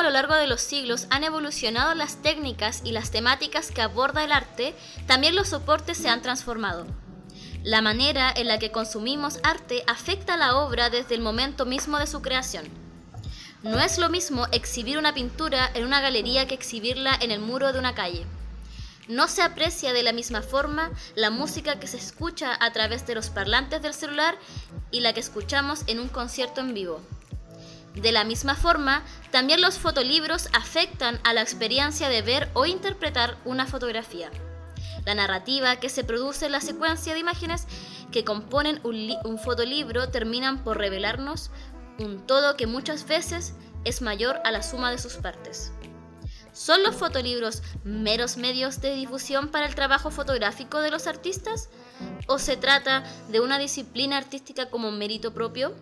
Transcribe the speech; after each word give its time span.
a 0.00 0.02
lo 0.02 0.10
largo 0.10 0.34
de 0.34 0.46
los 0.46 0.62
siglos 0.62 1.06
han 1.10 1.24
evolucionado 1.24 1.94
las 1.94 2.22
técnicas 2.22 2.80
y 2.84 2.92
las 2.92 3.10
temáticas 3.10 3.70
que 3.70 3.82
aborda 3.82 4.24
el 4.24 4.32
arte, 4.32 4.74
también 5.06 5.34
los 5.34 5.48
soportes 5.48 5.98
se 5.98 6.08
han 6.08 6.22
transformado. 6.22 6.86
La 7.62 7.82
manera 7.82 8.32
en 8.34 8.48
la 8.48 8.58
que 8.58 8.70
consumimos 8.72 9.38
arte 9.42 9.84
afecta 9.86 10.34
a 10.34 10.38
la 10.38 10.56
obra 10.56 10.88
desde 10.88 11.14
el 11.14 11.20
momento 11.20 11.66
mismo 11.66 11.98
de 11.98 12.06
su 12.06 12.22
creación. 12.22 12.66
No 13.62 13.78
es 13.78 13.98
lo 13.98 14.08
mismo 14.08 14.46
exhibir 14.52 14.96
una 14.96 15.12
pintura 15.12 15.70
en 15.74 15.84
una 15.84 16.00
galería 16.00 16.46
que 16.46 16.54
exhibirla 16.54 17.14
en 17.20 17.30
el 17.30 17.40
muro 17.40 17.74
de 17.74 17.78
una 17.78 17.94
calle. 17.94 18.24
No 19.06 19.28
se 19.28 19.42
aprecia 19.42 19.92
de 19.92 20.02
la 20.02 20.14
misma 20.14 20.40
forma 20.40 20.92
la 21.14 21.28
música 21.28 21.78
que 21.78 21.86
se 21.86 21.98
escucha 21.98 22.56
a 22.58 22.72
través 22.72 23.06
de 23.06 23.14
los 23.14 23.28
parlantes 23.28 23.82
del 23.82 23.92
celular 23.92 24.38
y 24.90 25.00
la 25.00 25.12
que 25.12 25.20
escuchamos 25.20 25.82
en 25.88 26.00
un 26.00 26.08
concierto 26.08 26.62
en 26.62 26.72
vivo. 26.72 27.02
De 28.00 28.12
la 28.12 28.24
misma 28.24 28.54
forma, 28.54 29.02
también 29.30 29.60
los 29.60 29.78
fotolibros 29.78 30.48
afectan 30.54 31.20
a 31.22 31.34
la 31.34 31.42
experiencia 31.42 32.08
de 32.08 32.22
ver 32.22 32.48
o 32.54 32.64
interpretar 32.64 33.36
una 33.44 33.66
fotografía. 33.66 34.30
La 35.04 35.14
narrativa 35.14 35.76
que 35.76 35.90
se 35.90 36.02
produce 36.02 36.46
en 36.46 36.52
la 36.52 36.62
secuencia 36.62 37.12
de 37.12 37.20
imágenes 37.20 37.66
que 38.10 38.24
componen 38.24 38.80
un, 38.84 39.38
fotolibro 39.38 40.08
terminan 40.08 40.64
por 40.64 40.78
revelarnos 40.78 41.50
un 41.98 42.26
todo 42.26 42.56
que 42.56 42.66
muchas 42.66 43.06
veces 43.06 43.54
es 43.84 44.00
mayor 44.00 44.40
a 44.44 44.50
la 44.50 44.62
suma 44.62 44.90
de 44.90 44.98
sus 44.98 45.16
partes. 45.16 45.72
¿Son 46.52 46.82
los 46.82 46.96
fotolibros 46.96 47.62
meros 47.84 48.38
medios 48.38 48.80
de 48.80 48.94
difusión 48.94 49.48
para 49.48 49.66
el 49.66 49.74
trabajo 49.74 50.10
fotográfico 50.10 50.80
de 50.80 50.90
los 50.90 51.06
artistas? 51.06 51.68
¿O 52.26 52.38
se 52.38 52.56
trata 52.56 53.04
de 53.28 53.40
una 53.40 53.58
disciplina 53.58 54.16
artística 54.16 54.70
como 54.70 54.90
mérito 54.90 55.34
propio? 55.34 55.74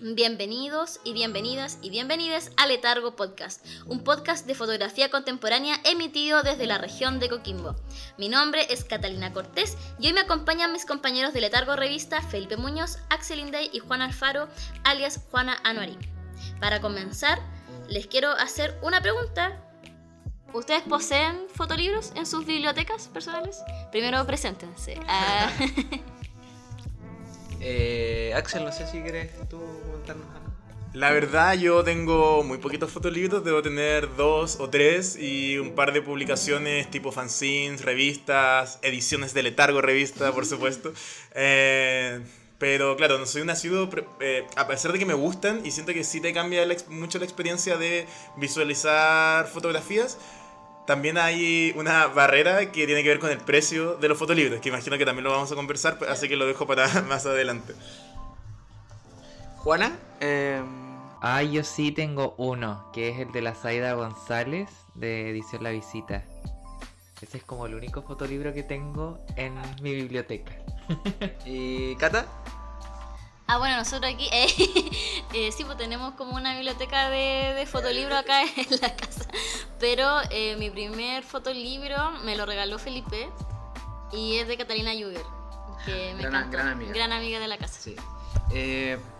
Bienvenidos 0.00 1.00
y 1.02 1.12
bienvenidas 1.12 1.78
y 1.82 1.90
bienvenidas 1.90 2.52
a 2.56 2.68
Letargo 2.68 3.16
Podcast, 3.16 3.66
un 3.86 4.04
podcast 4.04 4.46
de 4.46 4.54
fotografía 4.54 5.10
contemporánea 5.10 5.80
emitido 5.84 6.44
desde 6.44 6.66
la 6.66 6.78
región 6.78 7.18
de 7.18 7.28
Coquimbo. 7.28 7.74
Mi 8.16 8.28
nombre 8.28 8.72
es 8.72 8.84
Catalina 8.84 9.32
Cortés 9.32 9.76
y 9.98 10.06
hoy 10.06 10.12
me 10.12 10.20
acompañan 10.20 10.72
mis 10.72 10.86
compañeros 10.86 11.32
de 11.32 11.40
Letargo 11.40 11.74
Revista 11.74 12.22
Felipe 12.22 12.56
Muñoz, 12.56 12.98
Axel 13.10 13.40
Inday 13.40 13.70
y 13.72 13.80
Juan 13.80 14.00
Alfaro, 14.00 14.46
alias 14.84 15.20
Juana 15.32 15.58
Anuari. 15.64 15.98
Para 16.60 16.80
comenzar, 16.80 17.40
les 17.88 18.06
quiero 18.06 18.30
hacer 18.30 18.78
una 18.82 19.00
pregunta. 19.00 19.60
¿Ustedes 20.52 20.82
poseen 20.82 21.48
fotolibros 21.52 22.12
en 22.14 22.24
sus 22.24 22.46
bibliotecas 22.46 23.08
personales? 23.08 23.64
Primero, 23.90 24.24
preséntense. 24.24 25.00
Ah. 25.08 25.50
Eh, 27.60 28.32
Axel, 28.34 28.64
no 28.64 28.72
sé 28.72 28.86
si 28.86 29.00
quieres 29.00 29.30
tú 29.48 29.60
contarnos 29.90 30.26
algo. 30.34 30.48
La 30.94 31.10
verdad, 31.10 31.54
yo 31.54 31.84
tengo 31.84 32.42
muy 32.42 32.58
poquitos 32.58 32.90
fotolibros, 32.90 33.44
debo 33.44 33.60
tener 33.62 34.16
dos 34.16 34.58
o 34.58 34.70
tres 34.70 35.16
y 35.16 35.58
un 35.58 35.74
par 35.74 35.92
de 35.92 36.00
publicaciones 36.00 36.90
tipo 36.90 37.12
fanzines, 37.12 37.84
revistas, 37.84 38.78
ediciones 38.82 39.34
de 39.34 39.42
letargo 39.42 39.82
revista, 39.82 40.32
por 40.32 40.46
supuesto. 40.46 40.92
Eh, 41.34 42.20
pero 42.58 42.96
claro, 42.96 43.18
no 43.18 43.26
soy 43.26 43.42
un 43.42 43.50
asiduo, 43.50 43.88
eh, 44.20 44.44
a 44.56 44.66
pesar 44.66 44.92
de 44.92 44.98
que 44.98 45.06
me 45.06 45.14
gustan 45.14 45.64
y 45.64 45.70
siento 45.70 45.92
que 45.92 46.02
sí 46.02 46.20
te 46.20 46.32
cambia 46.32 46.66
mucho 46.88 47.18
la 47.18 47.24
experiencia 47.24 47.76
de 47.76 48.06
visualizar 48.36 49.46
fotografías, 49.46 50.18
también 50.88 51.18
hay 51.18 51.74
una 51.76 52.06
barrera 52.06 52.72
que 52.72 52.86
tiene 52.86 53.02
que 53.02 53.10
ver 53.10 53.18
con 53.18 53.30
el 53.30 53.36
precio 53.36 53.96
de 53.96 54.08
los 54.08 54.16
fotolibros, 54.16 54.58
que 54.62 54.70
imagino 54.70 54.96
que 54.96 55.04
también 55.04 55.22
lo 55.22 55.30
vamos 55.30 55.52
a 55.52 55.54
conversar, 55.54 55.98
así 56.08 56.30
que 56.30 56.36
lo 56.36 56.46
dejo 56.46 56.66
para 56.66 56.88
más 57.08 57.26
adelante. 57.26 57.74
Juana, 59.58 59.98
eh... 60.20 60.62
ah, 61.20 61.42
yo 61.42 61.62
sí 61.62 61.92
tengo 61.92 62.34
uno, 62.38 62.90
que 62.94 63.10
es 63.10 63.18
el 63.18 63.30
de 63.32 63.42
la 63.42 63.54
Zaida 63.54 63.92
González 63.92 64.70
de 64.94 65.28
Edición 65.28 65.62
La 65.62 65.70
Visita. 65.70 66.24
Ese 67.20 67.36
es 67.36 67.44
como 67.44 67.66
el 67.66 67.74
único 67.74 68.00
fotolibro 68.00 68.54
que 68.54 68.62
tengo 68.62 69.18
en 69.36 69.56
mi 69.82 69.94
biblioteca. 69.94 70.52
¿Y 71.44 71.96
Cata? 71.96 72.24
Ah, 73.50 73.56
bueno, 73.56 73.78
nosotros 73.78 74.12
aquí, 74.12 74.28
eh, 74.30 74.46
eh, 75.32 75.52
sí, 75.52 75.64
pues 75.64 75.78
tenemos 75.78 76.12
como 76.16 76.36
una 76.36 76.54
biblioteca 76.54 77.08
de, 77.08 77.54
de 77.54 77.64
fotolibros 77.64 78.18
acá 78.18 78.42
en 78.56 78.66
la 78.82 78.94
casa. 78.94 79.26
Pero 79.80 80.06
eh, 80.30 80.54
mi 80.56 80.68
primer 80.68 81.22
fotolibro 81.22 82.10
me 82.24 82.36
lo 82.36 82.44
regaló 82.44 82.78
Felipe 82.78 83.30
y 84.12 84.36
es 84.36 84.48
de 84.48 84.58
Catalina 84.58 84.92
Juger, 84.92 85.24
que 85.86 86.12
me 86.14 86.24
gran, 86.24 86.50
gran, 86.50 86.68
amiga. 86.68 86.92
gran 86.92 87.10
amiga 87.12 87.40
de 87.40 87.48
la 87.48 87.56
casa. 87.56 87.80
Sí. 87.80 87.96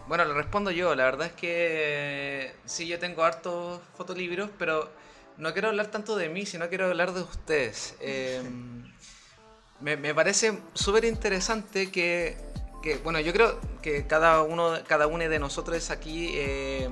bueno, 0.07 0.27
lo 0.27 0.35
respondo 0.35 0.71
yo. 0.71 0.95
La 0.95 1.05
verdad 1.05 1.29
es 1.29 1.33
que 1.33 2.55
sí, 2.67 2.87
yo 2.87 2.99
tengo 2.99 3.25
hartos 3.25 3.81
fotolibros, 3.97 4.51
pero 4.59 4.93
no 5.39 5.55
quiero 5.55 5.69
hablar 5.69 5.87
tanto 5.87 6.17
de 6.17 6.29
mí, 6.29 6.45
sino 6.45 6.69
quiero 6.69 6.85
hablar 6.85 7.15
de 7.15 7.23
ustedes. 7.23 7.97
me, 9.81 9.97
me 9.97 10.15
parece 10.15 10.59
súper 10.75 11.07
interesante 11.07 11.91
que 11.91 12.37
que 12.83 12.97
bueno, 12.99 13.21
yo 13.21 13.33
creo 13.33 13.59
que 13.83 14.07
cada 14.07 14.43
uno, 14.43 14.75
cada 14.87 15.07
uno 15.07 15.29
de 15.29 15.39
nosotros 15.39 15.91
aquí 15.91 16.31
eh, 16.35 16.89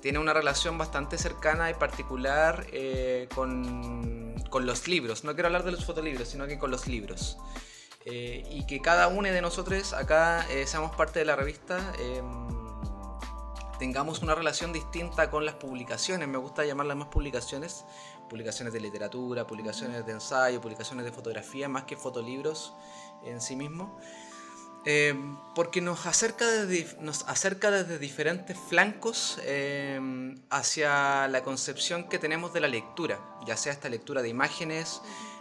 tiene 0.00 0.18
una 0.18 0.32
relación 0.32 0.78
bastante 0.78 1.18
cercana 1.18 1.70
y 1.70 1.74
particular 1.74 2.66
eh, 2.72 3.28
con, 3.34 4.34
con, 4.50 4.66
los 4.66 4.88
libros. 4.88 5.24
No 5.24 5.34
quiero 5.34 5.48
hablar 5.48 5.64
de 5.64 5.72
los 5.72 5.84
fotolibros, 5.84 6.28
sino 6.28 6.46
que 6.46 6.58
con 6.58 6.70
los 6.70 6.86
libros. 6.86 7.38
Eh, 8.04 8.44
y 8.50 8.66
que 8.66 8.80
cada 8.80 9.06
uno 9.06 9.28
de 9.28 9.40
nosotros 9.40 9.92
acá 9.92 10.44
seamos 10.66 10.96
parte 10.96 11.20
de 11.20 11.24
la 11.24 11.36
revista 11.36 11.78
tengamos 13.82 14.22
una 14.22 14.36
relación 14.36 14.72
distinta 14.72 15.28
con 15.28 15.44
las 15.44 15.56
publicaciones. 15.56 16.28
Me 16.28 16.38
gusta 16.38 16.64
llamarlas 16.64 16.96
más 16.96 17.08
publicaciones, 17.08 17.84
publicaciones 18.28 18.72
de 18.72 18.78
literatura, 18.78 19.44
publicaciones 19.44 20.06
de 20.06 20.12
ensayo, 20.12 20.60
publicaciones 20.60 21.04
de 21.04 21.10
fotografía, 21.10 21.68
más 21.68 21.82
que 21.82 21.96
fotolibros 21.96 22.74
en 23.24 23.40
sí 23.40 23.56
mismos. 23.56 23.90
Eh, 24.84 25.14
porque 25.54 25.80
nos 25.80 26.06
acerca, 26.06 26.46
desde, 26.46 26.96
nos 27.00 27.24
acerca 27.28 27.70
desde 27.70 27.98
diferentes 27.98 28.58
flancos 28.58 29.38
eh, 29.42 30.00
hacia 30.50 31.28
la 31.28 31.42
concepción 31.42 32.08
que 32.08 32.18
tenemos 32.18 32.52
de 32.52 32.60
la 32.60 32.68
lectura, 32.68 33.20
ya 33.46 33.56
sea 33.56 33.72
esta 33.72 33.88
lectura 33.88 34.22
de 34.22 34.28
imágenes, 34.28 35.00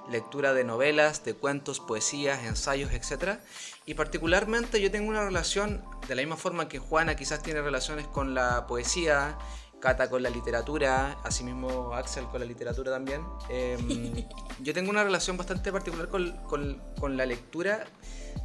lectura 0.09 0.53
de 0.53 0.63
novelas, 0.63 1.23
de 1.23 1.33
cuentos, 1.33 1.79
poesías, 1.79 2.43
ensayos, 2.43 2.91
etc. 2.91 3.39
Y 3.85 3.95
particularmente 3.95 4.79
yo 4.79 4.91
tengo 4.91 5.09
una 5.09 5.23
relación, 5.23 5.83
de 6.07 6.15
la 6.15 6.21
misma 6.21 6.37
forma 6.37 6.67
que 6.67 6.77
Juana 6.77 7.15
quizás 7.15 7.41
tiene 7.41 7.61
relaciones 7.61 8.07
con 8.07 8.33
la 8.33 8.67
poesía, 8.67 9.37
Cata 9.79 10.11
con 10.11 10.21
la 10.21 10.29
literatura, 10.29 11.17
asimismo 11.23 11.95
Axel 11.95 12.25
con 12.25 12.39
la 12.39 12.45
literatura 12.45 12.91
también. 12.91 13.25
Em, 13.49 14.27
yo 14.61 14.75
tengo 14.75 14.91
una 14.91 15.03
relación 15.03 15.37
bastante 15.37 15.71
particular 15.71 16.07
con, 16.07 16.37
con, 16.43 16.79
con 16.99 17.17
la 17.17 17.25
lectura 17.25 17.87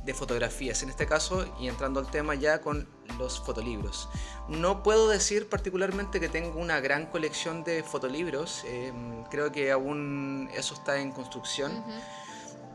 de 0.04 0.14
fotografías, 0.14 0.82
en 0.82 0.90
este 0.90 1.06
caso, 1.06 1.46
y 1.60 1.68
entrando 1.68 2.00
al 2.00 2.10
tema 2.10 2.34
ya 2.34 2.60
con 2.60 2.88
los 3.18 3.40
fotolibros. 3.40 4.08
No 4.48 4.82
puedo 4.82 5.08
decir 5.08 5.48
particularmente 5.48 6.20
que 6.20 6.28
tengo 6.28 6.58
una 6.60 6.80
gran 6.80 7.06
colección 7.06 7.64
de 7.64 7.82
fotolibros, 7.82 8.64
em, 8.66 9.24
creo 9.24 9.50
que 9.52 9.72
aún 9.72 10.48
eso 10.54 10.74
está 10.74 11.00
en 11.00 11.12
construcción. 11.12 11.84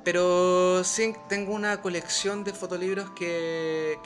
Pero 0.04 0.84
sí 0.84 1.14
tengo 1.30 1.54
una 1.54 1.82
colección 1.82 2.44
de 2.44 2.54
fotolibros 2.54 3.12
que, 3.12 3.98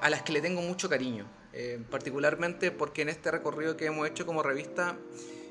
a 0.00 0.10
las 0.10 0.22
que 0.22 0.32
le 0.32 0.40
tengo 0.40 0.60
mucho 0.60 0.88
cariño, 0.88 1.26
em, 1.52 1.84
particularmente 1.84 2.72
porque 2.72 3.02
en 3.02 3.10
este 3.10 3.30
recorrido 3.30 3.76
que 3.76 3.86
hemos 3.86 4.08
hecho 4.08 4.26
como 4.26 4.42
revista 4.42 4.96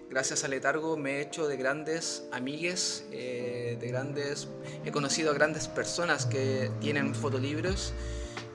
gracias 0.09 0.43
a 0.43 0.47
Letargo 0.47 0.97
me 0.97 1.17
he 1.17 1.21
hecho 1.21 1.47
de 1.47 1.55
grandes 1.55 2.23
amigues, 2.31 3.05
eh, 3.11 3.77
de 3.79 3.87
grandes, 3.87 4.47
he 4.83 4.91
conocido 4.91 5.31
a 5.31 5.33
grandes 5.33 5.67
personas 5.67 6.25
que 6.25 6.71
tienen 6.81 7.13
fotolibros 7.13 7.93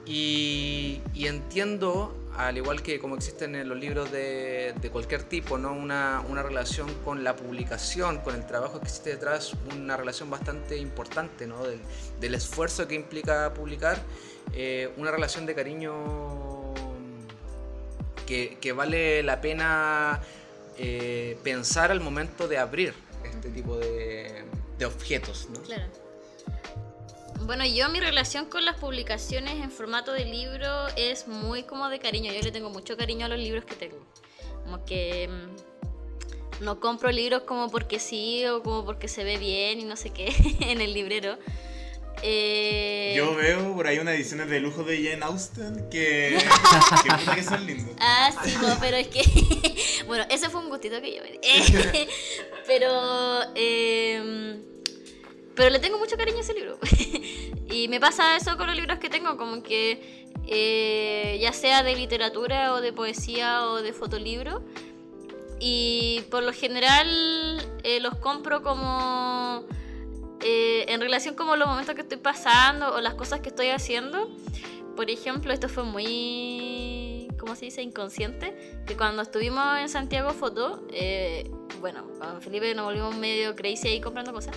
y, 0.07 1.01
entiendo, 1.15 2.15
al 2.37 2.59
igual 2.59 2.83
que 2.83 2.99
como 2.99 3.15
existen 3.15 3.55
en 3.55 3.69
los 3.69 3.79
libros 3.79 4.11
de, 4.13 4.75
cualquier 4.93 5.23
tipo, 5.23 5.57
¿no? 5.57 5.73
Una, 5.73 6.21
relación 6.43 6.93
con 7.05 7.25
la 7.25 7.37
publicación, 7.37 8.19
con 8.19 8.35
el 8.35 8.47
trabajo 8.47 8.81
que 8.81 8.87
existe 8.87 9.11
detrás, 9.11 9.55
una 9.75 9.97
relación 9.97 10.29
bastante 10.29 10.77
importante 10.77 11.47
¿no? 11.47 11.63
del, 12.21 12.35
esfuerzo 12.35 12.87
que 12.87 12.97
implica 12.97 13.55
publicar, 13.55 13.99
eh, 14.53 14.91
una 14.99 15.11
relación 15.11 15.47
de 15.47 15.55
cariño 15.55 16.75
que, 18.27 18.59
que 18.61 18.73
vale 18.73 19.23
la 19.23 19.41
pena 19.41 20.21
eh, 20.79 21.39
pensar 21.43 21.91
al 21.91 22.01
momento 22.01 22.49
de 22.49 22.59
abrir 22.59 22.95
este 23.25 23.51
tipo 23.51 23.77
de, 23.77 24.45
objetos. 24.85 25.49
¿no? 25.51 25.63
Claro. 25.63 25.85
Bueno, 27.41 27.65
yo 27.67 27.89
mi 27.89 28.01
relación 28.01 28.47
con 28.47 28.65
las 28.65 28.77
publicaciones 28.77 29.63
en 29.63 29.71
formato 29.71 30.13
de 30.13 30.25
libro 30.25 30.89
es 30.97 31.27
muy 31.27 31.63
como 31.63 31.89
de 31.89 31.99
cariño. 31.99 32.33
Yo 32.33 32.41
le 32.41 32.53
tengo 32.53 32.71
mucho 32.71 32.97
cariño 32.97 33.27
a 33.27 33.29
los 33.29 33.39
libros 33.39 33.65
que 33.65 33.75
tengo. 33.75 33.99
Como 34.65 34.85
que 34.85 35.29
mm, 35.29 36.65
no 36.65 36.81
compro 36.81 37.11
libros 37.11 37.43
como 37.43 37.71
porque 37.71 37.99
sí 37.99 38.47
o 38.47 38.63
como 38.63 38.85
porque 38.85 39.09
se 39.09 39.25
ve 39.25 39.39
bien 39.39 39.81
y 39.81 39.85
no 39.85 39.97
sé 39.97 40.11
qué 40.11 40.35
en 40.61 40.81
el 40.81 40.93
librero. 40.95 41.39
Eh... 42.23 43.15
Yo 43.17 43.35
veo 43.35 43.75
por 43.75 43.87
ahí 43.87 43.99
unas 43.99 44.15
ediciones 44.15 44.49
de 44.49 44.61
lujo 44.61 44.83
de 44.83 45.03
Jane 45.03 45.25
Austen 45.25 45.89
que, 45.91 46.39
que, 47.03 47.35
que 47.35 47.43
son 47.43 47.67
lindos. 47.67 47.95
Ah, 48.01 48.31
sí, 48.45 48.55
pero 48.81 48.97
es 48.97 49.09
que 49.09 49.23
bueno, 50.07 50.25
ese 50.31 50.49
fue 50.51 50.61
un 50.61 50.69
gustito 50.69 51.01
que 51.01 51.15
yo 51.15 51.23
me 51.23 51.33
di. 51.33 51.39
pero, 52.67 53.41
eh, 53.55 54.61
pero 55.55 55.71
le 55.71 55.79
tengo 55.79 55.99
mucho 55.99 56.17
cariño 56.17 56.39
a 56.39 56.41
ese 56.41 56.55
libro. 56.55 56.79
y 57.71 57.89
me 57.89 58.01
pasa 58.01 58.37
eso 58.37 58.57
con 58.57 58.67
los 58.67 58.77
libros 58.77 58.99
que 58.99 59.09
tengo, 59.09 59.37
como 59.37 59.63
que 59.63 60.25
eh, 60.47 61.39
ya 61.41 61.53
sea 61.53 61.83
de 61.83 61.95
literatura 61.95 62.75
o 62.75 62.81
de 62.81 62.93
poesía 62.93 63.67
o 63.67 63.83
de 63.83 63.93
fotolibro. 63.93 64.63
Y 65.61 66.23
por 66.31 66.43
lo 66.43 66.53
general 66.53 67.09
eh, 67.85 68.01
los 68.01 68.17
compro 68.17 68.63
como 68.63 69.65
eh, 70.45 70.85
en 70.89 71.01
relación 71.01 71.35
como 71.35 71.57
los 71.57 71.67
momentos 71.67 71.95
que 71.95 72.03
estoy 72.03 72.19
pasando 72.19 72.95
o 72.95 73.01
las 73.01 73.15
cosas 73.15 73.41
que 73.41 73.49
estoy 73.49 73.71
haciendo. 73.71 74.29
Por 74.95 75.11
ejemplo, 75.11 75.53
esto 75.53 75.71
fue 75.71 75.85
muy, 75.85 77.29
¿cómo 77.39 77.57
se 77.57 77.65
dice? 77.65 77.81
Inconsciente. 77.83 78.83
Que 78.87 78.95
cuando 78.95 79.23
estuvimos 79.23 79.79
en 79.79 79.89
Santiago 79.89 80.31
Foto, 80.31 80.87
eh, 80.93 81.51
bueno, 81.81 82.07
con 82.21 82.43
Felipe 82.43 82.75
nos 82.75 82.85
volvimos 82.85 83.17
medio 83.17 83.57
crazy 83.57 83.89
ahí 83.89 84.01
comprando 84.03 84.35
cosas. 84.35 84.55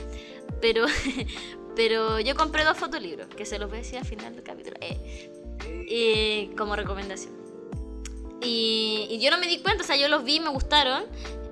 Pero, 0.61 0.85
pero 1.75 2.19
yo 2.19 2.35
compré 2.35 2.65
dos 2.65 2.77
fotolibros, 2.77 3.27
que 3.29 3.45
se 3.45 3.57
los 3.57 3.69
voy 3.69 3.79
a 3.79 3.81
decir 3.81 3.97
al 3.97 4.05
final 4.05 4.35
del 4.35 4.43
capítulo. 4.43 4.75
Eh, 4.81 6.51
como 6.57 6.75
recomendación. 6.75 7.33
Y, 8.41 9.07
y, 9.09 9.19
yo 9.19 9.31
no 9.31 9.37
me 9.37 9.47
di 9.47 9.59
cuenta, 9.59 9.83
o 9.83 9.87
sea, 9.87 9.95
yo 9.95 10.09
los 10.09 10.25
vi, 10.25 10.41
me 10.41 10.49
gustaron. 10.49 11.05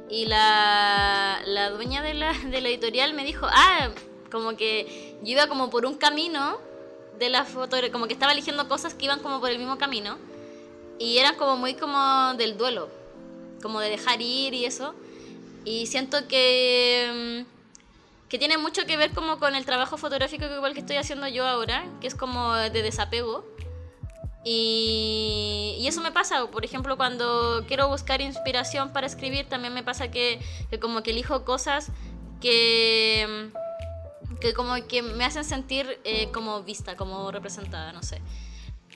Y 0.10 0.26
la, 0.26 1.42
la 1.46 1.70
dueña 1.70 2.02
de 2.02 2.14
la, 2.14 2.34
de 2.34 2.62
la 2.62 2.68
editorial 2.68 3.14
me 3.14 3.24
dijo, 3.24 3.48
ah, 3.50 3.90
como 4.32 4.56
que 4.58 5.18
yo 5.24 5.32
iba 5.32 5.48
como 5.48 5.70
por 5.70 5.86
un 5.86 5.96
camino 5.96 6.58
de 7.20 7.30
la 7.30 7.46
foto, 7.46 7.78
como 7.92 8.08
que 8.08 8.14
estaba 8.14 8.32
eligiendo 8.32 8.68
cosas 8.68 8.94
que 8.94 9.06
iban 9.06 9.20
como 9.20 9.40
por 9.40 9.50
el 9.50 9.58
mismo 9.58 9.78
camino. 9.78 10.18
Y 11.00 11.18
eran 11.18 11.36
como 11.36 11.58
muy 11.58 11.76
como 11.76 12.34
del 12.36 12.58
duelo, 12.58 12.90
como 13.62 13.80
de 13.80 13.90
dejar 13.90 14.22
ir 14.22 14.54
y 14.54 14.66
eso. 14.66 14.96
Y 15.66 15.88
siento 15.88 16.28
que, 16.28 17.44
mm, 17.44 18.30
que 18.30 18.38
tiene 18.40 18.58
mucho 18.58 18.86
que 18.86 18.98
ver 18.98 19.12
como 19.12 19.40
con 19.40 19.56
el 19.56 19.66
trabajo 19.66 19.98
fotográfico 19.98 20.48
que 20.48 20.56
igual 20.56 20.74
que 20.74 20.80
estoy 20.80 20.98
haciendo 20.98 21.28
yo 21.28 21.46
ahora, 21.46 21.86
que 22.02 22.08
es 22.08 22.16
como 22.16 22.54
de 22.54 22.82
desapego. 22.82 23.46
Y, 24.48 25.76
y, 25.80 25.88
eso 25.88 26.02
me 26.02 26.12
pasa, 26.12 26.46
por 26.52 26.64
ejemplo, 26.64 26.98
cuando 26.98 27.66
quiero 27.68 27.88
buscar 27.90 28.22
inspiración 28.22 28.94
para 28.94 29.08
escribir, 29.08 29.50
también 29.50 29.74
me 29.74 29.82
pasa 29.82 30.12
que, 30.12 30.40
que 30.70 30.80
como 30.80 31.02
que 31.02 31.12
elijo 31.12 31.44
cosas 31.44 31.88
que 32.42 33.50
que 34.46 34.54
como 34.54 34.76
que 34.88 35.02
me 35.02 35.26
hacen 35.26 35.44
sentir 35.44 36.00
eh, 36.04 36.30
como 36.32 36.64
vista, 36.64 36.96
como 36.96 37.32
representada, 37.32 37.92
no 37.92 38.04
sé. 38.04 38.22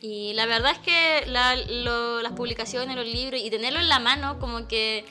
Y 0.01 0.34
la 0.34 0.46
verdad 0.46 0.72
es 0.72 0.80
que 0.80 1.25
la, 1.28 1.56
lo, 1.56 2.22
las 2.22 2.34
publicaciones, 2.34 2.96
los 2.96 3.06
libros 3.06 3.42
y 3.42 3.50
tenerlo 3.50 3.80
en 3.80 3.90
la 3.90 4.00
mano 4.00 4.40
como 4.40 4.68
que 4.68 5.06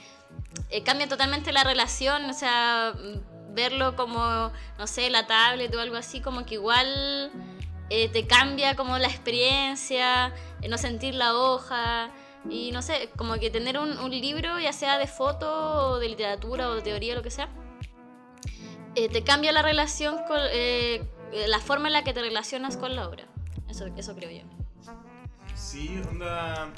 eh, 0.71 0.83
cambia 0.83 1.09
totalmente 1.09 1.53
la 1.53 1.65
relación, 1.65 2.25
o 2.25 2.33
sea, 2.33 2.95
verlo 3.51 3.97
como, 3.97 4.53
no 4.79 4.87
sé, 4.87 5.11
la 5.11 5.27
tablet 5.27 5.75
o 5.75 5.81
algo 5.81 5.97
así, 5.97 6.21
como 6.21 6.47
que 6.47 6.55
igual 6.55 7.33
eh, 7.91 8.09
te 8.09 8.27
cambia 8.27 8.77
como 8.77 8.97
la 8.99 9.09
experiencia, 9.09 10.33
eh, 10.63 10.69
no 10.69 10.79
sentir 10.79 11.15
la 11.15 11.35
hoja. 11.35 12.11
Y 12.49 12.71
no 12.71 12.83
sé, 12.83 13.11
como 13.17 13.35
que 13.35 13.51
tener 13.51 13.79
un, 13.79 13.99
un 13.99 14.11
libro, 14.11 14.59
ya 14.61 14.73
sea 14.73 14.97
de 14.97 15.07
foto, 15.07 15.91
o 15.91 15.99
de 15.99 16.09
literatura 16.09 16.71
o 16.71 16.75
de 16.77 16.83
teoría, 16.83 17.15
lo 17.15 17.23
que 17.23 17.31
sea, 17.31 17.49
eh, 18.99 19.09
te 19.09 19.23
cambia 19.23 19.53
la 19.53 19.63
relación 19.63 20.17
con 20.27 20.39
eh, 20.51 21.03
la 21.47 21.61
forma 21.61 21.89
en 21.89 21.93
la 21.93 22.05
que 22.05 22.13
te 22.13 22.21
relacionas 22.21 22.77
con 22.77 22.97
la 22.97 23.09
obra. 23.09 23.27
Eso, 23.69 23.87
eso 23.97 24.15
creo 24.15 24.31
yo. 24.31 24.43
Sí, 25.55 26.01
onda. 26.11 26.73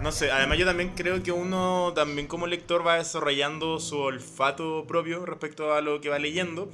No 0.00 0.10
sé, 0.10 0.30
además 0.30 0.58
yo 0.58 0.66
también 0.66 0.92
creo 0.96 1.22
que 1.22 1.30
uno 1.30 1.92
también 1.94 2.26
como 2.26 2.46
lector 2.46 2.86
va 2.86 2.96
desarrollando 2.96 3.78
su 3.78 3.98
olfato 3.98 4.84
propio 4.86 5.24
respecto 5.24 5.74
a 5.74 5.80
lo 5.80 6.00
que 6.00 6.08
va 6.08 6.18
leyendo 6.18 6.70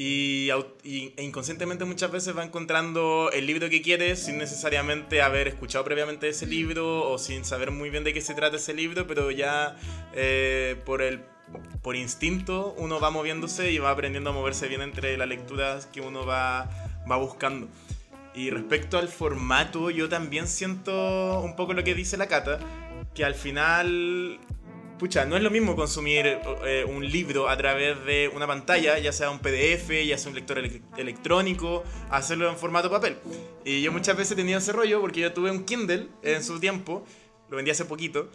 y, 0.00 0.48
y, 0.84 1.12
e 1.16 1.24
inconscientemente 1.24 1.84
muchas 1.84 2.12
veces 2.12 2.36
va 2.36 2.44
encontrando 2.44 3.30
el 3.32 3.46
libro 3.46 3.68
que 3.68 3.82
quiere 3.82 4.14
sin 4.14 4.38
necesariamente 4.38 5.22
haber 5.22 5.48
escuchado 5.48 5.84
previamente 5.84 6.28
ese 6.28 6.46
libro 6.46 7.10
o 7.10 7.18
sin 7.18 7.44
saber 7.44 7.72
muy 7.72 7.90
bien 7.90 8.04
de 8.04 8.14
qué 8.14 8.20
se 8.20 8.34
trata 8.34 8.58
ese 8.58 8.74
libro, 8.74 9.08
pero 9.08 9.32
ya 9.32 9.76
eh, 10.14 10.80
por 10.86 11.02
el 11.02 11.20
por 11.82 11.96
instinto 11.96 12.74
uno 12.78 13.00
va 13.00 13.10
moviéndose 13.10 13.72
y 13.72 13.78
va 13.78 13.90
aprendiendo 13.90 14.30
a 14.30 14.32
moverse 14.32 14.68
bien 14.68 14.82
entre 14.82 15.16
las 15.16 15.28
lecturas 15.28 15.86
que 15.86 16.00
uno 16.00 16.26
va, 16.26 16.68
va 17.10 17.16
buscando. 17.16 17.68
Y 18.34 18.50
respecto 18.50 18.98
al 18.98 19.08
formato, 19.08 19.90
yo 19.90 20.08
también 20.08 20.46
siento 20.46 21.40
un 21.40 21.56
poco 21.56 21.72
lo 21.72 21.82
que 21.82 21.94
dice 21.94 22.16
la 22.16 22.28
Cata, 22.28 22.60
que 23.12 23.24
al 23.24 23.34
final, 23.34 24.38
pucha, 24.98 25.24
no 25.24 25.36
es 25.36 25.42
lo 25.42 25.50
mismo 25.50 25.74
consumir 25.74 26.38
eh, 26.64 26.84
un 26.88 27.04
libro 27.04 27.48
a 27.48 27.56
través 27.56 28.04
de 28.04 28.30
una 28.32 28.46
pantalla, 28.46 28.98
ya 28.98 29.12
sea 29.12 29.30
un 29.30 29.40
PDF, 29.40 29.90
ya 30.06 30.16
sea 30.16 30.28
un 30.28 30.36
lector 30.36 30.62
electrónico, 30.96 31.82
hacerlo 32.10 32.48
en 32.48 32.56
formato 32.56 32.90
papel. 32.90 33.16
Y 33.64 33.82
yo 33.82 33.90
muchas 33.90 34.16
veces 34.16 34.36
tenido 34.36 34.58
ese 34.58 34.72
rollo 34.72 35.00
porque 35.00 35.20
yo 35.20 35.32
tuve 35.32 35.50
un 35.50 35.64
Kindle 35.64 36.06
en 36.22 36.44
su 36.44 36.60
tiempo, 36.60 37.04
lo 37.48 37.56
vendí 37.56 37.72
hace 37.72 37.86
poquito, 37.86 38.30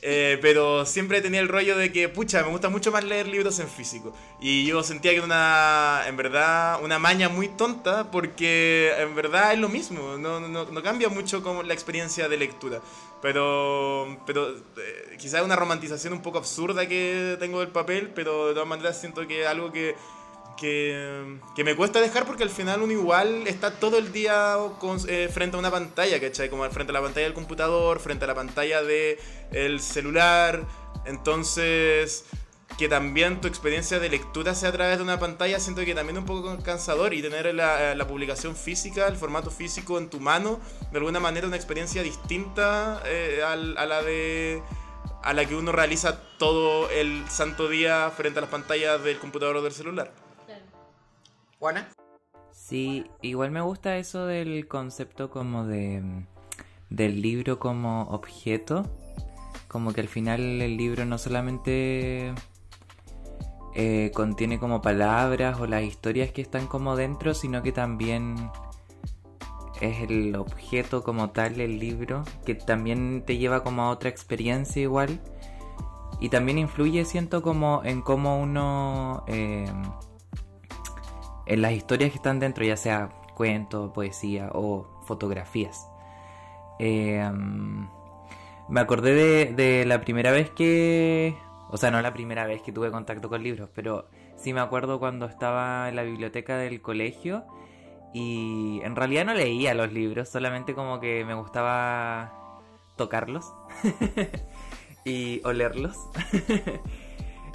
eh, 0.00 0.38
pero 0.40 0.86
siempre 0.86 1.20
tenía 1.20 1.40
el 1.40 1.48
rollo 1.48 1.76
de 1.76 1.90
que, 1.90 2.08
pucha, 2.08 2.42
me 2.42 2.50
gusta 2.50 2.68
mucho 2.68 2.92
más 2.92 3.02
leer 3.02 3.26
libros 3.26 3.58
en 3.58 3.68
físico. 3.68 4.12
Y 4.40 4.64
yo 4.64 4.82
sentía 4.82 5.10
que 5.10 5.16
era 5.18 5.26
una, 5.26 6.04
en 6.06 6.16
verdad, 6.16 6.82
una 6.82 6.98
maña 6.98 7.28
muy 7.28 7.48
tonta 7.48 8.10
porque 8.10 8.92
en 8.96 9.14
verdad 9.16 9.52
es 9.52 9.58
lo 9.58 9.68
mismo, 9.68 10.16
no, 10.16 10.38
no, 10.38 10.66
no 10.66 10.82
cambia 10.82 11.08
mucho 11.08 11.42
como 11.42 11.62
la 11.62 11.74
experiencia 11.74 12.28
de 12.28 12.36
lectura. 12.36 12.80
Pero, 13.20 14.16
pero 14.24 14.50
eh, 14.50 15.16
quizás 15.18 15.42
una 15.42 15.56
romantización 15.56 16.12
un 16.12 16.22
poco 16.22 16.38
absurda 16.38 16.86
que 16.86 17.36
tengo 17.40 17.58
del 17.60 17.70
papel, 17.70 18.12
pero 18.14 18.46
de 18.46 18.54
todas 18.54 18.68
maneras 18.68 19.00
siento 19.00 19.26
que 19.26 19.42
es 19.42 19.46
algo 19.48 19.72
que 19.72 19.96
que, 20.58 21.38
que, 21.54 21.64
me 21.64 21.76
cuesta 21.76 22.00
dejar 22.00 22.26
porque 22.26 22.42
al 22.42 22.50
final 22.50 22.82
uno 22.82 22.92
igual 22.92 23.46
está 23.46 23.72
todo 23.72 23.98
el 23.98 24.12
día 24.12 24.56
eh, 25.08 25.28
frente 25.32 25.56
a 25.56 25.58
una 25.60 25.70
pantalla, 25.70 26.20
¿cachai? 26.20 26.50
Como 26.50 26.68
frente 26.70 26.90
a 26.90 26.94
la 26.94 27.02
pantalla 27.02 27.24
del 27.24 27.34
computador, 27.34 28.00
frente 28.00 28.24
a 28.24 28.28
la 28.28 28.34
pantalla 28.34 28.82
del 28.82 29.18
el 29.52 29.80
celular. 29.80 30.66
Entonces, 31.06 32.24
que 32.76 32.88
también 32.88 33.40
tu 33.40 33.48
experiencia 33.48 33.98
de 33.98 34.08
lectura 34.08 34.54
sea 34.54 34.68
a 34.68 34.72
través 34.72 34.98
de 34.98 35.04
una 35.04 35.18
pantalla, 35.18 35.58
siento 35.58 35.84
que 35.84 35.94
también 35.94 36.16
es 36.16 36.20
un 36.20 36.26
poco 36.26 36.62
cansador 36.62 37.14
y 37.14 37.22
tener 37.22 37.54
la, 37.54 37.94
la 37.94 38.06
publicación 38.06 38.54
física, 38.54 39.06
el 39.08 39.16
formato 39.16 39.50
físico 39.50 39.98
en 39.98 40.10
tu 40.10 40.20
mano, 40.20 40.60
de 40.92 40.98
alguna 40.98 41.20
manera 41.20 41.46
una 41.46 41.56
experiencia 41.56 42.02
distinta 42.02 43.02
eh, 43.06 43.42
a 43.44 43.56
la 43.56 44.02
de 44.02 44.62
a 45.22 45.32
la 45.32 45.44
que 45.46 45.56
uno 45.56 45.72
realiza 45.72 46.20
todo 46.38 46.88
el 46.90 47.28
santo 47.28 47.68
día 47.68 48.10
frente 48.16 48.38
a 48.38 48.42
las 48.42 48.50
pantallas 48.50 49.02
del 49.02 49.18
computador 49.18 49.56
o 49.56 49.62
del 49.62 49.72
celular. 49.72 50.12
Juana. 51.58 51.88
Sí, 52.52 53.06
igual 53.22 53.50
me 53.50 53.60
gusta 53.60 53.96
eso 53.96 54.26
del 54.26 54.68
concepto 54.68 55.30
como 55.30 55.66
de 55.66 56.26
del 56.90 57.20
libro 57.20 57.58
como 57.58 58.02
objeto, 58.04 58.84
como 59.68 59.92
que 59.92 60.00
al 60.00 60.08
final 60.08 60.40
el 60.62 60.76
libro 60.76 61.04
no 61.04 61.18
solamente 61.18 62.34
eh, 63.74 64.10
contiene 64.14 64.58
como 64.58 64.80
palabras 64.80 65.60
o 65.60 65.66
las 65.66 65.82
historias 65.82 66.32
que 66.32 66.42
están 66.42 66.66
como 66.66 66.96
dentro, 66.96 67.34
sino 67.34 67.62
que 67.62 67.72
también 67.72 68.50
es 69.80 70.00
el 70.00 70.34
objeto 70.36 71.04
como 71.04 71.30
tal 71.30 71.60
el 71.60 71.78
libro, 71.78 72.24
que 72.44 72.54
también 72.54 73.22
te 73.26 73.36
lleva 73.36 73.62
como 73.62 73.82
a 73.82 73.90
otra 73.90 74.08
experiencia 74.08 74.82
igual. 74.82 75.20
Y 76.20 76.30
también 76.30 76.58
influye, 76.58 77.04
siento, 77.04 77.42
como 77.42 77.82
en 77.84 78.02
cómo 78.02 78.40
uno 78.40 79.22
eh, 79.28 79.70
en 81.48 81.62
las 81.62 81.72
historias 81.72 82.10
que 82.10 82.16
están 82.16 82.38
dentro, 82.38 82.64
ya 82.64 82.76
sea 82.76 83.10
cuentos, 83.34 83.92
poesía 83.92 84.50
o 84.52 84.86
fotografías. 85.06 85.88
Eh, 86.78 87.28
me 88.68 88.80
acordé 88.80 89.14
de, 89.14 89.54
de, 89.54 89.84
la 89.86 90.00
primera 90.00 90.30
vez 90.30 90.50
que... 90.50 91.36
O 91.70 91.76
sea, 91.76 91.90
no 91.90 92.00
la 92.00 92.14
primera 92.14 92.46
vez 92.46 92.62
que 92.62 92.72
tuve 92.72 92.90
contacto 92.90 93.28
con 93.28 93.42
libros, 93.42 93.68
pero 93.74 94.08
sí 94.36 94.52
me 94.52 94.60
acuerdo 94.60 94.98
cuando 94.98 95.26
estaba 95.26 95.88
en 95.88 95.96
la 95.96 96.02
biblioteca 96.02 96.56
del 96.56 96.80
colegio 96.80 97.44
y 98.14 98.80
en 98.84 98.96
realidad 98.96 99.26
no 99.26 99.34
leía 99.34 99.74
los 99.74 99.92
libros, 99.92 100.28
solamente 100.28 100.74
como 100.74 100.98
que 101.00 101.24
me 101.24 101.34
gustaba 101.34 102.62
tocarlos 102.96 103.52
y 105.04 105.40
olerlos. 105.44 105.96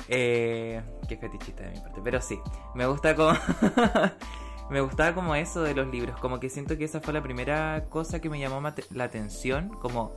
eh, 0.08 0.82
qué 1.08 1.18
fetichista 1.18 1.64
de 1.64 1.72
mi 1.72 1.80
parte, 1.80 2.02
pero 2.04 2.22
sí, 2.22 2.40
me 2.76 2.86
gusta 2.86 3.16
como... 3.16 3.34
me 4.70 4.82
gustaba 4.82 5.14
como 5.14 5.36
eso 5.36 5.62
de 5.62 5.76
los 5.76 5.88
libros, 5.88 6.20
como 6.20 6.40
que 6.40 6.50
siento 6.50 6.78
que 6.78 6.86
esa 6.86 7.02
fue 7.02 7.14
la 7.14 7.22
primera 7.22 7.86
cosa 7.90 8.20
que 8.20 8.30
me 8.30 8.40
llamó 8.40 8.62
la 8.92 9.04
atención, 9.04 9.70
como 9.70 10.16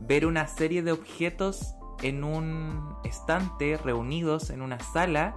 ver 0.00 0.26
una 0.26 0.46
serie 0.48 0.82
de 0.82 0.92
objetos 0.92 1.74
en 2.02 2.24
un 2.24 2.96
estante, 3.04 3.76
reunidos 3.76 4.50
en 4.50 4.62
una 4.62 4.80
sala. 4.80 5.36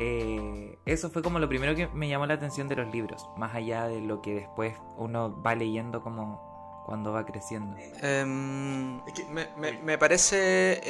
Eh, 0.00 0.78
eso 0.84 1.10
fue 1.10 1.22
como 1.22 1.38
lo 1.38 1.48
primero 1.48 1.74
que 1.74 1.88
me 1.88 2.08
llamó 2.08 2.26
la 2.26 2.34
atención 2.34 2.68
de 2.68 2.76
los 2.76 2.92
libros, 2.92 3.28
más 3.36 3.54
allá 3.54 3.86
de 3.86 4.00
lo 4.00 4.20
que 4.20 4.34
después 4.34 4.76
uno 4.96 5.40
va 5.42 5.54
leyendo 5.54 6.02
como 6.02 6.53
cuando 6.86 7.12
va 7.12 7.24
creciendo. 7.24 7.76
Em, 8.02 8.98
Es 9.06 9.12
que- 9.14 9.24
me, 9.26 9.48
me- 9.56 9.78
me 9.82 9.98
parece 9.98 10.80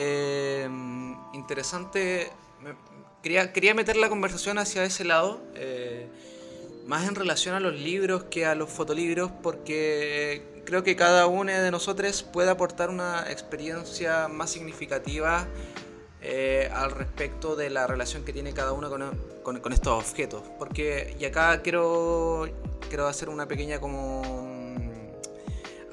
em, 0.65 1.17
interesante. 1.33 2.31
me- 2.61 2.75
quería, 3.23 3.53
quería 3.53 3.75
meter 3.75 3.97
la 3.97 4.09
conversación 4.09 4.59
hacia 4.59 4.85
ese 4.85 5.05
lado, 5.05 5.41
eh, 5.55 6.09
más 6.87 7.09
en 7.09 7.15
relación 7.15 7.55
a 7.55 7.61
los 7.61 7.75
libros 7.75 8.25
que 8.25 8.45
a 8.45 8.55
los 8.55 8.69
fotolibros, 8.71 9.31
porque 9.43 10.63
creo 10.67 10.83
que 10.83 10.97
cada 10.97 11.27
uno 11.27 11.51
de 11.53 11.71
nosotros 11.71 12.23
puede 12.23 12.51
aportar 12.51 12.91
una 12.91 13.31
experiencia 13.31 14.29
más 14.29 14.51
significativa 14.51 15.47
eh, 16.27 16.71
al 16.75 16.91
respecto 16.91 17.55
de 17.55 17.69
la 17.71 17.87
relación 17.87 18.25
que 18.25 18.33
tiene 18.33 18.53
cada 18.55 18.73
uno 18.73 18.89
con, 18.91 19.03
con- 19.43 19.61
con 19.61 19.73
estos 19.75 19.93
objetos. 20.03 20.43
Porque, 20.59 21.15
y 21.19 21.25
acá 21.27 21.61
quiero, 21.63 22.49
quiero 22.89 23.07
hacer 23.07 23.29
una 23.29 23.47
pequeña 23.47 23.79
como 23.79 24.23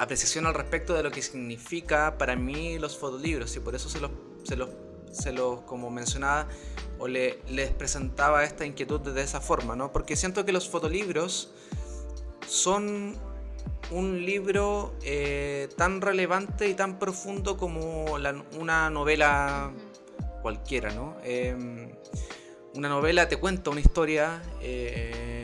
apreciación 0.01 0.47
al 0.47 0.55
respecto 0.55 0.95
de 0.95 1.03
lo 1.03 1.11
que 1.11 1.21
significa 1.21 2.17
para 2.17 2.35
mí 2.35 2.79
los 2.79 2.97
fotolibros 2.97 3.55
y 3.55 3.59
por 3.59 3.75
eso 3.75 3.87
se 3.87 3.99
los, 3.99 4.09
se 4.43 4.55
los, 4.55 4.69
se 5.11 5.31
los 5.31 5.61
como 5.61 5.91
mencionaba 5.91 6.47
o 6.97 7.07
le, 7.07 7.39
les 7.47 7.69
presentaba 7.69 8.43
esta 8.43 8.65
inquietud 8.65 8.99
de 8.99 9.21
esa 9.21 9.41
forma, 9.41 9.75
¿no? 9.75 9.91
Porque 9.91 10.15
siento 10.15 10.43
que 10.43 10.51
los 10.51 10.67
fotolibros 10.67 11.53
son 12.47 13.15
un 13.91 14.25
libro 14.25 14.95
eh, 15.03 15.69
tan 15.77 16.01
relevante 16.01 16.67
y 16.67 16.73
tan 16.73 16.97
profundo 16.97 17.57
como 17.57 18.05
una 18.59 18.89
novela 18.89 19.71
cualquiera, 20.41 20.91
¿no? 20.91 21.17
Eh, 21.23 21.55
una 22.73 22.89
novela 22.89 23.27
te 23.27 23.37
cuenta 23.37 23.69
una 23.69 23.81
historia, 23.81 24.41
eh, 24.61 25.40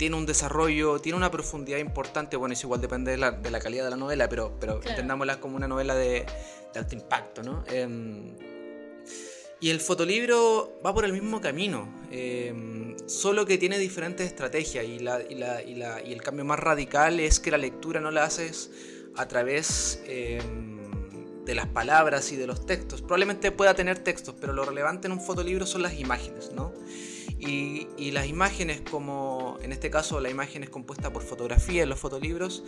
tiene 0.00 0.16
un 0.16 0.24
desarrollo, 0.24 0.98
tiene 0.98 1.18
una 1.18 1.30
profundidad 1.30 1.76
importante, 1.76 2.38
bueno, 2.38 2.54
eso 2.54 2.66
igual 2.66 2.80
depende 2.80 3.10
de 3.10 3.18
la, 3.18 3.32
de 3.32 3.50
la 3.50 3.60
calidad 3.60 3.84
de 3.84 3.90
la 3.90 3.96
novela, 3.98 4.30
pero, 4.30 4.56
pero 4.58 4.80
Claro. 4.80 4.90
entendámosla 4.92 5.38
como 5.40 5.56
una 5.56 5.68
novela 5.68 5.94
de, 5.94 6.24
de 6.72 6.78
alto 6.80 6.94
impacto, 6.94 7.42
¿no? 7.42 7.62
Eh, 7.70 8.34
y 9.60 9.68
el 9.68 9.78
fotolibro 9.82 10.78
va 10.84 10.94
por 10.94 11.04
el 11.04 11.12
mismo 11.12 11.42
camino, 11.42 11.86
eh, 12.10 12.96
solo 13.04 13.44
que 13.44 13.58
tiene 13.58 13.78
diferentes 13.78 14.26
estrategias 14.26 14.86
y, 14.86 15.00
la, 15.00 15.20
y, 15.20 15.34
la- 15.34 15.62
y 15.62 15.74
la- 15.74 16.00
y 16.02 16.14
el 16.14 16.22
cambio 16.22 16.46
más 16.46 16.58
radical 16.58 17.20
es 17.20 17.38
que 17.40 17.50
la 17.50 17.58
lectura 17.58 18.00
no 18.00 18.10
la 18.10 18.24
haces 18.24 18.70
a 19.16 19.28
través 19.28 20.00
eh, 20.06 20.40
de 21.44 21.54
las 21.54 21.66
palabras 21.66 22.32
y 22.32 22.36
de 22.36 22.46
los 22.46 22.64
textos. 22.64 23.02
Probablemente 23.02 23.52
pueda 23.52 23.74
tener 23.74 23.98
textos, 23.98 24.34
pero 24.40 24.54
lo 24.54 24.64
relevante 24.64 25.08
en 25.08 25.12
un 25.12 25.20
fotolibro 25.20 25.66
son 25.66 25.82
las 25.82 25.92
imágenes, 25.98 26.52
¿no? 26.54 26.72
Y, 27.40 27.88
y 27.96 28.10
las 28.10 28.26
imágenes, 28.26 28.82
como 28.82 29.56
en 29.62 29.72
este 29.72 29.88
caso 29.90 30.20
la 30.20 30.28
imagen 30.28 30.62
es 30.62 30.68
compuesta 30.68 31.10
por 31.10 31.22
fotografía 31.22 31.82
en 31.84 31.88
los 31.88 31.98
fotolibros, 31.98 32.62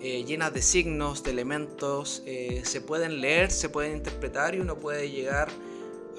eh, 0.00 0.22
llenas 0.24 0.54
de 0.54 0.62
signos, 0.62 1.24
de 1.24 1.32
elementos, 1.32 2.22
eh, 2.24 2.62
se 2.64 2.80
pueden 2.80 3.20
leer, 3.20 3.50
se 3.50 3.68
pueden 3.68 3.96
interpretar 3.96 4.54
y 4.54 4.60
uno 4.60 4.78
puede 4.78 5.10
llegar 5.10 5.48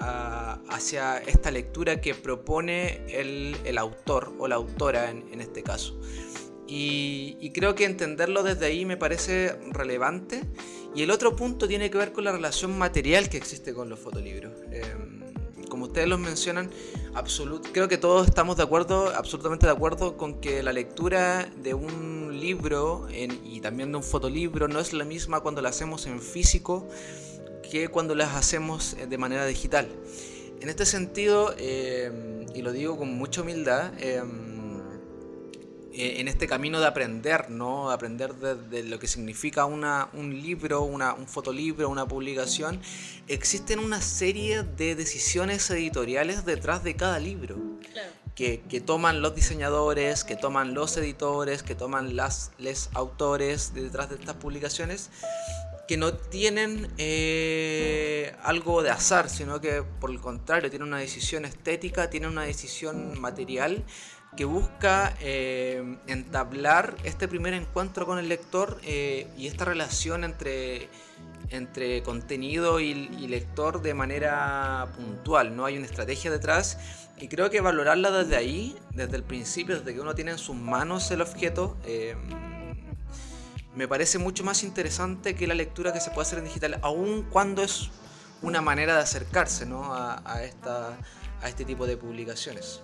a- 0.02 0.60
hacia 0.68 1.20
esta 1.20 1.52
lectura 1.52 2.02
que 2.02 2.14
propone 2.16 3.00
el, 3.08 3.56
el 3.64 3.78
autor 3.78 4.34
o 4.40 4.48
la 4.50 4.56
autora 4.56 5.10
en, 5.10 5.24
en 5.32 5.40
este 5.40 5.64
caso. 5.64 5.98
Y, 6.68 7.38
y 7.40 7.52
creo 7.52 7.76
que 7.76 7.86
entenderlo 7.86 8.44
desde 8.44 8.66
ahí 8.66 8.86
me 8.86 8.98
parece 8.98 9.56
relevante. 9.72 10.42
Y 10.96 11.04
el 11.04 11.12
otro 11.12 11.36
punto 11.36 11.68
tiene 11.68 11.90
que 11.92 11.98
ver 11.98 12.12
con 12.12 12.24
la 12.24 12.32
relación 12.32 12.78
material 12.78 13.30
que 13.30 13.38
existe 13.38 13.74
con 13.74 13.88
los 13.90 14.00
fotolibros. 14.00 14.52
Em, 14.72 15.22
como 15.70 15.86
ustedes 15.86 16.08
los 16.08 16.20
mencionan, 16.20 16.70
absolut- 17.16 17.68
creo 17.72 17.88
que 17.88 17.98
todos 17.98 18.28
estamos 18.28 18.58
de 18.58 18.64
acuerdo, 18.64 19.12
absolutamente 19.16 19.66
de 19.66 19.72
acuerdo 19.72 20.18
con 20.18 20.40
que 20.42 20.62
la 20.62 20.74
lectura 20.74 21.50
de 21.58 21.74
un 21.74 22.40
libro 22.40 23.08
y 23.12 23.62
también 23.62 23.92
de 23.92 23.98
un 23.98 24.04
fotolibro 24.04 24.68
no 24.68 24.80
es 24.80 24.94
la 24.94 25.06
misma 25.06 25.40
cuando 25.40 25.62
la 25.62 25.70
hacemos 25.70 26.06
en 26.06 26.22
físico 26.22 26.88
que 27.70 27.88
cuando 27.88 28.14
las 28.14 28.36
hacemos 28.36 28.94
eh, 28.94 29.08
de 29.08 29.18
manera 29.18 29.46
digital. 29.46 29.88
En 30.62 30.70
este 30.70 30.86
sentido, 30.86 31.56
eh, 31.58 32.46
y 32.54 32.62
lo 32.62 32.72
digo 32.72 32.98
con 32.98 33.14
mucha 33.18 33.42
humildad, 33.42 33.92
eh, 34.00 34.22
en 35.98 36.28
este 36.28 36.48
camino 36.48 36.80
de 36.80 36.88
aprender, 36.88 37.50
¿no? 37.50 37.90
Aprender 37.92 38.34
de, 38.36 38.56
de 38.56 38.84
lo 38.84 39.00
que 39.00 39.08
significa 39.08 39.66
una, 39.66 40.10
un 40.14 40.42
libro, 40.42 40.82
una, 40.82 41.14
un 41.14 41.28
fotolibro, 41.28 41.90
una 41.90 42.06
publicación, 42.08 42.82
existen 43.28 43.80
una 43.80 44.02
serie 44.02 44.64
de 44.64 44.96
decisiones 44.96 45.70
editoriales 45.70 46.46
detrás 46.46 46.84
de 46.84 46.96
cada 46.96 47.20
libro 47.20 47.56
Claro. 47.94 48.12
que, 48.36 48.62
que 48.70 48.82
toman 48.82 49.22
los 49.22 49.36
diseñadores, 49.36 50.24
que 50.24 50.36
toman 50.36 50.74
los 50.74 50.98
editores, 50.98 51.64
que 51.64 51.76
toman 51.76 52.16
las 52.16 52.52
les 52.58 52.90
autores 52.94 53.74
detrás 53.74 54.10
de 54.10 54.16
estas 54.16 54.36
publicaciones, 54.36 55.10
que 55.88 55.98
no 55.98 56.14
tienen 56.14 56.92
eh, 56.98 58.34
algo 58.44 58.82
de 58.82 58.90
azar, 58.90 59.30
sino 59.30 59.62
que 59.62 59.84
por 59.84 60.10
el 60.10 60.20
contrario 60.20 60.70
tienen 60.70 60.88
una 60.88 60.98
decisión 60.98 61.46
estética, 61.46 62.10
tienen 62.10 62.32
una 62.32 62.44
decisión 62.44 63.20
material 63.20 63.84
que 64.36 64.46
busca 64.46 65.14
eh, 65.22 65.98
entablar 66.08 66.96
este 67.04 67.28
primer 67.28 67.54
encuentro 67.54 68.06
con 68.06 68.20
el 68.20 68.28
lector 68.28 68.80
eh, 68.84 69.28
y 69.38 69.48
esta 69.48 69.66
relación 69.66 70.24
entre, 70.24 70.90
entre 71.50 72.04
contenido 72.04 72.80
y, 72.80 72.94
lector 73.28 73.82
de 73.82 73.94
manera 73.94 74.88
puntual, 74.96 75.56
¿no? 75.56 75.66
Hay 75.66 75.78
una 75.78 75.86
estrategia 75.86 76.32
detrás 76.32 76.78
y 77.18 77.28
creo 77.28 77.50
que 77.50 77.62
valorarla 77.62 78.12
desde 78.12 78.36
ahí, 78.36 78.78
desde 78.92 79.16
el 79.16 79.24
principio, 79.24 79.78
desde 79.78 79.94
que 79.94 80.02
uno 80.02 80.16
tiene 80.16 80.32
en 80.32 80.38
sus 80.38 80.56
manos 80.56 81.10
el 81.12 81.22
objeto, 81.22 81.78
eh, 81.86 82.16
me 83.74 83.88
parece 83.88 84.18
mucho 84.18 84.44
más 84.44 84.64
interesante 84.64 85.36
que 85.36 85.48
la 85.48 85.54
lectura 85.54 85.92
que 85.92 86.00
se 86.00 86.10
puede 86.12 86.22
hacer 86.22 86.40
en 86.40 86.46
digital, 86.46 86.80
aun 86.82 87.24
cuando 87.24 87.62
es 87.62 87.90
una 88.42 88.62
manera 88.62 88.96
de 88.96 89.02
acercarse 89.02 89.66
¿no? 89.66 89.94
a, 89.94 90.22
a 90.26 90.44
esta, 90.44 90.98
a 91.42 91.50
este 91.50 91.66
tipo 91.66 91.88
de 91.88 91.98
publicaciones. 91.98 92.82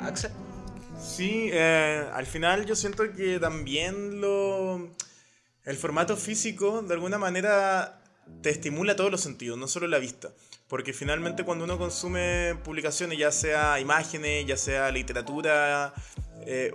Axel. 0.00 0.32
Sí, 1.00 1.50
eh, 1.52 2.06
al 2.12 2.26
final 2.26 2.66
yo 2.66 2.74
siento 2.74 3.12
que 3.12 3.38
también 3.38 4.20
lo 4.20 4.90
el 5.64 5.76
formato 5.76 6.16
físico 6.16 6.82
de 6.82 6.94
alguna 6.94 7.18
manera 7.18 8.00
te 8.42 8.50
estimula 8.50 8.96
todos 8.96 9.10
los 9.10 9.20
sentidos, 9.20 9.58
no 9.58 9.68
solo 9.68 9.86
la 9.86 9.98
vista. 9.98 10.30
Porque 10.66 10.92
finalmente 10.92 11.44
cuando 11.44 11.64
uno 11.64 11.78
consume 11.78 12.54
publicaciones, 12.64 13.18
ya 13.18 13.30
sea 13.32 13.78
imágenes, 13.80 14.46
ya 14.46 14.56
sea 14.56 14.90
literatura, 14.90 15.94
eh, 16.46 16.72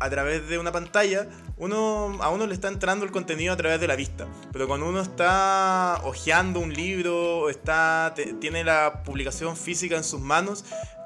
a 0.00 0.10
través 0.10 0.48
de 0.48 0.58
una 0.58 0.72
pantalla, 0.72 1.26
uno, 1.56 2.18
a 2.20 2.30
uno 2.30 2.46
le 2.46 2.54
está 2.54 2.68
entrando 2.68 3.04
el 3.04 3.12
contenido 3.12 3.52
a 3.52 3.56
través 3.56 3.80
de 3.80 3.86
la 3.86 3.96
vista. 3.96 4.26
Pero 4.52 4.66
cuando 4.66 4.88
uno 4.88 5.00
está 5.00 6.00
hojeando 6.04 6.60
un 6.60 6.72
libro, 6.72 7.48
está, 7.48 8.14
tiene 8.40 8.64
la 8.64 9.02
publicación 9.04 9.56
física 9.56 9.96
en 9.96 10.04
sus 10.04 10.20
manos, 10.20 10.64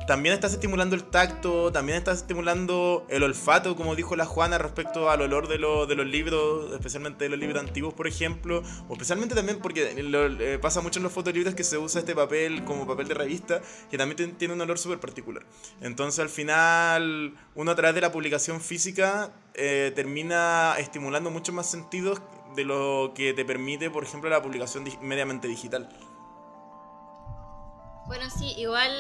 también 0.08 0.34
estás 0.34 0.54
estimulando 0.54 0.96
el 0.96 1.04
tacto, 1.04 1.70
también 1.70 1.98
estás 1.98 2.18
estimulando 2.18 3.04
el 3.10 3.22
olfato, 3.22 3.76
como 3.76 3.94
dijo 3.94 4.16
la 4.16 4.24
Juana 4.24 4.56
respecto 4.56 5.10
al 5.10 5.20
olor 5.20 5.46
de, 5.48 5.58
lo- 5.58 5.86
de 5.86 5.94
los 5.94 6.06
libros, 6.06 6.72
especialmente 6.72 7.24
de 7.24 7.28
los 7.30 7.38
libros 7.38 7.60
antiguos, 7.62 7.92
por 7.92 8.08
ejemplo, 8.08 8.62
o 8.88 8.92
especialmente 8.94 9.34
también 9.34 9.58
porque 9.60 10.02
lo- 10.02 10.26
eh, 10.26 10.58
pasa 10.58 10.80
mucho 10.80 10.98
en 10.98 11.02
los 11.04 11.12
fotolibros 11.12 11.54
que 11.54 11.62
se 11.62 11.76
usa 11.78 12.00
este 12.00 12.14
papel 12.14 12.64
como 12.64 12.86
papel 12.86 13.06
de 13.06 13.14
revista, 13.14 13.60
que 13.90 13.98
también 13.98 14.34
tiene 14.36 14.54
un 14.54 14.60
olor 14.62 14.78
súper 14.78 14.98
particular. 14.98 15.44
Entonces 15.82 16.18
al 16.20 16.30
final, 16.30 17.34
uno 17.54 17.70
a 17.70 17.74
través 17.76 17.94
de 17.94 18.00
la 18.00 18.10
publicación 18.10 18.60
física 18.62 19.30
eh, 19.54 19.92
termina 19.94 20.74
estimulando 20.78 21.30
muchos 21.30 21.54
más 21.54 21.70
sentidos 21.70 22.22
de 22.56 22.64
lo 22.64 23.12
que 23.14 23.34
te 23.34 23.44
permite, 23.44 23.90
por 23.90 24.04
ejemplo, 24.04 24.30
la 24.30 24.42
publicación 24.42 24.86
dig- 24.86 24.98
mediamente 25.02 25.48
digital. 25.48 25.86
Bueno, 28.08 28.24
sí, 28.30 28.54
igual 28.56 28.90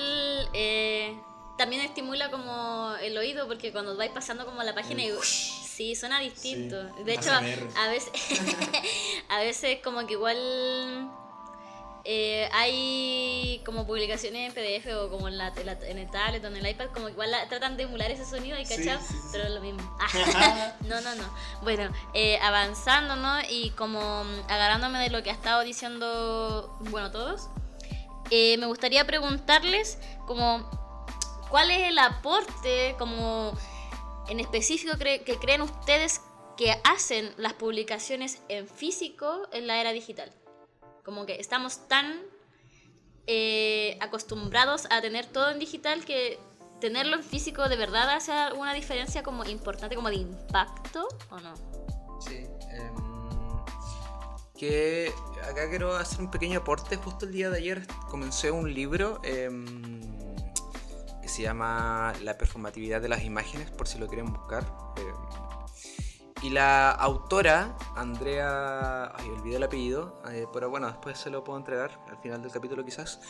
eh, 0.52 1.18
también 1.56 1.82
estimula 1.82 2.30
como 2.30 2.94
el 3.02 3.16
oído 3.18 3.48
porque 3.48 3.72
cuando 3.72 3.96
vais 3.96 4.10
pasando 4.12 4.44
como 4.46 4.62
la 4.62 4.74
página 4.74 5.02
y 5.02 5.12
sí, 5.22 5.96
suena 5.96 6.20
distinto. 6.20 6.76
Sí, 6.96 7.02
De 7.04 7.14
hecho, 7.14 7.30
a, 7.32 7.88
veces 7.88 8.12
a 9.30 9.38
veces 9.40 9.78
como 9.82 10.06
que 10.06 10.12
igual 10.12 10.36
eh, 12.04 12.48
hay 12.52 13.62
como 13.66 13.86
publicaciones 13.86 14.48
en 14.48 14.54
PDF 14.54 14.94
o 14.94 15.10
como 15.10 15.28
en, 15.28 15.36
la, 15.38 15.48
en, 15.48 15.66
la- 15.66 15.72
en 15.72 15.98
el 15.98 16.10
tablet 16.10 16.42
o 16.44 16.48
en 16.48 16.56
el 16.56 16.66
iPad 16.66 16.86
como 16.94 17.06
que 17.06 17.12
igual 17.12 17.30
la- 17.30 17.48
tratan 17.48 17.76
de 17.76 17.84
emular 17.84 18.10
ese 18.10 18.24
sonido 18.24 18.58
y 18.58 18.64
Sí, 18.66 18.76
cachar, 18.76 19.00
sí, 19.00 19.14
sí, 19.14 19.28
pero 19.32 19.44
es 19.44 19.50
lo 19.50 19.60
mismo. 19.60 19.80
no, 20.86 21.00
no, 21.00 21.14
no. 21.14 21.24
Bueno, 21.62 21.90
eh, 22.14 22.38
avanzando, 22.42 23.16
¿no? 23.16 23.38
Y 23.50 23.70
como 23.70 24.24
mm, 24.24 24.40
agarrándome 24.50 24.98
de 25.00 25.10
lo 25.10 25.22
que 25.22 25.30
ha 25.30 25.34
estado 25.34 25.62
diciendo, 25.64 26.76
bueno, 26.90 27.10
todos. 27.10 27.48
Eh, 28.30 28.56
me 28.58 28.66
gustaría 28.66 29.06
preguntarles 29.06 29.98
como 30.26 30.68
cuál 31.50 31.70
es 31.70 31.88
el 31.88 31.98
aporte 31.98 32.94
como 32.98 33.52
en 34.28 34.40
específico 34.40 34.96
que 34.98 35.38
creen 35.40 35.62
ustedes 35.62 36.20
que 36.58 36.74
hacen 36.84 37.32
las 37.36 37.54
publicaciones 37.54 38.42
en 38.48 38.68
físico 38.68 39.48
en 39.52 39.66
la 39.66 39.80
era 39.80 39.92
digital. 39.92 40.30
Como 41.04 41.24
que 41.24 41.40
estamos 41.40 41.88
tan 41.88 42.20
eh, 43.28 43.96
acostumbrados 44.00 44.86
a 44.90 45.00
tener 45.00 45.26
todo 45.26 45.50
en 45.50 45.58
digital 45.58 46.04
que 46.04 46.38
tenerlo 46.80 47.16
en 47.16 47.22
físico 47.22 47.68
de 47.68 47.76
verdad 47.76 48.10
hace 48.10 48.32
alguna 48.32 48.74
diferencia 48.74 49.22
como 49.22 49.44
importante, 49.44 49.94
como 49.94 50.08
de 50.08 50.16
impacto 50.16 51.08
o 51.30 51.38
no. 51.38 51.54
Sí. 52.20 52.44
em, 52.70 53.07
que 54.58 55.12
acá 55.48 55.68
quiero 55.68 55.96
hacer 55.96 56.20
un 56.20 56.30
pequeño 56.30 56.58
aporte. 56.58 56.96
Justo 56.96 57.26
el 57.26 57.32
día 57.32 57.48
de 57.48 57.58
ayer 57.58 57.86
comencé 58.10 58.50
un 58.50 58.74
libro 58.74 59.20
em, 59.22 60.04
que 61.22 61.28
se 61.28 61.42
llama 61.42 62.12
La 62.22 62.36
performatividad 62.36 63.00
de 63.00 63.08
las 63.08 63.22
imágenes, 63.24 63.70
por 63.70 63.86
si 63.86 63.98
lo 63.98 64.08
quieren 64.08 64.32
buscar. 64.32 64.64
Em, 64.96 65.14
y 66.42 66.50
la 66.50 66.90
autora, 66.90 67.76
Andrea, 67.96 69.06
ay, 69.16 69.28
olvidé 69.28 69.56
el 69.56 69.62
apellido, 69.64 70.22
eh, 70.30 70.46
pero 70.52 70.70
bueno, 70.70 70.86
después 70.86 71.18
se 71.18 71.30
lo 71.30 71.42
puedo 71.42 71.58
entregar 71.58 71.98
al 72.08 72.18
final 72.18 72.42
del 72.42 72.52
capítulo 72.52 72.84
quizás 72.84 73.20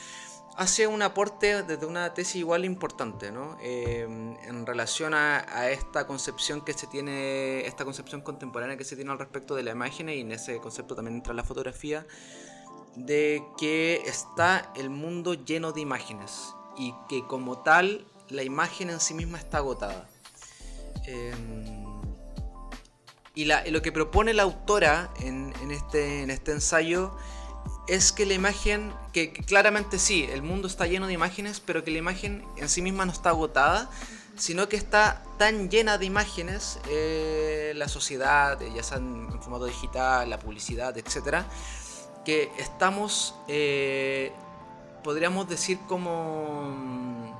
hace 0.58 0.88
un 0.88 1.02
aporte 1.02 1.62
desde 1.62 1.86
una 1.86 2.12
tesis 2.14 2.36
igual 2.36 2.64
importante, 2.64 3.30
¿no? 3.30 3.56
Em, 3.62 4.36
en 4.42 4.66
relación 4.66 5.14
a, 5.14 5.70
esta 5.70 6.04
concepción 6.06 6.62
que 6.62 6.72
se 6.72 6.88
tiene, 6.88 7.64
esta 7.64 7.84
concepción 7.84 8.22
contemporánea 8.22 8.76
que 8.76 8.84
se 8.84 8.96
tiene 8.96 9.12
al 9.12 9.20
respecto 9.20 9.54
de 9.54 9.62
la 9.62 9.70
imagen 9.70 10.08
y 10.08 10.20
en 10.20 10.32
ese 10.32 10.58
concepto 10.58 10.96
también 10.96 11.16
entra 11.18 11.32
la 11.32 11.44
fotografía, 11.44 12.04
de 12.96 13.40
que 13.56 14.02
está 14.06 14.72
el 14.74 14.90
mundo 14.90 15.34
lleno 15.34 15.70
de 15.70 15.80
imágenes 15.80 16.54
y 16.76 16.92
que 17.08 17.24
como 17.24 17.58
tal 17.62 18.04
la 18.28 18.42
imagen 18.42 18.90
en 18.90 18.98
sí 18.98 19.14
misma 19.14 19.38
está 19.38 19.58
agotada. 19.58 20.08
Em, 21.06 21.86
y, 23.36 23.44
lo 23.44 23.80
que 23.80 23.92
propone 23.92 24.34
la 24.34 24.42
autora 24.42 25.12
en, 25.20 25.52
este, 25.70 26.22
en 26.22 26.30
este 26.30 26.50
ensayo 26.50 27.16
es 27.88 28.12
que 28.12 28.26
la 28.26 28.34
imagen, 28.34 28.92
que, 29.12 29.32
claramente 29.32 29.98
sí, 29.98 30.28
el 30.30 30.42
mundo 30.42 30.68
está 30.68 30.86
lleno 30.86 31.06
de 31.06 31.14
imágenes, 31.14 31.60
pero 31.60 31.82
que 31.82 31.90
la 31.90 31.98
imagen 31.98 32.44
en 32.56 32.68
sí 32.68 32.82
misma 32.82 33.06
no 33.06 33.12
está 33.12 33.30
agotada, 33.30 33.90
sino 34.36 34.68
que 34.68 34.76
está 34.76 35.22
tan 35.38 35.70
llena 35.70 35.96
de 35.96 36.04
imágenes, 36.04 36.78
eh, 36.90 37.72
la 37.74 37.88
sociedad, 37.88 38.60
ya 38.60 38.82
sea 38.82 38.98
en, 38.98 39.28
formato 39.40 39.64
digital, 39.64 40.28
la 40.28 40.38
publicidad, 40.38 40.96
etc., 40.98 41.44
que 42.26 42.52
estamos, 42.58 43.34
eh, 43.48 44.32
podríamos 45.02 45.48
decir 45.48 45.78
como... 45.88 47.36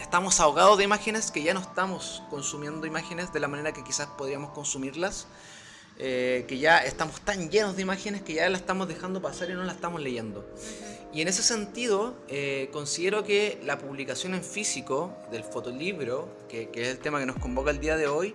Estamos 0.00 0.38
ahogados 0.40 0.78
de 0.78 0.84
imágenes 0.84 1.30
que 1.30 1.42
ya 1.42 1.52
no 1.52 1.60
estamos 1.60 2.22
consumiendo 2.30 2.86
imágenes 2.86 3.32
de 3.32 3.40
la 3.40 3.48
manera 3.48 3.72
que 3.72 3.82
quizás 3.82 4.06
podríamos 4.06 4.50
consumirlas 4.50 5.26
eh, 5.98 6.44
que 6.46 6.58
ya 6.58 6.78
estamos 6.78 7.20
tan 7.22 7.50
llenos 7.50 7.76
de 7.76 7.82
imágenes 7.82 8.22
que 8.22 8.34
ya 8.34 8.48
la 8.48 8.58
estamos 8.58 8.88
dejando 8.88 9.22
pasar 9.22 9.50
y 9.50 9.54
no 9.54 9.64
la 9.64 9.72
estamos 9.72 10.00
leyendo. 10.00 10.48
Y 11.12 11.22
en 11.22 11.28
ese 11.28 11.42
sentido, 11.42 12.14
eh, 12.28 12.68
considero 12.72 13.24
que 13.24 13.58
la 13.64 13.78
publicación 13.78 14.34
en 14.34 14.44
físico 14.44 15.16
del 15.30 15.44
fotolibro, 15.44 16.28
que, 16.48 16.68
que, 16.68 16.82
es 16.82 16.88
el 16.88 16.98
tema 16.98 17.18
que 17.18 17.26
nos 17.26 17.36
convoca 17.36 17.70
el 17.70 17.80
día 17.80 17.96
de 17.96 18.06
hoy, 18.06 18.34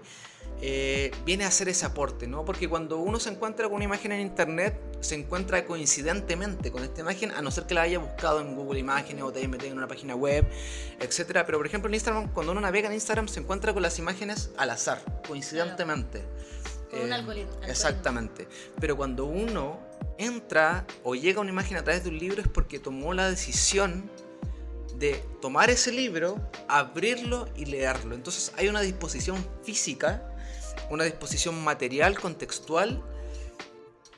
eh, 0.64 1.12
viene 1.26 1.44
a 1.44 1.48
hacer 1.48 1.70
ese 1.70 1.88
aporte, 1.88 2.28
¿no? 2.28 2.46
Porque 2.46 2.70
cuando 2.70 2.98
uno 2.98 3.20
se 3.20 3.30
encuentra 3.30 3.66
con 3.68 3.78
una 3.78 3.86
imagen 3.86 4.12
en 4.12 4.22
internet, 4.22 4.80
se 5.00 5.16
encuentra 5.16 5.66
coincidentemente 5.66 6.72
con 6.72 6.84
esta 6.84 7.02
imagen, 7.02 7.32
a 7.32 7.42
no 7.42 7.50
ser 7.50 7.66
que 7.66 7.74
la 7.74 7.82
haya 7.82 7.98
buscado 7.98 8.42
en 8.42 8.56
Google 8.56 8.80
Imágenes 8.80 9.24
o 9.24 9.32
te 9.32 9.40
haya 9.40 9.48
metido 9.48 9.72
en 9.72 9.80
una 9.80 9.88
página 9.88 10.16
web, 10.16 10.48
etc. 11.00 11.42
Pero 11.46 11.58
por 11.58 11.66
ejemplo 11.66 11.90
en 11.90 11.96
Instagram, 11.96 12.32
cuando 12.32 12.52
uno 12.52 12.62
navega 12.62 12.88
en 12.90 12.94
Instagram, 12.94 13.28
se 13.28 13.40
encuentra 13.40 13.74
con 13.74 13.82
las 13.82 13.98
imágenes 13.98 14.52
al 14.58 14.70
azar, 14.70 15.02
coincidentemente 15.28 16.22
un 16.94 17.14
algoritmo. 17.14 17.54
Exactamente. 17.68 18.48
Pero 18.80 18.98
cuando 18.98 19.26
uno 19.26 19.80
entra 20.18 20.86
o 21.04 21.16
llega 21.16 21.40
a 21.40 21.42
una 21.42 21.52
imagen 21.52 21.78
a 21.78 21.84
través 21.84 22.04
de 22.04 22.10
un 22.10 22.20
libro 22.20 22.42
es 22.42 22.48
porque 22.48 22.80
tomó 22.80 23.14
la 23.14 23.30
decisión 23.30 24.10
de 24.98 25.24
tomar 25.42 25.70
ese 25.70 25.92
libro, 25.92 26.38
abrirlo 26.68 27.48
y 27.56 27.66
leerlo. 27.66 28.16
Entonces 28.16 28.54
hay 28.56 28.68
una 28.68 28.82
disposición 28.82 29.44
física, 29.64 30.32
una 30.90 31.06
disposición 31.06 31.62
material, 31.64 32.20
contextual, 32.20 33.04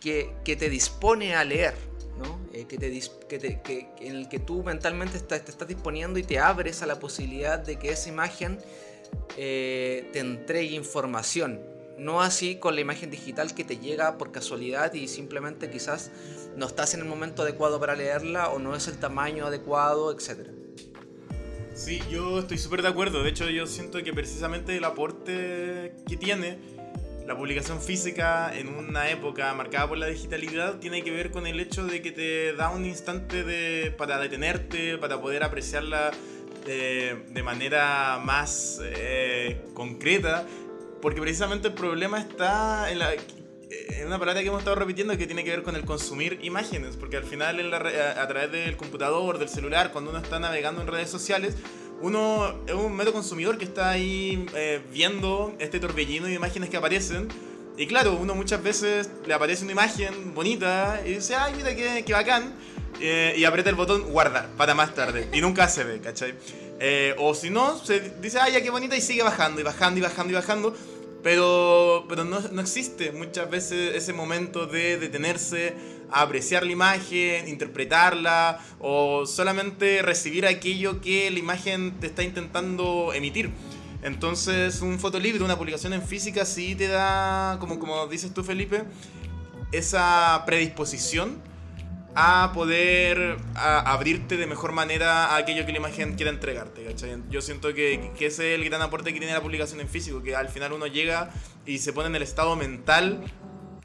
que, 0.02 0.36
te 0.44 0.70
dispone 0.70 1.36
a 1.36 1.44
leer. 1.46 1.74
¿no? 2.18 2.40
Eh, 2.54 2.66
que 2.66 2.78
te, 2.78 3.62
que 3.62 3.90
en 4.02 4.16
el 4.16 4.30
que 4.30 4.40
tú 4.40 4.62
mentalmente 4.64 5.20
te 5.20 5.36
estás 5.36 5.68
disponiendo 5.68 6.20
y 6.20 6.24
te 6.24 6.38
abres 6.38 6.84
a 6.84 6.86
la 6.86 7.00
posibilidad 7.00 7.58
de 7.58 7.80
que 7.80 7.90
esa 7.90 8.10
imagen 8.10 8.60
eh, 9.38 10.10
te 10.14 10.20
entregue 10.20 10.76
información 10.76 11.73
no 11.98 12.22
así 12.22 12.56
con 12.56 12.76
la 12.76 12.82
imagen 12.82 13.10
digital 13.10 13.54
que 13.54 13.64
te 13.64 13.78
llega 13.78 14.18
por 14.18 14.32
casualidad 14.32 14.94
y 14.94 15.08
simplemente 15.08 15.70
quizás 15.70 16.12
no 16.56 16.66
estás 16.66 16.94
en 16.94 17.02
el 17.02 17.06
momento 17.06 17.44
adecuado 17.44 17.80
para 17.80 17.96
leerla 17.96 18.50
o 18.50 18.60
no 18.60 18.76
es 18.76 18.88
el 18.88 18.98
tamaño 18.98 19.48
adecuado, 19.48 20.12
etc. 20.12 20.50
Sí, 21.74 22.02
yo 22.10 22.40
estoy 22.40 22.58
súper 22.58 22.82
de 22.82 22.90
acuerdo. 22.90 23.24
De 23.24 23.30
hecho, 23.30 23.50
yo 23.50 23.66
siento 23.66 24.02
que 24.04 24.14
precisamente 24.14 24.78
el 24.78 24.84
aporte 24.84 25.96
que 26.08 26.18
tiene 26.18 26.60
la 27.26 27.38
publicación 27.38 27.82
física 27.82 28.52
en 28.56 28.68
una 28.68 29.10
época 29.10 29.54
marcada 29.54 29.88
por 29.88 29.98
la 29.98 30.08
digitalidad 30.08 30.80
tiene 30.80 31.04
que 31.04 31.12
ver 31.12 31.32
con 31.32 31.48
el 31.48 31.60
hecho 31.60 31.86
de 31.86 32.02
que 32.02 32.12
te 32.12 32.54
da 32.54 32.70
un 32.70 32.86
instante 32.86 33.44
de, 33.44 33.92
para 33.92 34.20
detenerte, 34.20 34.98
para 34.98 35.22
poder 35.22 35.44
apreciarla 35.44 36.12
de, 36.66 37.24
de 37.30 37.44
manera 37.44 38.20
más 38.24 38.80
eh, 38.84 39.62
concreta 39.74 40.46
porque 41.04 41.20
precisamente 41.20 41.68
el 41.68 41.74
problema 41.74 42.18
está 42.18 42.90
en, 42.90 43.00
la, 43.00 43.14
en 43.14 44.08
una 44.08 44.18
palabra 44.18 44.42
que 44.42 44.48
hemos 44.48 44.60
estado 44.60 44.78
repitiendo 44.78 45.18
que 45.18 45.26
tiene 45.26 45.44
que 45.44 45.50
ver 45.50 45.62
con 45.62 45.76
el 45.76 45.84
consumir 45.84 46.40
imágenes, 46.44 46.96
porque 46.96 47.18
al 47.18 47.26
final 47.26 47.74
a, 47.74 48.28
través 48.30 48.50
del 48.54 48.78
computador, 48.78 49.38
del 49.38 49.50
celular, 49.50 49.92
cuando 49.92 50.12
uno 50.12 50.20
está 50.22 50.40
navegando 50.40 50.80
en 50.80 50.88
redes 50.88 51.10
sociales, 51.10 51.58
uno 52.00 52.56
es 52.66 52.74
un 52.74 52.96
mero 52.96 53.12
consumidor 53.12 53.58
que 53.58 53.66
está 53.66 53.90
ahí 53.90 54.46
eh, 54.56 54.82
viendo 54.94 55.54
este 55.60 55.82
torbellino 55.82 56.28
de 56.28 56.36
imágenes 56.36 56.70
que 56.70 56.78
aparecen. 56.78 57.28
Y 57.76 57.86
claro, 57.86 58.14
uno 58.14 58.34
muchas 58.34 58.64
veces 58.64 59.10
le 59.26 59.34
aparece 59.34 59.64
una 59.64 59.74
imagen 59.74 60.34
bonita 60.34 61.02
y 61.06 61.16
dice, 61.16 61.36
ay, 61.36 61.54
mira 61.58 61.76
qué, 61.76 62.06
qué 62.06 62.14
bacán. 62.14 62.56
Eh, 63.02 63.34
y 63.36 63.44
aprieta 63.44 63.70
el 63.70 63.76
botón 63.76 64.04
guardar 64.04 64.48
para 64.56 64.74
más 64.74 64.96
tarde. 64.96 65.28
Y 65.34 65.42
nunca 65.42 65.68
se 65.68 65.84
ve, 65.84 66.00
¿cachai? 66.00 66.34
Eh, 66.80 67.16
o 67.20 67.34
si 67.34 67.50
no, 67.50 67.78
se 67.78 68.00
dice, 68.22 68.40
ay, 68.40 68.54
ya 68.54 68.62
qué 68.62 68.70
bonita 68.70 68.96
y 68.96 69.02
sigue 69.02 69.24
bajando 69.24 69.62
y 69.62 69.64
bajando 69.64 70.00
y 70.00 70.04
bajando 70.04 70.32
y 70.32 70.36
bajando. 70.36 70.76
Pero, 71.24 72.06
pero 72.10 72.26
no, 72.26 72.42
no, 72.42 72.62
existe 72.62 73.14
muchas 73.14 73.50
veces 73.50 73.96
ese 73.96 74.12
momento 74.12 74.66
de 74.66 74.98
detenerse 74.98 75.74
apreciar 76.12 76.66
la 76.66 76.74
imagen, 76.74 77.48
interpretarla 77.48 78.60
o 78.80 79.26
solamente 79.26 80.02
recibir 80.02 80.46
aquello 80.46 81.02
que 81.02 81.32
la 81.32 81.40
imagen 81.40 82.00
te 82.00 82.08
está 82.08 82.24
intentando 82.24 83.14
emitir. 83.14 83.52
Entonces 84.04 84.82
un 84.82 85.00
fotolibro, 85.00 85.46
una 85.46 85.58
publicación 85.58 85.94
en 85.94 86.04
física 86.04 86.46
sí 86.46 86.76
te 86.76 86.88
da, 86.88 87.58
como, 87.60 87.80
como 87.80 88.06
dices 88.08 88.34
tú 88.34 88.44
Felipe, 88.44 88.84
esa 89.72 90.44
predisposición 90.46 91.42
a 92.16 92.52
poder 92.54 93.38
abrirte 93.56 94.38
de 94.38 94.46
mejor 94.46 94.72
manera 94.72 95.28
a 95.28 95.38
aquello 95.38 95.66
que 95.66 95.72
la 95.72 95.80
imagen 95.80 96.16
quiera 96.16 96.32
entregarte. 96.32 96.96
Yo 97.30 97.42
siento 97.42 97.74
que, 97.74 98.12
que, 98.18 98.28
ese 98.28 98.54
es 98.54 98.60
el 98.60 98.66
gran 98.66 98.82
aporte 98.82 99.14
que 99.14 99.20
tiene 99.20 99.34
la 99.34 99.42
publicación 99.42 99.80
en 99.82 99.90
físico, 99.90 100.22
que 100.22 100.36
al 100.36 100.50
final 100.50 100.74
uno 100.74 100.88
llega 100.88 101.32
y 101.66 101.80
se 101.80 101.94
pone 101.94 102.10
en 102.10 102.16
el 102.16 102.22
estado 102.22 102.56
mental 102.56 103.24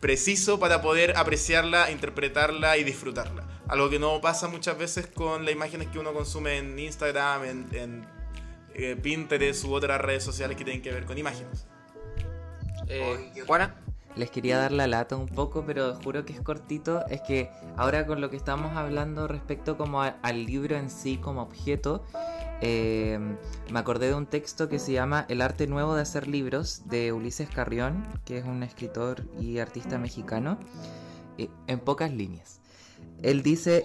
preciso 0.00 0.60
para 0.60 0.82
poder 0.82 1.16
apreciarla, 1.16 1.90
interpretarla 1.90 2.76
y 2.76 2.84
disfrutarla. 2.84 3.44
Algo 3.68 3.90
que 3.90 3.98
no 3.98 4.20
pasa 4.20 4.48
muchas 4.48 4.78
veces 4.78 5.06
con 5.06 5.44
las 5.44 5.52
imágenes 5.52 5.88
que 5.88 5.98
uno 5.98 6.12
consume 6.12 6.58
en 6.58 6.78
Instagram, 6.78 7.44
en, 7.44 7.66
en 7.72 8.06
eh, 8.74 8.96
Pinterest 9.00 9.64
u 9.64 9.74
otras 9.74 10.00
redes 10.00 10.22
sociales 10.22 10.56
que 10.56 10.64
tienen 10.64 10.82
que 10.82 10.92
ver 10.92 11.04
con 11.04 11.18
imágenes. 11.18 11.66
Eh, 12.86 13.32
Juana 13.46 13.74
les 14.16 14.31
quería 14.31 14.59
dar 14.59 14.73
la 14.73 14.87
lata 14.87 15.16
un 15.16 15.29
poco, 15.29 15.64
pero 15.66 15.94
juro 16.03 16.25
que 16.25 16.33
es 16.33 16.40
cortito. 16.40 17.07
Es 17.07 17.21
que 17.23 17.51
ahora 17.77 18.07
con 18.07 18.21
lo 18.21 18.31
que 18.31 18.37
estamos 18.37 18.77
hablando 18.77 19.29
respecto 19.29 19.77
como 19.77 20.03
al 20.03 20.44
libro 20.44 20.77
en 20.77 20.90
sí 20.90 21.18
como 21.18 21.42
objeto, 21.42 22.05
eh, 22.61 23.18
me 23.71 23.79
acordé 23.79 24.09
de 24.09 24.14
un 24.14 24.27
texto 24.27 24.68
que 24.68 24.79
se 24.79 24.92
llama 24.92 25.27
El 25.29 25.40
arte 25.40 25.66
nuevo 25.66 25.94
de 25.94 26.03
hacer 26.03 26.27
libros 26.27 26.83
de 26.87 27.12
Ulises 27.12 27.49
Carrión, 27.49 28.07
que 28.25 28.38
es 28.38 28.44
un 28.44 28.62
escritor 28.62 29.25
y 29.40 29.59
artista 29.59 29.99
mexicano, 29.99 30.59
eh, 31.37 31.49
en 31.66 31.79
pocas 31.79 32.12
líneas. 32.12 32.61
Él 33.23 33.42
dice, 33.42 33.85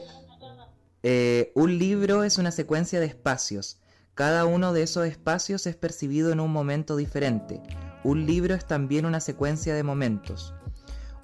eh, 1.03 1.51
un 1.53 1.77
libro 1.77 2.23
es 2.23 2.37
una 2.37 2.51
secuencia 2.51 2.99
de 2.99 3.05
espacios. 3.05 3.79
Cada 4.15 4.45
uno 4.45 4.73
de 4.73 4.83
esos 4.83 5.05
espacios 5.05 5.67
es 5.67 5.75
percibido 5.75 6.31
en 6.31 6.39
un 6.39 6.51
momento 6.51 6.95
diferente. 6.95 7.61
Un 8.03 8.25
libro 8.25 8.53
es 8.53 8.65
también 8.65 9.05
una 9.05 9.21
secuencia 9.21 9.73
de 9.73 9.83
momentos. 9.83 10.53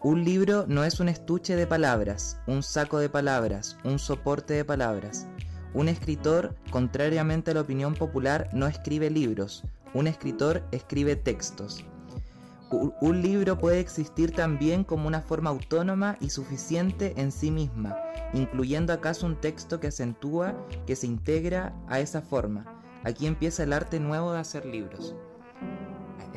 Un 0.01 0.23
libro 0.23 0.63
no 0.65 0.85
es 0.85 1.01
un 1.01 1.09
estuche 1.09 1.57
de 1.57 1.67
palabras, 1.67 2.39
un 2.47 2.63
saco 2.63 2.99
de 2.99 3.09
palabras, 3.09 3.75
un 3.83 3.99
soporte 3.99 4.53
de 4.53 4.63
palabras. 4.63 5.27
Un 5.73 5.89
escritor, 5.89 6.55
contrariamente 6.71 7.51
a 7.51 7.55
la 7.55 7.61
opinión 7.61 7.95
popular, 7.95 8.49
no 8.53 8.65
escribe 8.65 9.09
libros. 9.09 9.65
Un 9.93 10.07
escritor 10.07 10.63
escribe 10.71 11.17
textos. 11.17 11.83
Un 12.71 13.21
libro 13.21 13.57
puede 13.57 13.81
existir 13.81 14.31
también 14.31 14.85
como 14.85 15.05
una 15.05 15.21
forma 15.21 15.49
autónoma 15.49 16.15
y 16.21 16.29
suficiente 16.29 17.13
en 17.17 17.33
sí 17.33 17.51
misma, 17.51 17.97
incluyendo 18.33 18.93
acaso 18.93 19.25
un 19.25 19.35
texto 19.35 19.81
que 19.81 19.87
acentúa, 19.87 20.55
que 20.87 20.95
se 20.95 21.07
integra 21.07 21.75
a 21.89 21.99
esa 21.99 22.21
forma. 22.21 22.81
Aquí 23.03 23.27
empieza 23.27 23.63
el 23.63 23.73
arte 23.73 23.99
nuevo 23.99 24.31
de 24.31 24.39
hacer 24.39 24.65
libros. 24.65 25.13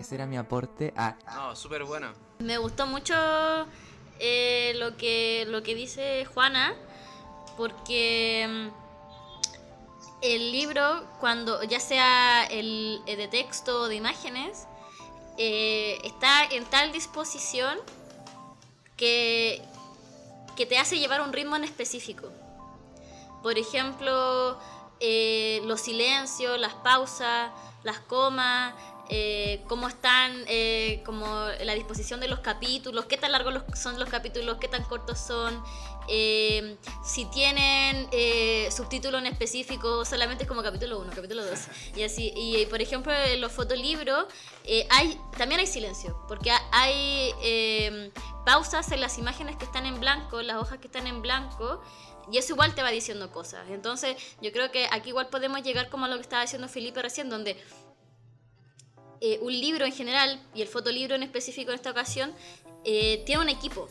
Ese 0.02 0.16
era 0.16 0.26
mi 0.26 0.36
aporte 0.36 0.92
a... 0.96 1.14
No, 1.32 1.54
súper 1.54 1.84
bueno. 1.84 2.12
Me 2.40 2.58
gustó 2.58 2.88
mucho 2.88 3.14
eh, 4.18 4.72
lo, 4.74 4.96
que, 4.96 5.44
lo 5.46 5.62
que 5.62 5.76
dice 5.76 6.24
Juana, 6.24 6.74
porque 7.56 8.48
mm, 8.48 8.68
el 10.22 10.50
libro, 10.50 11.04
cuando 11.20 11.62
ya 11.62 11.78
sea 11.78 12.44
el, 12.46 13.00
el 13.06 13.16
de 13.16 13.28
texto 13.28 13.82
o 13.82 13.86
de 13.86 13.94
imágenes, 13.94 14.66
eh, 15.38 16.00
está 16.02 16.46
en 16.46 16.64
tal 16.64 16.90
disposición 16.90 17.78
que, 18.96 19.62
que 20.56 20.66
te 20.66 20.78
hace 20.78 20.98
llevar 20.98 21.20
un 21.20 21.32
ritmo 21.32 21.54
en 21.54 21.62
específico. 21.62 22.28
Por 23.40 23.56
ejemplo, 23.56 24.58
eh, 24.98 25.62
los 25.64 25.80
silencios, 25.80 26.58
las 26.58 26.74
pausas, 26.74 27.52
las 27.84 28.00
comas, 28.00 28.74
eh, 29.08 29.62
cómo 29.68 29.88
están, 29.88 30.44
eh, 30.46 31.02
como 31.04 31.26
la 31.62 31.74
disposición 31.74 32.20
de 32.20 32.28
los 32.28 32.40
capítulos, 32.40 33.06
qué 33.06 33.16
tan 33.16 33.32
largos 33.32 33.62
son 33.76 33.98
los 33.98 34.08
capítulos, 34.08 34.58
qué 34.58 34.68
tan 34.68 34.84
cortos 34.84 35.18
son, 35.18 35.62
eh, 36.08 36.76
si 37.04 37.24
tienen 37.26 38.08
subtítulos 38.70 39.20
en 39.20 39.26
específico, 39.26 40.04
solamente 40.04 40.44
es 40.44 40.48
como 40.48 40.62
capítulo 40.62 40.98
1, 41.00 41.12
capítulo 41.14 41.44
2. 41.44 41.58
Y 41.96 42.02
así, 42.04 42.32
y 42.34 42.64
por 42.66 42.80
ejemplo 42.80 43.12
en 43.12 43.40
los 43.40 43.52
fotolibros 43.52 44.26
hay, 44.90 45.20
también 45.36 45.60
hay 45.60 45.66
silencio, 45.66 46.18
porque 46.28 46.50
hay 46.70 47.32
pausas 48.46 48.90
en 48.92 49.00
las 49.00 49.18
imágenes 49.18 49.56
que 49.56 49.64
están 49.64 49.86
en 49.86 50.00
blanco, 50.00 50.42
las 50.42 50.56
hojas 50.56 50.78
que 50.78 50.86
están 50.86 51.06
en 51.06 51.22
blanco, 51.22 51.82
y 52.30 52.38
eso 52.38 52.52
igual 52.52 52.74
te 52.74 52.82
va 52.82 52.90
diciendo 52.90 53.30
cosas. 53.30 53.68
Entonces, 53.68 54.16
yo 54.40 54.52
creo 54.52 54.70
que 54.70 54.86
aquí 54.90 55.08
igual 55.08 55.28
podemos 55.28 55.62
llegar 55.62 55.88
como 55.90 56.06
a 56.06 56.08
lo 56.08 56.16
que 56.16 56.22
estaba 56.22 56.42
diciendo 56.42 56.68
Felipe 56.68 57.02
recién, 57.02 57.28
donde 57.28 57.56
eh, 59.22 59.38
un 59.40 59.52
libro 59.52 59.86
en 59.86 59.92
general, 59.92 60.38
y 60.54 60.62
el 60.62 60.68
fotolibro 60.68 61.14
en 61.14 61.22
específico 61.22 61.70
en 61.70 61.76
esta 61.76 61.90
ocasión, 61.90 62.34
eh, 62.84 63.22
tiene 63.24 63.42
un 63.42 63.48
equipo. 63.48 63.88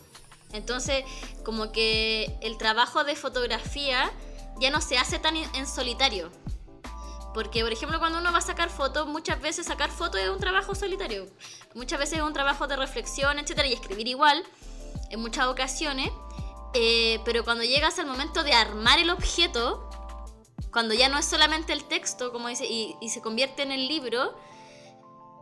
Entonces, 0.54 1.06
como 1.44 1.72
que 1.72 2.38
el 2.42 2.58
trabajo 2.58 3.04
de 3.04 3.16
fotografía 3.16 4.12
ya 4.60 4.70
no 4.70 4.82
se 4.82 4.98
hace 4.98 5.18
tan 5.18 5.36
en 5.38 5.66
solitario. 5.66 6.32
Porque, 7.34 7.64
por 7.64 7.72
ejemplo, 7.72 8.00
cuando 8.00 8.20
uno 8.20 8.32
va 8.32 8.40
a 8.40 8.42
sacar 8.42 8.70
fotos, 8.70 9.08
muchas 9.08 9.42
veces 9.42 9.66
sacar 9.66 9.90
fotos 9.90 10.20
es 10.20 10.30
un 10.30 10.40
trabajo 10.40 10.76
solitario. 10.76 11.28
Muchas 11.74 11.98
veces 11.98 12.18
es 12.20 12.24
un 12.24 12.34
trabajo 12.34 12.68
de 12.68 12.76
reflexión, 12.76 13.40
etcétera, 13.40 13.68
y 13.68 13.74
escribir 13.74 14.08
igual, 14.08 14.44
en 15.10 15.20
muchas 15.22 15.48
ocasiones. 15.48 16.12
Eh, 16.74 17.20
pero 17.24 17.44
cuando 17.44 17.64
llegas 17.64 18.00
al 18.00 18.06
momento 18.06 18.44
de 18.44 18.54
armar 18.54 19.00
el 19.00 19.10
objeto, 19.10 19.90
cuando 20.72 20.94
ya 20.94 21.10
no 21.10 21.18
es 21.18 21.26
solamente 21.26 21.74
el 21.74 21.86
texto, 21.86 22.32
como 22.32 22.48
dice, 22.48 22.66
y, 22.66 22.98
se 23.10 23.22
convierte 23.22 23.64
en 23.64 23.72
el 23.72 23.88
libro, 23.88 24.36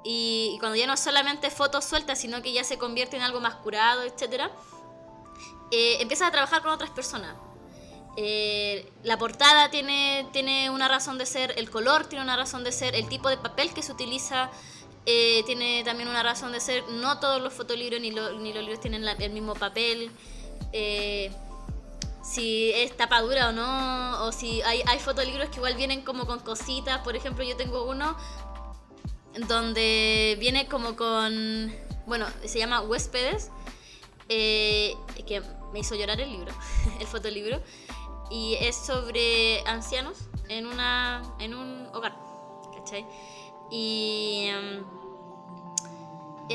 y, 0.04 0.58
cuando 0.60 0.76
ya 0.76 0.88
no 0.88 0.98
solamente 0.98 1.50
fotos 1.50 1.86
sueltas, 1.86 2.20
sino 2.20 2.42
que 2.42 2.52
ya 2.54 2.64
se 2.64 2.78
convierte 2.78 3.18
en 3.18 3.24
algo 3.24 3.40
más 3.40 3.56
curado, 3.56 4.04
etc., 4.04 4.50
eh, 5.72 5.98
empiezas 6.02 6.30
a 6.30 6.32
trabajar 6.32 6.62
con 6.62 6.72
otras 6.72 6.90
personas. 6.90 7.36
Eh, 8.18 8.92
la 9.04 9.18
portada 9.18 9.70
tiene, 9.70 10.28
tiene 10.34 10.70
una 10.70 10.88
razón 10.88 11.18
de 11.18 11.26
ser, 11.26 11.54
el 11.58 11.70
color 11.70 12.08
tiene 12.08 12.24
una 12.24 12.36
razón 12.36 12.64
de 12.64 12.72
ser, 12.72 12.96
el 12.96 13.08
tipo 13.08 13.30
de 13.30 13.38
papel 13.38 13.74
que 13.74 13.84
se 13.84 13.92
utiliza 13.92 14.50
tiene 15.46 15.84
también 15.84 16.08
una 16.08 16.22
razón 16.22 16.52
de 16.52 16.60
ser. 16.60 16.88
No 16.90 17.20
todos 17.20 17.42
los 17.42 17.52
fotolibros 17.52 18.00
ni, 18.00 18.12
ni 18.12 18.54
los 18.54 18.64
libros 18.64 18.80
tienen 18.80 19.08
el 19.08 19.32
mismo 19.32 19.56
papel. 19.56 20.12
Eh, 20.72 21.32
si 22.22 22.72
es 22.72 22.96
tapadura 22.96 23.50
o 23.50 23.52
no, 23.52 24.24
o 24.24 24.32
si 24.32 24.62
hay, 24.62 24.84
hay 24.86 25.00
fotolibros 25.00 25.50
que 25.50 25.56
igual 25.56 25.76
vienen 25.76 26.02
como 26.02 26.28
con 26.28 26.40
cositas. 26.40 27.00
Por 27.00 27.16
ejemplo, 27.16 27.44
yo 27.44 27.56
tengo 27.56 27.86
uno 27.86 28.16
donde 29.48 30.38
viene 30.40 30.68
como 30.68 30.96
con, 30.96 31.74
bueno, 32.06 32.26
se 32.46 32.60
llama 32.60 32.82
Huéspedes, 32.82 33.52
eh, 34.30 34.96
que 35.28 35.42
me 35.74 35.80
hizo 35.80 35.96
llorar 35.96 36.20
el 36.22 36.32
libro, 36.32 36.54
el 37.00 37.08
fotolibro, 37.08 37.62
y 38.30 38.56
es 38.56 38.76
sobre 38.76 39.62
ancianos 39.66 40.18
en, 40.50 40.68
una, 40.68 41.22
en 41.40 41.54
un 41.54 41.88
hogar, 41.94 42.16
¿cachai? 42.76 43.06
Y 43.72 44.46
em, 44.48 44.84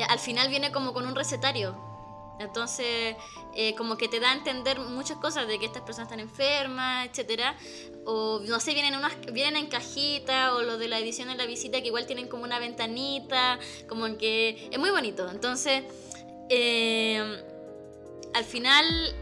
al 0.09 0.19
final 0.19 0.49
viene 0.49 0.71
como 0.71 0.93
con 0.93 1.05
un 1.05 1.15
recetario 1.15 1.84
entonces, 2.39 3.15
eh, 3.55 3.75
como 3.75 3.97
que 3.97 4.07
te 4.07 4.19
da 4.19 4.31
a 4.31 4.33
entender 4.33 4.79
muchas 4.79 5.17
cosas 5.17 5.47
de 5.47 5.57
que 5.59 5.65
estas 5.65 5.83
personas 5.83 6.11
están 6.11 6.19
enfermas, 6.19 7.07
etcétera. 7.07 7.55
O 8.05 8.41
no 8.45 8.59
sé, 8.59 8.73
vienen, 8.73 8.95
unas, 8.95 9.13
vienen 9.31 9.55
en 9.55 9.67
cajita, 9.67 10.55
o 10.55 10.61
lo 10.61 10.77
de 10.77 10.87
la 10.87 10.99
edición 10.99 11.29
en 11.29 11.37
la 11.37 11.45
visita, 11.45 11.81
que 11.81 11.87
igual 11.87 12.05
tienen 12.05 12.27
como 12.27 12.43
una 12.43 12.59
ventanita, 12.59 13.59
como 13.87 14.17
que 14.17 14.69
es 14.71 14.79
muy 14.79 14.89
bonito. 14.89 15.29
Entonces, 15.29 15.83
eh, 16.49 17.43
al 18.33 18.43
final 18.43 19.15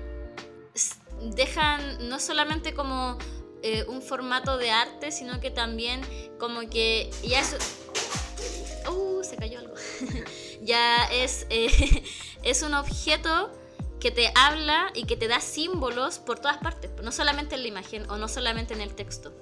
dejan 1.35 2.09
no 2.09 2.19
solamente 2.19 2.73
como 2.73 3.17
eh, 3.61 3.85
un 3.87 4.01
formato 4.01 4.57
de 4.57 4.71
arte, 4.71 5.11
sino 5.11 5.39
que 5.39 5.51
también 5.51 6.01
como 6.39 6.61
que 6.69 7.09
ya 7.23 7.39
eso... 7.39 7.57
Uh, 8.91 9.23
se 9.23 9.37
cayó 9.37 9.59
algo. 9.59 9.75
ya 10.61 11.05
es 11.05 11.47
es 12.43 12.61
un 12.61 12.73
objeto 12.73 13.51
que 13.99 14.11
te 14.11 14.31
habla 14.35 14.91
y 14.93 15.05
que 15.05 15.15
te 15.15 15.27
da 15.27 15.39
símbolos 15.39 16.19
por 16.19 16.37
todas 16.37 16.57
partes, 16.57 16.91
no 17.01 17.11
solamente 17.11 17.55
en 17.55 17.61
la 17.61 17.67
imagen 17.69 18.09
o 18.09 18.17
no 18.17 18.27
solamente 18.27 18.73
en 18.73 18.81
el 18.81 18.93
texto. 18.95 19.33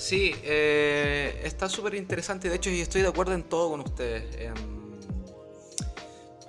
Sí, 0.00 0.34
eh, 0.44 1.42
está 1.44 1.68
súper 1.68 1.94
interesante. 1.94 2.48
De 2.48 2.56
hecho, 2.56 2.70
y 2.70 2.80
estoy 2.80 3.02
de 3.02 3.08
acuerdo 3.08 3.34
en 3.34 3.42
todo 3.42 3.70
con 3.70 3.80
ustedes. 3.80 4.34
Em, 4.38 4.54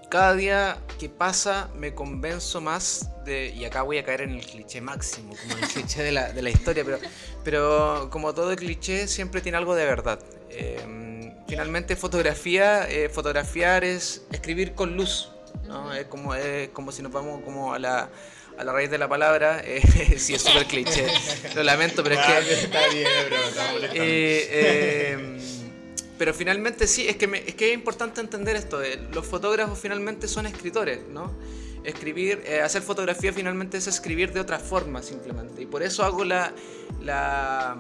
cada 0.09 0.33
día 0.35 0.77
que 0.97 1.09
pasa 1.09 1.69
me 1.75 1.93
convenzo 1.93 2.61
más 2.61 3.09
de. 3.25 3.49
Y 3.49 3.65
acá 3.65 3.81
voy 3.81 3.97
a 3.97 4.05
caer 4.05 4.21
en 4.21 4.31
el 4.31 4.45
cliché 4.45 4.79
máximo, 4.79 5.35
como 5.35 5.57
el 5.57 5.67
cliché 5.67 6.01
de 6.01 6.13
la, 6.13 6.49
historia, 6.49 6.85
pero, 6.85 6.99
pero 7.43 8.09
como 8.09 8.33
todo 8.33 8.55
cliché, 8.55 9.05
siempre 9.09 9.41
tiene 9.41 9.57
algo 9.57 9.75
de 9.75 9.85
verdad. 9.85 10.19
Eh, 10.49 11.00
finalmente 11.51 11.97
fotografía, 11.97 12.89
eh, 12.89 13.09
fotografiar 13.09 13.83
es 13.83 14.21
escribir 14.31 14.73
con 14.73 14.95
luz, 14.95 15.33
¿no? 15.67 15.93
Es 15.93 16.05
como, 16.05 16.33
es 16.33 16.69
como 16.69 16.93
si 16.93 17.03
nos 17.03 17.11
vamos 17.11 17.41
como 17.43 17.73
a 17.73 17.77
la, 17.77 18.09
a 18.57 18.63
la 18.63 18.71
raíz 18.71 18.89
de 18.89 18.97
la 18.97 19.09
palabra, 19.09 19.61
eh, 19.65 19.81
sí 20.17 20.33
es 20.33 20.41
súper 20.41 20.65
cliché, 20.65 21.07
lo 21.53 21.61
lamento, 21.63 22.03
pero 22.03 22.15
es 22.15 22.25
que... 22.25 22.53
Está 22.53 22.87
bien, 22.87 23.05
bro, 23.27 23.87
eh, 23.95 25.11
em, 25.11 25.39
pero 26.17 26.33
finalmente 26.33 26.87
sí, 26.87 27.09
es 27.09 27.17
que, 27.17 27.25
es 27.45 27.55
que 27.55 27.67
es 27.67 27.73
importante 27.73 28.21
entender 28.21 28.55
esto, 28.55 28.81
eh, 28.81 28.97
los 29.11 29.25
fotógrafos 29.25 29.77
finalmente 29.77 30.29
son 30.29 30.45
escritores, 30.45 31.05
¿no? 31.09 31.33
Escribir, 31.83 32.43
hacer 32.63 32.81
fotografía 32.81 33.33
finalmente 33.33 33.77
es 33.77 33.87
escribir 33.87 34.31
de 34.31 34.39
otra 34.39 34.57
forma 34.57 35.03
simplemente, 35.03 35.63
y 35.63 35.65
por 35.65 35.83
eso 35.83 36.05
hago 36.05 36.23
la... 36.23 36.53
la 37.01 37.75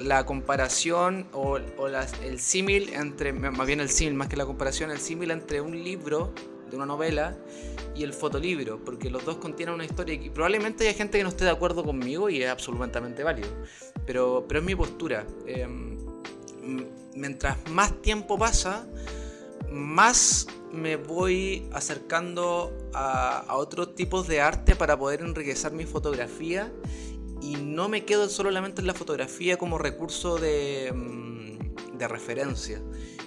la 0.00 0.26
comparación 0.26 1.26
o, 1.32 1.58
el 1.58 2.40
símil 2.40 2.90
entre, 2.94 3.32
más 3.32 3.66
bien 3.66 3.80
el 3.80 3.88
símil, 3.88 4.14
más 4.14 4.28
que 4.28 4.36
la 4.36 4.46
comparación, 4.46 4.90
el 4.90 4.98
símil 4.98 5.30
entre 5.30 5.60
un 5.60 5.82
libro 5.82 6.32
de 6.70 6.76
una 6.76 6.86
novela 6.86 7.36
y 7.94 8.02
el 8.02 8.12
fotolibro, 8.12 8.82
porque 8.82 9.10
los 9.10 9.24
dos 9.24 9.36
contienen 9.36 9.74
una 9.74 9.84
historia 9.84 10.14
y 10.14 10.30
probablemente 10.30 10.88
haya 10.88 10.96
gente 10.96 11.18
que 11.18 11.24
no 11.24 11.30
esté 11.30 11.44
de 11.44 11.50
acuerdo 11.50 11.84
conmigo 11.84 12.30
y 12.30 12.42
es 12.42 12.50
absolutamente 12.50 13.22
válido, 13.22 13.48
pero, 14.06 14.44
pero 14.48 14.60
es 14.60 14.66
mi 14.66 14.74
postura. 14.74 15.26
Em, 15.46 15.98
mientras 17.14 17.58
más 17.70 18.00
tiempo 18.00 18.38
pasa, 18.38 18.86
más 19.70 20.46
me 20.72 20.96
voy 20.96 21.68
acercando 21.72 22.72
a, 22.94 23.40
a 23.40 23.56
otros 23.56 23.94
tipos 23.94 24.26
de 24.26 24.40
arte 24.40 24.74
para 24.74 24.98
poder 24.98 25.20
enriquecer 25.20 25.72
mi 25.72 25.84
fotografía 25.84 26.72
y 27.42 27.56
no 27.56 27.88
me 27.88 28.04
quedo 28.04 28.28
solamente 28.28 28.80
en 28.80 28.86
la 28.86 28.94
fotografía 28.94 29.58
como 29.58 29.76
recurso 29.76 30.38
de, 30.38 30.92
mm, 30.94 31.96
de 31.98 32.08
referencia. 32.08 32.80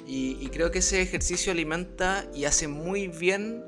Y, 0.07 0.47
creo 0.49 0.71
que 0.71 0.79
ese 0.79 1.01
ejercicio 1.01 1.51
alimenta 1.51 2.29
y 2.33 2.45
hace 2.45 2.67
muy 2.67 3.07
bien 3.07 3.65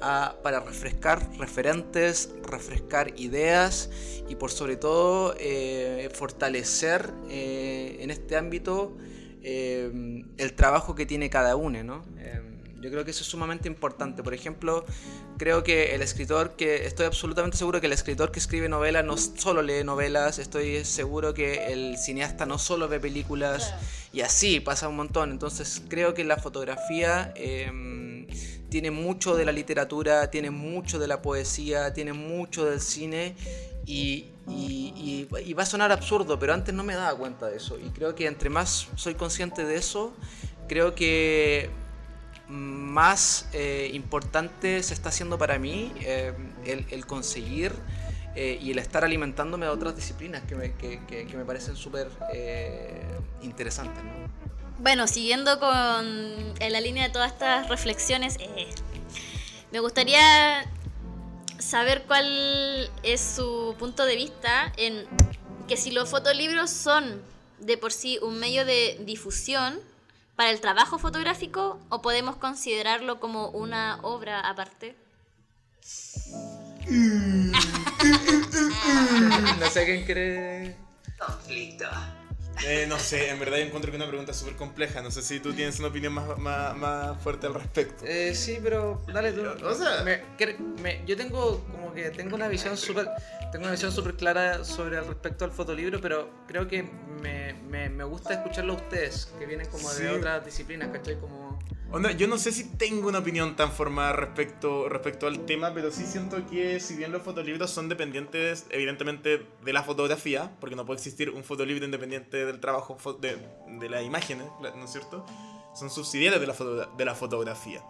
para 0.00 0.60
refrescar 0.60 1.28
referentes, 1.36 2.32
refrescar 2.42 3.12
ideas 3.20 3.90
y 4.28 4.36
por 4.36 4.50
sobre 4.50 4.76
todo 4.76 5.34
eh, 5.38 6.08
fortalecer 6.14 7.10
eh, 7.28 7.98
en 8.00 8.10
este 8.10 8.36
ámbito 8.36 8.96
eh, 9.42 10.24
el 10.38 10.52
trabajo 10.54 10.94
que 10.94 11.04
tiene 11.04 11.28
cada 11.28 11.56
uno. 11.56 11.84
¿no? 11.84 12.04
Yo 12.80 12.90
creo 12.90 13.04
que 13.04 13.10
eso 13.10 13.22
es 13.22 13.28
sumamente 13.28 13.68
importante. 13.68 14.22
Por 14.22 14.32
ejemplo, 14.32 14.84
creo 15.36 15.62
que 15.62 15.94
el 15.94 16.02
escritor 16.02 16.56
que, 16.56 16.86
estoy 16.86 17.06
absolutamente 17.06 17.56
seguro 17.56 17.80
que 17.80 17.86
el 17.86 17.92
escritor 17.92 18.32
que 18.32 18.38
escribe 18.38 18.68
novelas 18.68 19.04
no 19.04 19.16
solo 19.18 19.60
lee 19.60 19.84
novelas, 19.84 20.38
estoy 20.38 20.84
seguro 20.84 21.34
que 21.34 21.72
el 21.72 21.98
cineasta 21.98 22.46
no 22.46 22.58
solo 22.58 22.88
ve 22.88 22.98
películas 22.98 23.74
y 24.12 24.22
así 24.22 24.60
pasa 24.60 24.88
un 24.88 24.96
montón. 24.96 25.30
Entonces 25.30 25.82
creo 25.88 26.14
que 26.14 26.24
la 26.24 26.38
fotografía 26.38 27.32
em, 27.36 28.26
tiene 28.70 28.90
mucho 28.90 29.36
de 29.36 29.44
la 29.44 29.52
literatura, 29.52 30.30
tiene 30.30 30.50
mucho 30.50 30.98
de 30.98 31.06
la 31.06 31.20
poesía, 31.20 31.92
tiene 31.92 32.14
mucho 32.14 32.64
del 32.64 32.80
cine 32.80 33.34
y, 33.84 34.26
y, 34.48 35.26
y, 35.44 35.52
va 35.52 35.64
a 35.64 35.66
sonar 35.66 35.92
absurdo, 35.92 36.38
pero 36.38 36.54
antes 36.54 36.74
no 36.74 36.82
me 36.82 36.94
daba 36.94 37.16
cuenta 37.18 37.48
de 37.48 37.56
eso. 37.56 37.78
Y 37.78 37.90
creo 37.90 38.14
que 38.14 38.26
entre 38.26 38.48
más 38.48 38.88
soy 38.96 39.14
consciente 39.14 39.64
de 39.64 39.76
eso, 39.76 40.14
creo 40.68 40.94
que 40.94 41.70
más 42.50 43.46
eh, 43.52 43.90
importante 43.94 44.82
se 44.82 44.92
está 44.94 45.08
haciendo 45.10 45.38
para 45.38 45.58
mí 45.58 45.92
eh, 46.00 46.34
el, 46.66 47.06
conseguir 47.06 47.72
eh, 48.34 48.58
y 48.60 48.72
el 48.72 48.78
estar 48.78 49.04
alimentándome 49.04 49.66
de 49.66 49.72
otras 49.72 49.94
disciplinas 49.96 50.42
que 50.42 50.54
me, 50.56 50.72
que, 50.74 51.00
que- 51.06 51.26
que 51.26 51.36
me 51.36 51.44
parecen 51.44 51.76
súper 51.76 52.08
interesantes. 53.42 54.02
¿no? 54.02 54.10
Bueno, 54.78 55.06
siguiendo 55.06 55.58
con 55.60 55.70
en 56.58 56.72
la 56.72 56.80
línea 56.80 57.04
de 57.06 57.10
todas 57.12 57.32
estas 57.32 57.68
reflexiones, 57.68 58.36
me 59.72 59.80
gustaría 59.80 60.64
saber 61.58 62.04
cuál 62.06 62.90
es 63.02 63.20
su 63.20 63.74
punto 63.78 64.04
de 64.06 64.16
vista 64.16 64.72
en 64.76 65.06
que 65.68 65.76
si 65.76 65.90
los 65.90 66.08
fotolibros 66.08 66.70
son 66.70 67.22
de 67.60 67.76
por 67.76 67.92
sí 67.92 68.18
un 68.22 68.38
medio 68.38 68.64
de 68.64 68.98
difusión 69.04 69.78
para 70.40 70.52
el 70.52 70.60
trabajo 70.62 70.98
fotográfico 70.98 71.78
o 71.90 72.00
podemos 72.00 72.36
considerarlo 72.36 73.20
como 73.20 73.50
una 73.50 73.98
obra 74.00 74.40
aparte. 74.40 74.96
No 79.58 79.70
sé 79.70 79.84
quién 79.84 80.06
cree. 80.06 80.76
Conflicto. 81.18 81.84
Eh, 82.66 82.86
no 82.88 82.98
sé, 82.98 83.28
en 83.28 83.38
verdad 83.38 83.58
yo 83.58 83.64
encuentro 83.64 83.90
que 83.90 83.98
es 83.98 84.02
una 84.02 84.08
pregunta 84.08 84.32
súper 84.32 84.56
compleja. 84.56 85.02
No 85.02 85.10
sé 85.10 85.20
si 85.20 85.40
tú 85.40 85.52
tienes 85.52 85.78
una 85.78 85.88
opinión 85.88 86.14
más, 86.14 86.38
más, 86.38 86.74
más 86.74 87.22
fuerte 87.22 87.46
al 87.46 87.52
respecto. 87.54 88.06
Eh, 88.06 88.34
sí, 88.34 88.58
pero 88.62 89.02
dale 89.12 89.32
tú. 89.32 89.42
O 89.66 89.74
sea- 89.74 90.02
Me- 90.04 90.22
cre- 90.38 90.56
me- 90.80 91.02
yo 91.06 91.18
tengo 91.18 91.62
como 91.90 91.94
que 91.94 92.10
tengo 92.10 92.36
una 92.36 92.48
visión 92.48 92.76
súper 92.76 93.08
tengo 93.52 93.64
una 93.64 93.72
visión 93.72 93.90
súper 93.92 94.14
clara 94.14 94.64
sobre 94.64 95.00
respecto 95.00 95.44
al 95.44 95.50
fotolibro, 95.50 96.00
pero 96.00 96.28
creo 96.46 96.68
que 96.68 96.84
me, 97.22 97.54
me, 97.68 97.88
me 97.90 98.04
gusta 98.04 98.34
escucharlo 98.34 98.74
a 98.74 98.76
ustedes, 98.76 99.32
que 99.38 99.46
vienen 99.46 99.66
como 99.68 99.88
Sí. 99.88 100.02
de 100.04 100.10
otras 100.10 100.44
disciplinas, 100.44 100.88
¿cachai? 100.90 101.18
Como... 101.18 101.58
Onda, 101.92 102.12
yo 102.12 102.28
no 102.28 102.38
sé 102.38 102.52
si 102.52 102.76
tengo 102.76 103.08
una 103.08 103.18
opinión 103.18 103.56
tan 103.56 103.72
formada 103.72 104.12
respecto, 104.12 104.88
respecto 104.88 105.26
al 105.26 105.44
tema, 105.46 105.74
pero 105.74 105.90
sí 105.90 106.06
siento 106.06 106.46
que 106.46 106.78
si 106.78 106.94
bien 106.94 107.10
los 107.10 107.22
fotolibros 107.22 107.70
son 107.72 107.88
dependientes 107.88 108.66
evidentemente 108.70 109.44
de 109.64 109.72
la 109.72 109.82
fotografía, 109.82 110.52
porque 110.60 110.76
no 110.76 110.86
puede 110.86 110.98
existir 110.98 111.30
un 111.30 111.42
fotolibro 111.42 111.84
independiente 111.84 112.46
del 112.46 112.60
trabajo 112.60 112.96
de, 113.20 113.36
de 113.80 113.88
las 113.88 114.04
imágenes, 114.04 114.46
¿no 114.60 114.84
es 114.84 114.92
cierto? 114.92 115.26
Son 115.74 115.90
subsidiarios 115.90 116.40
de 116.40 116.46
la, 116.46 116.54
foto- 116.54 116.86
de 116.96 117.04
la 117.04 117.14
fotografía. 117.16 117.82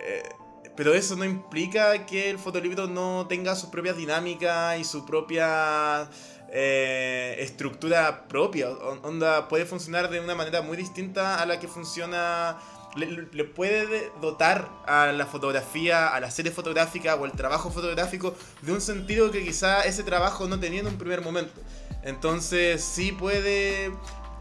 Eh, 0.00 0.22
pero 0.76 0.94
eso 0.94 1.16
no 1.16 1.24
implica 1.24 2.06
que 2.06 2.30
el 2.30 2.38
fotolibro 2.38 2.86
no 2.86 3.26
tenga 3.28 3.54
sus 3.56 3.70
propias 3.70 3.96
dinámicas 3.96 4.78
y 4.78 4.84
su 4.84 5.04
propia 5.04 6.08
eh, 6.52 7.36
estructura 7.40 8.26
propia. 8.28 8.70
Onda, 8.70 9.48
puede 9.48 9.66
funcionar 9.66 10.10
de 10.10 10.20
una 10.20 10.34
manera 10.34 10.62
muy 10.62 10.76
distinta 10.76 11.40
a 11.40 11.46
la 11.46 11.60
que 11.60 11.68
funciona. 11.68 12.56
Le, 12.96 13.44
puede 13.44 13.86
de- 13.86 14.10
dotar 14.20 14.68
a 14.84 15.12
la 15.12 15.24
fotografía, 15.26 16.08
a 16.08 16.18
la 16.18 16.28
serie 16.30 16.50
fotográfica 16.50 17.14
o 17.14 17.24
el 17.24 17.32
trabajo 17.32 17.70
fotográfico 17.70 18.34
de 18.62 18.72
un 18.72 18.80
sentido 18.80 19.30
que 19.30 19.44
quizá 19.44 19.82
ese 19.82 20.02
trabajo 20.02 20.48
no 20.48 20.58
tenía 20.58 20.80
en 20.80 20.88
un 20.88 20.98
primer 20.98 21.20
momento. 21.20 21.60
Entonces, 22.02 22.82
sí 22.82 23.12
puede 23.12 23.92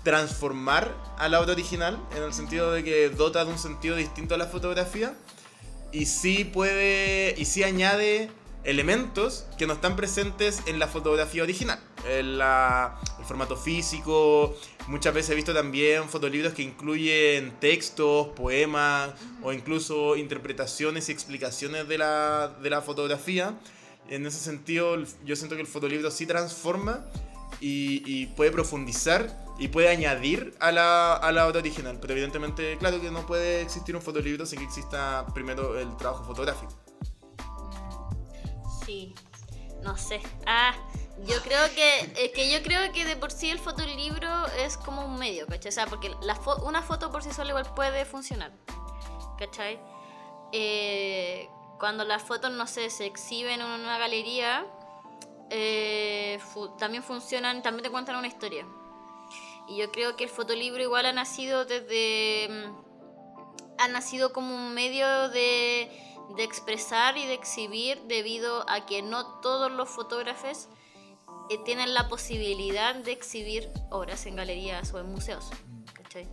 transformar 0.04 0.92
a 1.18 1.28
la 1.30 1.42
obra 1.42 1.52
original 1.52 2.00
en 2.16 2.24
el 2.24 2.34
sentido 2.34 2.72
de 2.72 2.84
que 2.84 3.10
dota 3.10 3.46
de 3.46 3.52
un 3.52 3.60
sentido 3.60 3.96
distinto 3.98 4.34
a 4.34 4.38
la 4.38 4.48
fotografía 4.48 5.14
y 5.92 6.06
sí 6.06 6.44
puede 6.44 7.36
y 7.38 7.46
sí 7.46 7.64
añade 7.64 8.30
elementos 8.64 9.46
que 9.58 9.68
no 9.68 9.74
están 9.74 9.96
presentes 9.96 10.62
en 10.68 10.80
la 10.80 10.88
fotografía 10.88 11.44
original 11.44 11.80
el 12.08 12.42
formato 13.26 13.56
físico. 13.56 14.56
Muchas 14.88 15.14
veces 15.14 15.32
he 15.32 15.36
visto 15.36 15.54
también 15.54 16.08
fotolibros 16.10 16.54
que 16.54 16.64
incluyen 16.64 17.52
textos 17.60 18.30
poemas 18.30 19.12
o 19.44 19.54
incluso 19.54 20.16
interpretaciones 20.16 21.10
y 21.10 21.12
explicaciones 21.12 21.88
de 21.88 21.98
la, 21.98 22.56
de 22.62 22.70
la 22.70 22.82
fotografía. 22.82 23.54
En 24.10 24.26
ese 24.26 24.40
sentido 24.40 24.98
yo 25.26 25.36
siento 25.36 25.56
que 25.56 25.62
el 25.62 25.68
fotolibro 25.68 26.10
sí 26.10 26.26
transforma 26.26 27.06
y, 27.60 28.04
y 28.06 28.28
puede 28.28 28.52
profundizar 28.52 29.46
y 29.58 29.68
puede 29.68 29.90
añadir 29.90 30.56
a 30.60 30.72
la, 30.72 31.14
a 31.16 31.32
la 31.32 31.48
obra 31.48 31.60
original. 31.60 31.98
Pero 32.00 32.14
evidentemente, 32.14 32.78
claro 32.78 33.02
que 33.02 33.12
no 33.12 33.26
puede 33.26 33.62
existir 33.62 33.96
un 33.96 34.02
fotolibro 34.02 34.46
sin 34.46 34.60
que 34.60 34.66
exista 34.66 35.26
primero 35.34 35.78
el 35.78 35.96
trabajo 35.98 36.24
fotográfico. 36.24 36.72
Sí, 38.86 39.14
no 39.84 39.98
sé. 39.98 40.22
Ah, 40.46 40.74
yo 41.26 41.36
creo 41.42 41.60
que, 41.76 42.00
es 42.26 42.32
que 42.32 42.50
yo 42.52 42.64
creo 42.64 42.92
que 42.94 43.04
de 43.04 43.18
por 43.18 43.32
sí 43.32 43.50
el 43.50 43.60
fotolibro 43.60 44.46
es 44.58 44.78
como 44.78 45.06
un 45.06 45.20
medio, 45.20 45.46
¿cachai? 45.48 45.70
O 45.70 45.74
sea, 45.74 45.88
porque 45.88 46.16
la 46.22 46.36
fo- 46.36 46.64
una 46.64 46.82
foto 46.82 47.12
por 47.12 47.22
sí 47.24 47.32
sola 47.34 47.50
igual 47.50 47.66
puede 47.76 48.06
funcionar, 48.06 48.54
¿cachai? 49.38 49.80
Eh, 50.54 51.50
cuando 51.78 52.06
las 52.06 52.24
fotos, 52.24 52.52
no 52.52 52.66
sé, 52.68 52.90
se 52.90 53.06
exhiben 53.06 53.60
en 53.62 53.68
una 53.68 53.98
galería, 53.98 54.66
eh, 55.50 56.40
fu- 56.54 56.70
también 56.78 57.04
funcionan, 57.04 57.62
también 57.62 57.84
te 57.84 57.90
cuentan 57.90 58.16
una 58.16 58.28
historia. 58.28 58.66
Y 59.68 59.78
yo 59.78 59.92
creo 59.92 60.16
que 60.16 60.24
el 60.24 60.30
fotolibro 60.30 60.82
igual 60.82 61.06
ha 61.06 61.14
nacido 61.14 61.66
desde... 61.66 62.48
mm, 62.50 62.90
ha 63.82 63.88
nacido 63.88 64.34
como 64.34 64.54
un 64.56 64.74
medio 64.74 65.30
de, 65.30 65.90
de 66.36 66.44
expresar 66.44 67.18
y 67.18 67.26
de 67.26 67.34
exhibir 67.34 68.02
debido 68.04 68.70
a 68.70 68.86
que 68.86 69.02
no 69.02 69.40
todos 69.42 69.72
los 69.72 69.88
fotógrafos 69.90 70.68
eh, 71.50 71.58
tienen 71.64 71.94
la 71.94 72.10
posibilidad 72.10 72.94
de 72.96 73.12
exhibir 73.14 73.70
obras 73.90 74.26
en 74.26 74.36
galerías 74.36 74.94
o 74.94 75.00
en 75.00 75.06
museos. 75.12 75.50
¿cachai? 75.94 76.28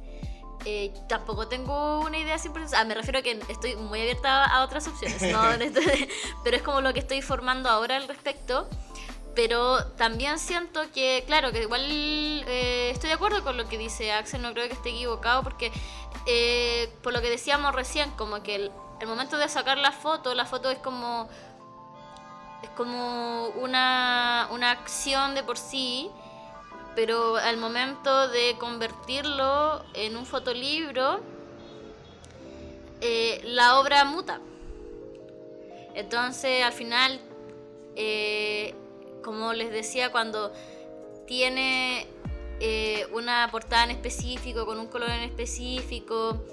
Eh, 0.64 0.92
tampoco 1.08 1.46
tengo 1.46 2.00
una 2.00 2.18
idea 2.18 2.38
siempre, 2.38 2.64
ah, 2.76 2.84
me 2.84 2.94
refiero 2.94 3.20
a 3.20 3.22
que 3.22 3.38
estoy 3.48 3.76
muy 3.76 4.00
abierta 4.00 4.44
a 4.44 4.64
otras 4.64 4.88
opciones, 4.88 5.22
¿no? 5.22 5.40
Pero 6.42 6.56
es 6.56 6.62
como 6.62 6.80
lo 6.80 6.92
que 6.92 7.00
estoy 7.00 7.22
formando 7.22 7.68
ahora 7.68 7.96
al 7.96 8.08
respecto. 8.08 8.68
Pero 9.36 9.84
también 9.98 10.38
siento 10.38 10.80
que, 10.92 11.22
claro, 11.26 11.52
que 11.52 11.62
igual 11.62 11.84
eh, 11.84 12.90
estoy 12.90 13.08
de 13.08 13.14
acuerdo 13.14 13.44
con 13.44 13.58
lo 13.58 13.68
que 13.68 13.76
dice 13.76 14.10
Axel, 14.10 14.40
no 14.40 14.54
creo 14.54 14.66
que 14.66 14.72
esté 14.72 14.88
equivocado, 14.88 15.42
porque 15.42 15.70
eh, 16.24 16.90
por 17.02 17.12
lo 17.12 17.20
que 17.20 17.28
decíamos 17.28 17.74
recién, 17.74 18.10
como 18.12 18.42
que 18.42 18.54
el, 18.56 18.72
momento 19.06 19.36
de 19.36 19.50
sacar 19.50 19.76
la 19.76 19.92
foto, 19.92 20.34
la 20.34 20.46
foto 20.46 20.70
es 20.70 20.78
como 20.78 21.28
es 22.62 22.70
como 22.70 23.48
una, 23.48 24.48
una 24.50 24.70
acción 24.70 25.34
de 25.34 25.42
por 25.42 25.58
sí, 25.58 26.10
pero 26.94 27.36
al 27.36 27.58
momento 27.58 28.28
de 28.28 28.56
convertirlo 28.58 29.84
en 29.92 30.16
un 30.16 30.24
fotolibro, 30.24 31.20
eh, 33.02 33.42
la 33.44 33.78
obra 33.78 34.02
muta. 34.04 34.40
Entonces, 35.94 36.64
al 36.64 36.72
final, 36.72 37.20
como 39.26 39.52
les 39.52 39.72
decía, 39.72 40.12
cuando 40.12 40.52
tiene 41.26 42.06
eh, 42.60 43.06
una 43.12 43.48
portada 43.50 43.82
en 43.82 43.90
específico, 43.90 44.64
con 44.64 44.78
un 44.78 44.86
color 44.86 45.10
en 45.10 45.22
específico, 45.22 46.44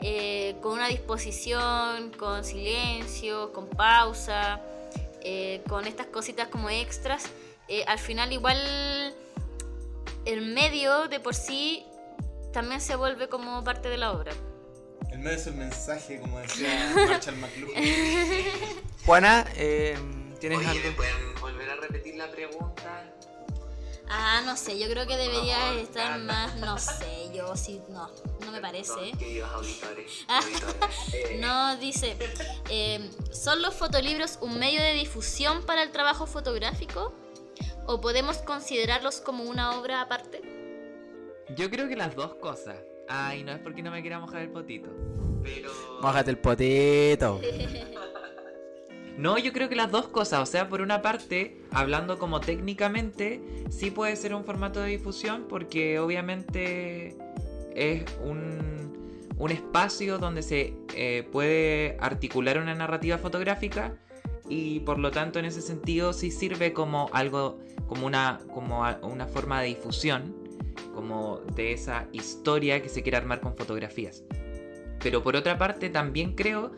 eh, 0.00 0.56
con 0.60 0.72
una 0.72 0.88
disposición, 0.88 2.10
con 2.18 2.44
silencio, 2.44 3.52
con 3.52 3.68
pausa, 3.68 4.60
eh, 5.22 5.62
con 5.68 5.86
estas 5.86 6.08
cositas 6.08 6.48
como 6.48 6.68
extras, 6.68 7.26
eh, 7.68 7.84
al 7.86 8.00
final 8.00 8.32
igual 8.32 8.58
el 10.24 10.42
medio 10.52 11.06
de 11.06 11.20
por 11.20 11.36
sí 11.36 11.86
también 12.52 12.80
se 12.80 12.96
vuelve 12.96 13.28
como 13.28 13.62
parte 13.62 13.88
de 13.88 13.98
la 13.98 14.10
obra. 14.10 14.32
El 15.12 15.20
medio 15.20 15.36
es 15.36 15.46
el 15.46 15.54
mensaje, 15.54 16.18
como 16.20 16.40
decía 16.40 16.92
Marshall 17.08 17.36
McLuhan. 17.36 17.84
Juana, 19.04 19.46
eh, 19.54 19.96
¿tienes 20.38 20.58
Oye, 20.58 20.66
¿me 20.66 20.86
algo? 20.86 20.96
pueden 20.96 21.34
volver 21.40 21.70
a 21.70 21.76
repetir 21.76 22.16
la 22.16 22.30
pregunta? 22.30 23.12
Ah, 24.08 24.40
no 24.44 24.56
sé, 24.56 24.78
yo 24.78 24.88
creo 24.88 25.04
que 25.06 25.16
debería 25.16 25.72
No, 25.72 25.78
estar 25.80 26.18
más, 26.20 26.54
no 26.56 26.78
sé, 26.78 27.28
yo 27.34 27.56
sí, 27.56 27.80
no, 27.88 28.08
no 28.44 28.52
me 28.52 28.60
parece. 28.60 28.92
Perdón, 28.94 29.18
queridos 29.18 29.50
auditores. 29.52 30.12
Ah. 30.28 30.38
auditores. 30.38 31.40
No, 31.40 31.76
dice, 31.78 32.16
eh, 32.70 33.10
¿son 33.32 33.62
los 33.62 33.74
fotolibros 33.74 34.38
un 34.40 34.58
medio 34.60 34.80
de 34.80 34.92
difusión 34.92 35.64
para 35.64 35.82
el 35.82 35.90
trabajo 35.90 36.26
fotográfico? 36.26 37.14
¿O 37.88 38.00
podemos 38.00 38.38
considerarlos 38.38 39.20
como 39.20 39.44
una 39.44 39.78
obra 39.78 40.00
aparte? 40.02 40.40
Yo 41.56 41.68
creo 41.70 41.88
que 41.88 41.96
las 41.96 42.14
dos 42.14 42.34
cosas. 42.36 42.76
Ay, 43.08 43.42
no 43.44 43.52
es 43.52 43.60
porque 43.60 43.82
no 43.82 43.90
me 43.92 44.00
quiera 44.02 44.18
mojar 44.18 44.42
el 44.42 44.50
potito. 44.50 44.88
Pero. 45.42 45.72
Mójate 46.00 46.30
el 46.30 46.38
potito. 46.38 47.40
No, 49.16 49.38
yo 49.38 49.52
creo 49.52 49.68
que 49.68 49.76
las 49.76 49.90
dos 49.90 50.08
cosas. 50.08 50.40
O 50.40 50.46
sea, 50.46 50.68
por 50.68 50.80
una 50.80 51.00
parte, 51.02 51.62
hablando 51.72 52.18
como 52.18 52.40
técnicamente, 52.40 53.40
sí 53.70 53.90
puede 53.90 54.14
ser 54.16 54.34
un 54.34 54.44
formato 54.44 54.80
de 54.80 54.90
difusión 54.90 55.46
porque 55.48 55.98
obviamente 55.98 57.16
es 57.74 58.04
un, 58.22 58.92
un 59.38 59.50
espacio 59.50 60.18
donde 60.18 60.42
se 60.42 60.74
eh, 60.94 61.26
puede 61.30 61.96
articular 62.00 62.58
una 62.58 62.74
narrativa 62.74 63.18
fotográfica 63.18 63.94
y 64.48 64.80
por 64.80 64.98
lo 64.98 65.10
tanto 65.10 65.38
en 65.38 65.44
ese 65.44 65.60
sentido 65.60 66.12
sí 66.12 66.30
sirve 66.30 66.72
como 66.72 67.10
algo, 67.12 67.58
como 67.86 68.06
una, 68.06 68.40
como 68.52 68.84
una 69.02 69.26
forma 69.26 69.60
de 69.60 69.68
difusión, 69.68 70.34
como 70.94 71.40
de 71.54 71.72
esa 71.72 72.06
historia 72.12 72.82
que 72.82 72.88
se 72.88 73.02
quiere 73.02 73.18
armar 73.18 73.40
con 73.40 73.56
fotografías. 73.56 74.24
pero 75.00 75.22
por 75.22 75.36
otra 75.36 75.58
parte 75.58 75.90
también 75.90 76.34
creo 76.34 76.72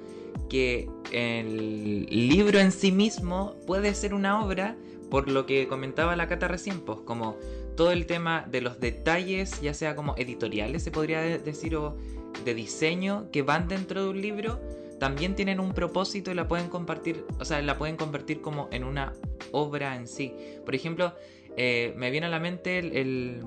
que 0.48 0.88
el 1.12 2.06
libro 2.06 2.58
en 2.58 2.72
sí 2.72 2.92
mismo 2.92 3.56
puede 3.66 3.94
ser 3.94 4.14
una 4.14 4.44
obra, 4.44 4.76
por 5.10 5.28
lo 5.30 5.46
que 5.46 5.68
comentaba 5.68 6.16
la 6.16 6.28
Cata 6.28 6.48
recién, 6.48 6.80
pues 6.80 6.98
como 7.04 7.36
todo 7.76 7.92
el 7.92 8.06
tema 8.06 8.46
de 8.50 8.60
los 8.60 8.80
detalles, 8.80 9.60
ya 9.60 9.72
sea 9.74 9.94
como 9.96 10.14
editoriales, 10.16 10.82
se 10.82 10.90
podría 10.90 11.20
de- 11.20 11.38
decir, 11.38 11.76
o 11.76 11.96
de 12.44 12.54
diseño, 12.54 13.30
que 13.30 13.42
van 13.42 13.68
dentro 13.68 14.02
de 14.02 14.10
un 14.10 14.20
libro, 14.20 14.60
también 14.98 15.34
tienen 15.36 15.60
un 15.60 15.72
propósito 15.72 16.30
y 16.30 16.34
la 16.34 16.48
pueden 16.48 16.68
compartir, 16.68 17.24
o 17.38 17.44
sea, 17.44 17.62
la 17.62 17.78
pueden 17.78 17.96
convertir 17.96 18.40
como 18.40 18.68
en 18.72 18.84
una 18.84 19.12
obra 19.52 19.94
en 19.96 20.08
sí. 20.08 20.34
Por 20.64 20.74
ejemplo, 20.74 21.14
eh, 21.56 21.94
me 21.96 22.10
viene 22.10 22.26
a 22.26 22.30
la 22.30 22.40
mente 22.40 22.78
el, 22.78 22.96
el- 22.96 23.42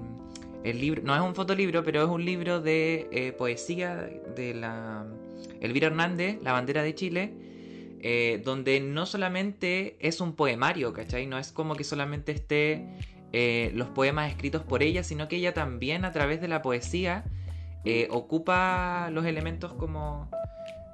el 0.63 0.79
libro, 0.79 1.01
no 1.03 1.15
es 1.15 1.21
un 1.21 1.33
fotolibro, 1.35 1.83
pero 1.83 2.03
es 2.03 2.09
un 2.09 2.23
libro 2.23 2.61
de 2.61 3.07
eh, 3.11 3.31
poesía 3.33 3.95
de 4.35 4.53
la 4.53 5.05
Elvira 5.61 5.87
Hernández, 5.87 6.39
La 6.43 6.51
bandera 6.51 6.83
de 6.83 6.93
Chile, 6.95 7.33
eh, 8.01 8.41
donde 8.43 8.79
no 8.79 9.05
solamente 9.05 9.95
es 9.99 10.21
un 10.21 10.33
poemario, 10.35 10.91
¿cachai? 10.91 11.27
No 11.27 11.37
es 11.37 11.51
como 11.51 11.75
que 11.75 11.83
solamente 11.83 12.31
esté 12.31 12.85
eh, 13.31 13.71
los 13.75 13.87
poemas 13.89 14.29
escritos 14.29 14.63
por 14.63 14.83
ella, 14.83 15.03
sino 15.03 15.27
que 15.27 15.37
ella 15.37 15.53
también 15.53 16.03
a 16.03 16.11
través 16.11 16.41
de 16.41 16.47
la 16.47 16.61
poesía 16.61 17.23
eh, 17.85 18.07
ocupa 18.11 19.09
los 19.11 19.25
elementos 19.25 19.73
como 19.73 20.29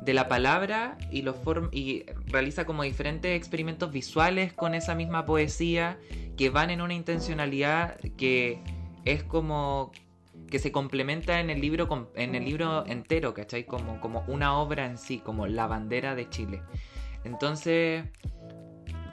de 0.02 0.14
la 0.14 0.28
palabra 0.28 0.98
y 1.10 1.24
los 1.24 1.36
y 1.72 2.04
realiza 2.28 2.66
como 2.66 2.84
diferentes 2.84 3.36
experimentos 3.36 3.92
visuales 3.92 4.54
con 4.54 4.76
esa 4.76 4.94
misma 4.94 5.26
poesía 5.26 5.98
que 6.38 6.50
van 6.50 6.70
en 6.70 6.82
una 6.82 6.94
intencionalidad 6.94 7.98
que 8.16 8.60
es 9.06 9.24
como 9.24 9.92
que 10.50 10.60
se 10.60 10.72
complementa 10.72 11.40
en 11.40 11.50
el 11.50 11.60
libro 11.62 12.12
en 12.16 12.36
el 12.36 12.46
libro 12.46 12.86
entero, 12.86 13.34
¿cachai? 13.34 13.66
Como, 13.66 14.00
como 14.00 14.24
una 14.28 14.58
obra 14.58 14.86
en 14.86 14.98
sí, 14.98 15.20
como 15.20 15.46
la 15.48 15.68
bandera 15.68 16.16
de 16.16 16.30
Chile. 16.30 16.62
Entonces, 17.24 18.04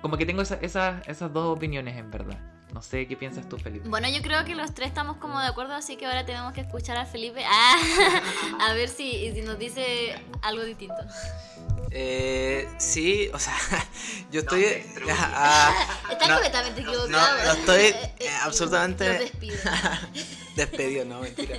como 0.02 0.16
que 0.16 0.26
tengo 0.26 0.42
esa- 0.42 0.58
esa- 0.60 1.00
esas 1.06 1.32
dos 1.32 1.56
opiniones 1.56 1.96
en 1.96 2.10
verdad. 2.10 2.53
No 2.74 2.82
sé 2.82 3.06
qué 3.06 3.16
piensas 3.16 3.48
tú, 3.48 3.56
Felipe. 3.56 3.88
Bueno, 3.88 4.08
yo 4.08 4.20
creo 4.20 4.44
que 4.44 4.54
los 4.56 4.74
tres 4.74 4.88
estamos 4.88 5.16
como 5.18 5.40
de 5.40 5.46
acuerdo, 5.46 5.74
así 5.74 5.96
que 5.96 6.06
ahora 6.06 6.26
tenemos 6.26 6.52
que 6.52 6.60
escuchar 6.62 6.96
a 6.96 7.06
Felipe 7.06 7.42
Ah, 7.46 7.78
a 8.60 8.72
ver 8.74 8.88
si, 8.88 9.32
si 9.32 9.42
nos 9.42 9.58
dice 9.60 10.14
algo 10.42 10.64
distinto. 10.64 10.96
Eh, 11.92 12.68
sí, 12.78 13.30
o 13.32 13.38
sea, 13.38 13.54
yo 14.32 14.40
estoy. 14.40 14.64
ah, 15.10 15.72
Está 16.10 16.26
no, 16.26 16.34
completamente 16.34 16.82
no, 16.82 16.88
equivocado. 16.90 17.44
no 17.44 17.52
estoy 17.52 17.80
Eh, 17.82 17.88
eh, 17.96 18.14
eh, 18.18 18.28
absolutamente- 18.42 19.08
Los 19.08 19.18
despido. 19.20 19.56
Despedido, 20.56 21.04
no, 21.04 21.20
mentira. 21.20 21.56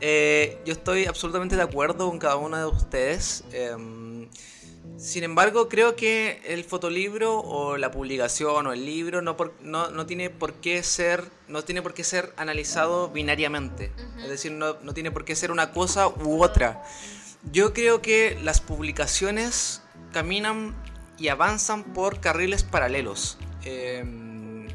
Eh, 0.00 0.60
yo 0.66 0.74
estoy 0.74 1.06
absolutamente 1.06 1.56
de 1.56 1.62
acuerdo 1.62 2.06
con 2.10 2.18
cada 2.18 2.36
uno 2.36 2.58
de 2.58 2.66
ustedes. 2.66 3.44
em, 3.52 4.03
sin 5.04 5.22
embargo, 5.22 5.68
creo 5.68 5.96
que 5.96 6.40
el 6.46 6.64
fotolibro 6.64 7.38
o 7.40 7.76
la 7.76 7.90
publicación 7.90 8.66
o 8.66 8.72
el 8.72 8.86
libro 8.86 9.20
no, 9.20 9.36
por- 9.36 9.52
no, 9.60 9.90
no 9.90 10.06
tiene 10.06 10.30
por 10.30 10.54
qué 10.54 10.82
ser 10.82 11.24
no 11.46 11.62
tiene 11.62 11.82
por 11.82 11.92
qué 11.92 12.04
ser 12.04 12.32
analizado 12.38 13.10
binariamente. 13.10 13.92
Es 14.22 14.30
decir, 14.30 14.52
no, 14.52 14.76
no 14.82 14.94
tiene 14.94 15.10
por 15.10 15.26
qué 15.26 15.36
ser 15.36 15.50
una 15.50 15.72
cosa 15.72 16.08
u 16.08 16.42
otra. 16.42 16.82
Yo 17.52 17.74
creo 17.74 18.00
que 18.00 18.38
las 18.42 18.62
publicaciones 18.62 19.82
caminan 20.12 20.74
y 21.18 21.28
avanzan 21.28 21.84
por 21.84 22.20
carriles 22.20 22.62
paralelos. 22.62 23.36
Em, 23.64 24.66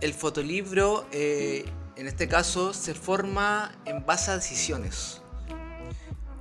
el 0.00 0.12
fotolibro, 0.12 1.06
eh, 1.12 1.64
en 1.94 2.08
este 2.08 2.26
caso, 2.26 2.74
se 2.74 2.94
forma 2.94 3.72
en 3.84 4.04
base 4.04 4.32
a 4.32 4.34
decisiones. 4.36 5.22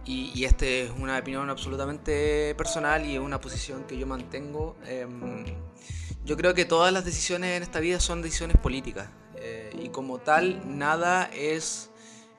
Y, 0.05 0.43
esta 0.43 0.65
es 0.65 0.91
una 0.91 1.17
opinión 1.17 1.49
absolutamente 1.49 2.53
personal 2.55 3.05
y 3.05 3.15
es 3.15 3.19
una 3.19 3.41
posición 3.41 3.85
que 3.85 3.97
yo 3.97 4.05
mantengo. 4.05 4.75
Em, 4.85 5.45
yo 6.23 6.37
creo 6.37 6.53
que 6.53 6.65
todas 6.65 6.93
las 6.93 7.05
decisiones 7.05 7.57
en 7.57 7.63
esta 7.63 7.79
vida 7.79 7.99
son 7.99 8.21
decisiones 8.21 8.57
políticas. 8.57 9.09
eh, 9.37 9.69
y 9.83 9.89
como 9.89 10.17
tal, 10.19 10.61
nada 10.77 11.29
es, 11.33 11.91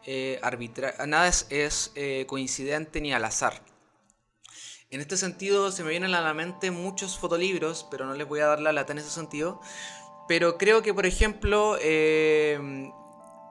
eh, 0.07 0.41
nada 1.07 1.29
es, 1.29 1.93
eh, 1.95 2.25
coincidente 2.27 3.01
ni 3.01 3.13
al 3.13 3.25
azar. 3.25 3.63
En 4.91 5.01
este 5.01 5.17
sentido, 5.17 5.71
se 5.73 5.83
me 5.85 5.91
vienen 5.91 6.15
a 6.15 6.21
la 6.21 6.33
mente 6.33 6.71
muchos 6.71 7.19
fotolibros, 7.19 7.87
pero 7.91 8.07
no 8.07 8.15
les 8.15 8.27
voy 8.27 8.41
a 8.41 8.47
dar 8.47 8.61
la 8.61 8.73
lata 8.73 8.93
en 8.93 8.99
ese 8.99 9.11
sentido. 9.11 9.61
Pero 10.29 10.59
creo 10.59 10.83
que, 10.83 10.95
por 10.95 11.07
ejemplo, 11.07 11.77
eh, 11.81 12.91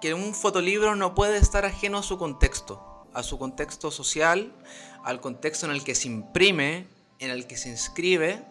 que 0.01 0.13
un 0.13 0.33
fotolibro 0.33 0.95
no 0.95 1.13
puede 1.15 1.37
estar 1.37 1.65
ajeno 1.65 1.99
a 1.99 2.03
su 2.03 2.17
contexto, 2.17 2.94
a 3.15 3.23
su 3.23 3.37
contexto 3.39 3.89
social, 3.91 4.51
al 5.03 5.21
contexto 5.21 5.65
en 5.65 5.71
el 5.71 5.83
que 5.83 5.95
se 5.95 6.07
imprime, 6.07 6.87
en 7.19 7.31
el 7.31 7.47
que 7.47 7.57
se 7.57 7.69
inscribe. 7.69 8.43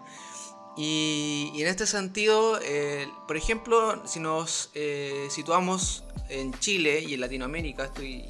Y, 0.76 1.52
en 1.56 1.68
este 1.68 1.86
sentido, 1.86 2.58
eh, 2.62 3.06
por 3.28 3.36
ejemplo, 3.36 4.02
si 4.06 4.18
nos 4.18 4.70
eh, 4.74 5.28
situamos 5.30 6.04
en 6.28 6.52
Chile 6.58 7.00
y 7.00 7.14
en 7.14 7.20
Latinoamérica, 7.20 7.84
estoy, 7.84 8.24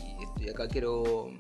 acá, 0.53 0.69
quiero 0.69 1.31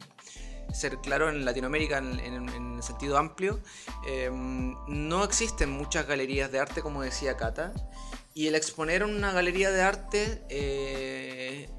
ser 0.72 0.96
claro, 0.98 1.28
en 1.28 1.44
Latinoamérica 1.44 1.98
en, 1.98 2.18
en- 2.20 2.82
sentido 2.82 3.16
amplio, 3.16 3.60
eh, 4.06 4.28
no 4.30 5.24
existen 5.24 5.70
muchas 5.70 6.06
galerías 6.06 6.52
de 6.52 6.58
arte, 6.58 6.82
como 6.82 7.00
decía 7.00 7.34
Cata, 7.36 7.72
y 8.34 8.46
el 8.48 8.54
exponer 8.56 9.00
en 9.02 9.14
una 9.14 9.32
galería 9.32 9.70
de 9.70 9.80
arte 9.80 10.42
eh, 10.50 11.70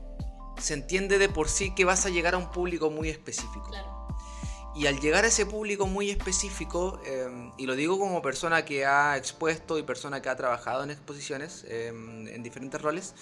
se 0.65 0.73
entiende 0.73 1.19
de 1.19 1.29
por 1.29 1.47
sí 1.47 1.75
que 1.75 1.85
vas 1.85 2.07
a 2.07 2.09
llegar 2.09 2.33
a 2.33 2.39
un 2.39 2.49
público 2.49 2.89
muy 2.89 3.07
específico. 3.09 3.67
Claro. 3.69 4.07
Y 4.75 4.87
al 4.87 4.99
llegar 4.99 5.23
a 5.23 5.27
ese 5.27 5.45
público 5.45 5.85
muy 5.85 6.09
específico, 6.09 6.99
eh, 7.05 7.51
y 7.57 7.67
lo 7.67 7.75
digo 7.75 7.99
como 7.99 8.19
persona 8.23 8.65
que 8.65 8.83
ha 8.83 9.15
expuesto 9.15 9.77
y 9.77 9.83
persona 9.83 10.23
que 10.23 10.29
ha 10.29 10.35
trabajado 10.35 10.83
en 10.83 10.89
exposiciones 10.89 11.65
eh, 11.67 11.89
en 11.89 12.41
diferentes 12.41 12.81
roles, 12.81 13.13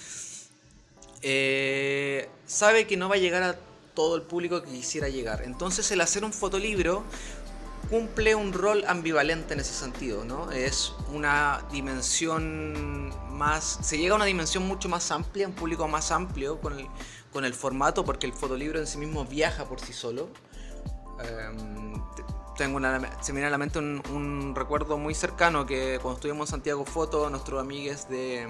eh, 1.21 2.29
sabe 2.47 2.88
que 2.88 2.95
no 2.95 3.10
va 3.10 3.15
a 3.15 3.17
llegar 3.17 3.43
a 3.43 3.60
todo 3.93 4.15
el 4.15 4.21
público 4.21 4.63
que 4.63 4.71
quisiera 4.71 5.10
llegar. 5.10 5.43
Entonces 5.43 5.91
el 5.91 5.99
hacer 5.99 6.23
un 6.23 6.32
fotolibro 6.32 7.03
cumple 7.89 8.36
un 8.36 8.53
rol 8.53 8.86
ambivalente 8.88 9.53
en 9.53 9.60
ese 9.60 9.73
sentido, 9.73 10.23
¿no? 10.23 10.49
Es 10.49 10.93
una 11.12 11.65
dimensión 11.73 13.13
más... 13.34 13.79
Se 13.82 13.97
llega 13.97 14.13
a 14.13 14.15
una 14.15 14.25
dimensión 14.25 14.65
mucho 14.65 14.88
más 14.88 15.12
amplia, 15.12 15.45
un 15.45 15.53
público 15.53 15.89
más 15.89 16.10
amplio 16.12 16.62
con 16.62 16.79
el, 16.79 16.88
con 17.33 17.43
el 17.45 17.53
formato, 17.53 18.05
porque 18.05 18.27
el 18.27 18.33
fotolibro 18.33 18.79
en 18.79 18.87
sí 18.87 18.97
mismo 18.97 19.25
viaja 19.25 19.65
por 19.65 19.79
sí 19.81 19.91
solo. 19.91 20.29
Em, 21.19 21.93
te- 22.15 22.23
tengo 22.57 22.79
se 23.21 23.33
me 23.33 23.37
viene 23.37 23.47
a 23.47 23.49
la 23.49 23.57
mente 23.57 23.79
un, 23.79 24.53
recuerdo 24.55 24.97
muy 24.97 25.15
cercano 25.15 25.65
que 25.65 25.97
cuando 26.01 26.17
estuvimos 26.17 26.49
en 26.49 26.51
Santiago 26.51 26.85
Foto, 26.85 27.29
nuestros 27.29 27.59
amigues 27.59 28.07
de, 28.09 28.47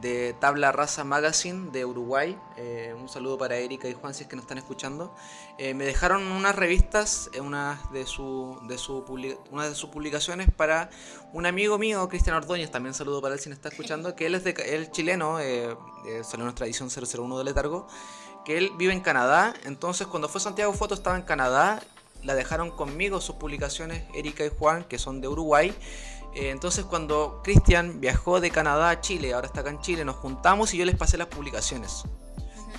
de 0.00 0.34
Tabla 0.40 0.72
Raza 0.72 1.04
Magazine 1.04 1.70
de 1.72 1.84
Uruguay, 1.84 2.38
eh, 2.56 2.94
un 2.98 3.08
saludo 3.08 3.36
para 3.38 3.56
Erika 3.56 3.88
y 3.88 3.92
Juan 3.94 4.14
si 4.14 4.22
es 4.22 4.28
que 4.28 4.36
nos 4.36 4.44
están 4.44 4.58
escuchando, 4.58 5.14
eh, 5.58 5.74
me 5.74 5.84
dejaron 5.84 6.22
unas 6.32 6.56
revistas, 6.56 7.28
eh, 7.34 7.40
una, 7.40 7.80
de 7.92 8.06
su, 8.06 8.58
de 8.68 8.78
su 8.78 9.04
publi- 9.04 9.38
una 9.50 9.68
de 9.68 9.74
sus 9.74 9.90
publicaciones 9.90 10.48
para 10.50 10.90
un 11.32 11.44
amigo 11.46 11.76
mío, 11.78 12.08
Cristian 12.08 12.36
Ordóñez, 12.36 12.70
también 12.70 12.94
saludo 12.94 13.20
para 13.20 13.34
él 13.34 13.40
si 13.40 13.48
nos 13.50 13.58
está 13.58 13.68
escuchando, 13.68 14.16
que 14.16 14.26
él 14.26 14.34
es, 14.34 14.44
de, 14.44 14.50
él 14.52 14.90
chileno, 14.90 15.38
eh, 15.40 15.76
eh, 16.06 16.22
salió 16.24 16.44
nuestra 16.44 16.66
edición 16.66 16.88
001 16.90 17.38
de 17.38 17.44
Letargo, 17.44 17.86
que 18.44 18.56
él 18.56 18.70
vive 18.78 18.92
en 18.94 19.00
Canadá, 19.00 19.52
entonces 19.64 20.06
cuando 20.06 20.28
fue 20.28 20.40
Santiago 20.40 20.72
Foto 20.72 20.94
estaba 20.94 21.16
en 21.16 21.22
Canadá, 21.22 21.82
la 22.22 22.34
dejaron 22.34 22.70
conmigo 22.70 23.20
sus 23.20 23.36
publicaciones 23.36 24.04
Erika 24.14 24.44
y 24.44 24.50
Juan, 24.50 24.84
que 24.84 24.98
son 24.98 25.20
de 25.22 25.28
Uruguay. 25.28 25.74
Eh, 26.34 26.50
entonces 26.50 26.84
cuando 26.84 27.40
Cristian 27.42 28.00
viajó 28.00 28.40
de 28.40 28.50
Canadá 28.50 28.90
a 28.90 29.00
Chile, 29.00 29.32
ahora 29.34 29.46
está 29.46 29.60
acá 29.60 29.70
en 29.70 29.80
Chile, 29.80 30.04
nos 30.04 30.16
juntamos 30.16 30.72
y 30.74 30.78
yo 30.78 30.84
les 30.84 30.96
pasé 30.96 31.16
las 31.18 31.26
publicaciones. 31.28 32.04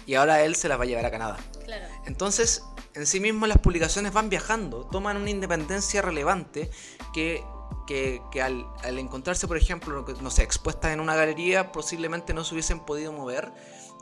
Y 0.05 0.15
ahora 0.15 0.41
él 0.43 0.55
se 0.55 0.67
las 0.67 0.79
va 0.79 0.83
a 0.83 0.87
llevar 0.87 1.05
a 1.05 1.11
Canadá. 1.11 1.37
Claro. 1.65 1.85
Entonces, 2.05 2.63
en 2.95 3.05
sí 3.05 3.19
mismo 3.19 3.45
las 3.47 3.59
publicaciones 3.59 4.13
van 4.13 4.29
viajando, 4.29 4.85
toman 4.85 5.17
una 5.17 5.29
independencia 5.29 6.01
relevante 6.01 6.71
que, 7.13 7.43
que, 7.87 8.21
que 8.31 8.41
al, 8.41 8.65
al 8.83 8.97
encontrarse, 8.99 9.47
por 9.47 9.57
ejemplo, 9.57 10.05
no 10.21 10.29
sé, 10.31 10.43
expuestas 10.43 10.91
en 10.93 10.99
una 10.99 11.15
galería, 11.15 11.71
posiblemente 11.71 12.33
no 12.33 12.43
se 12.43 12.53
hubiesen 12.55 12.79
podido 12.79 13.11
mover. 13.11 13.51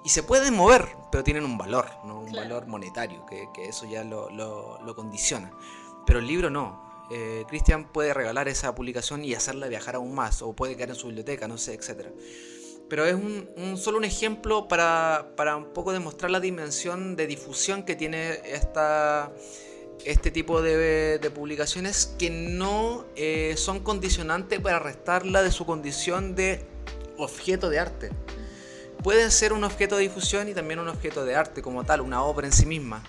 Y 0.06 0.10
se 0.10 0.24
pueden 0.24 0.56
mover, 0.56 0.88
pero 1.12 1.26
tienen 1.26 1.44
un 1.44 1.58
valor, 1.58 1.90
¿no? 2.06 2.20
un 2.22 2.30
Claro. 2.30 2.48
valor 2.48 2.68
monetario, 2.68 3.26
que, 3.26 3.50
que 3.54 3.68
eso 3.68 3.86
ya 3.86 4.04
lo, 4.06 4.30
lo- 4.30 4.80
lo 4.82 4.96
condiciona. 4.96 5.52
Pero 6.06 6.20
el 6.20 6.28
libro 6.28 6.50
no. 6.50 6.89
Eh, 7.12 7.44
Cristian 7.48 7.92
puede 7.92 8.14
regalar 8.14 8.48
esa 8.48 8.76
publicación 8.76 9.26
y 9.26 9.34
hacerla 9.34 9.68
viajar 9.68 9.96
aún 9.96 10.14
más, 10.14 10.42
o 10.42 10.54
puede 10.54 10.76
quedar 10.76 10.90
en 10.90 10.96
su 10.96 11.08
biblioteca, 11.08 11.48
no 11.48 11.58
sé, 11.58 11.74
etcétera. 11.74 12.12
Pero 12.88 13.06
es 13.06 13.14
un, 13.14 13.50
un- 13.58 13.78
solo 13.78 13.98
un 13.98 14.04
ejemplo 14.04 14.68
para, 14.68 15.32
para 15.36 15.56
un 15.56 15.74
poco 15.74 15.92
demostrar 15.92 16.32
la 16.32 16.40
dimensión 16.40 17.16
de 17.16 17.28
difusión 17.28 17.84
que 17.84 17.96
tiene 17.96 18.40
esta, 18.46 19.32
este 20.06 20.32
tipo 20.32 20.62
de, 20.62 21.20
de 21.20 21.30
publicaciones 21.32 22.16
que 22.18 22.30
no 22.30 23.06
eh, 23.16 23.56
son 23.58 23.80
condicionantes 23.82 24.60
para 24.60 24.80
restarla 24.80 25.44
de 25.44 25.52
su 25.52 25.66
condición 25.66 26.36
de 26.36 26.66
objeto 27.18 27.70
de 27.70 27.80
arte. 27.80 28.10
Pueden 29.04 29.32
ser 29.32 29.54
un 29.54 29.64
objeto 29.64 29.96
de 29.96 30.04
difusión 30.04 30.50
y 30.50 30.54
también 30.54 30.80
un 30.80 30.88
objeto 30.90 31.24
de 31.26 31.36
arte 31.36 31.62
como 31.62 31.84
tal, 31.86 32.02
una 32.02 32.24
obra 32.24 32.48
en 32.48 32.54
sí 32.54 32.66
misma. 32.66 33.04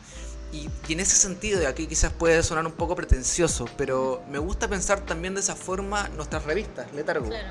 Y, 0.53 0.69
y 0.89 0.93
en 0.93 1.01
ese 1.01 1.17
sentido, 1.17 1.63
y 1.63 1.67
aquí 1.67 1.87
quizás 1.87 2.13
puede 2.13 2.43
sonar 2.43 2.67
un 2.67 2.73
poco 2.73 2.97
pretencioso, 2.97 3.67
pero 3.77 4.23
me 4.29 4.39
gusta 4.39 4.69
pensar 4.69 5.01
también 5.01 5.35
de 5.35 5.41
esa 5.41 5.55
forma 5.55 6.09
nuestras 6.17 6.45
revistas, 6.45 6.93
Letargo. 6.93 7.29
Claro. 7.29 7.49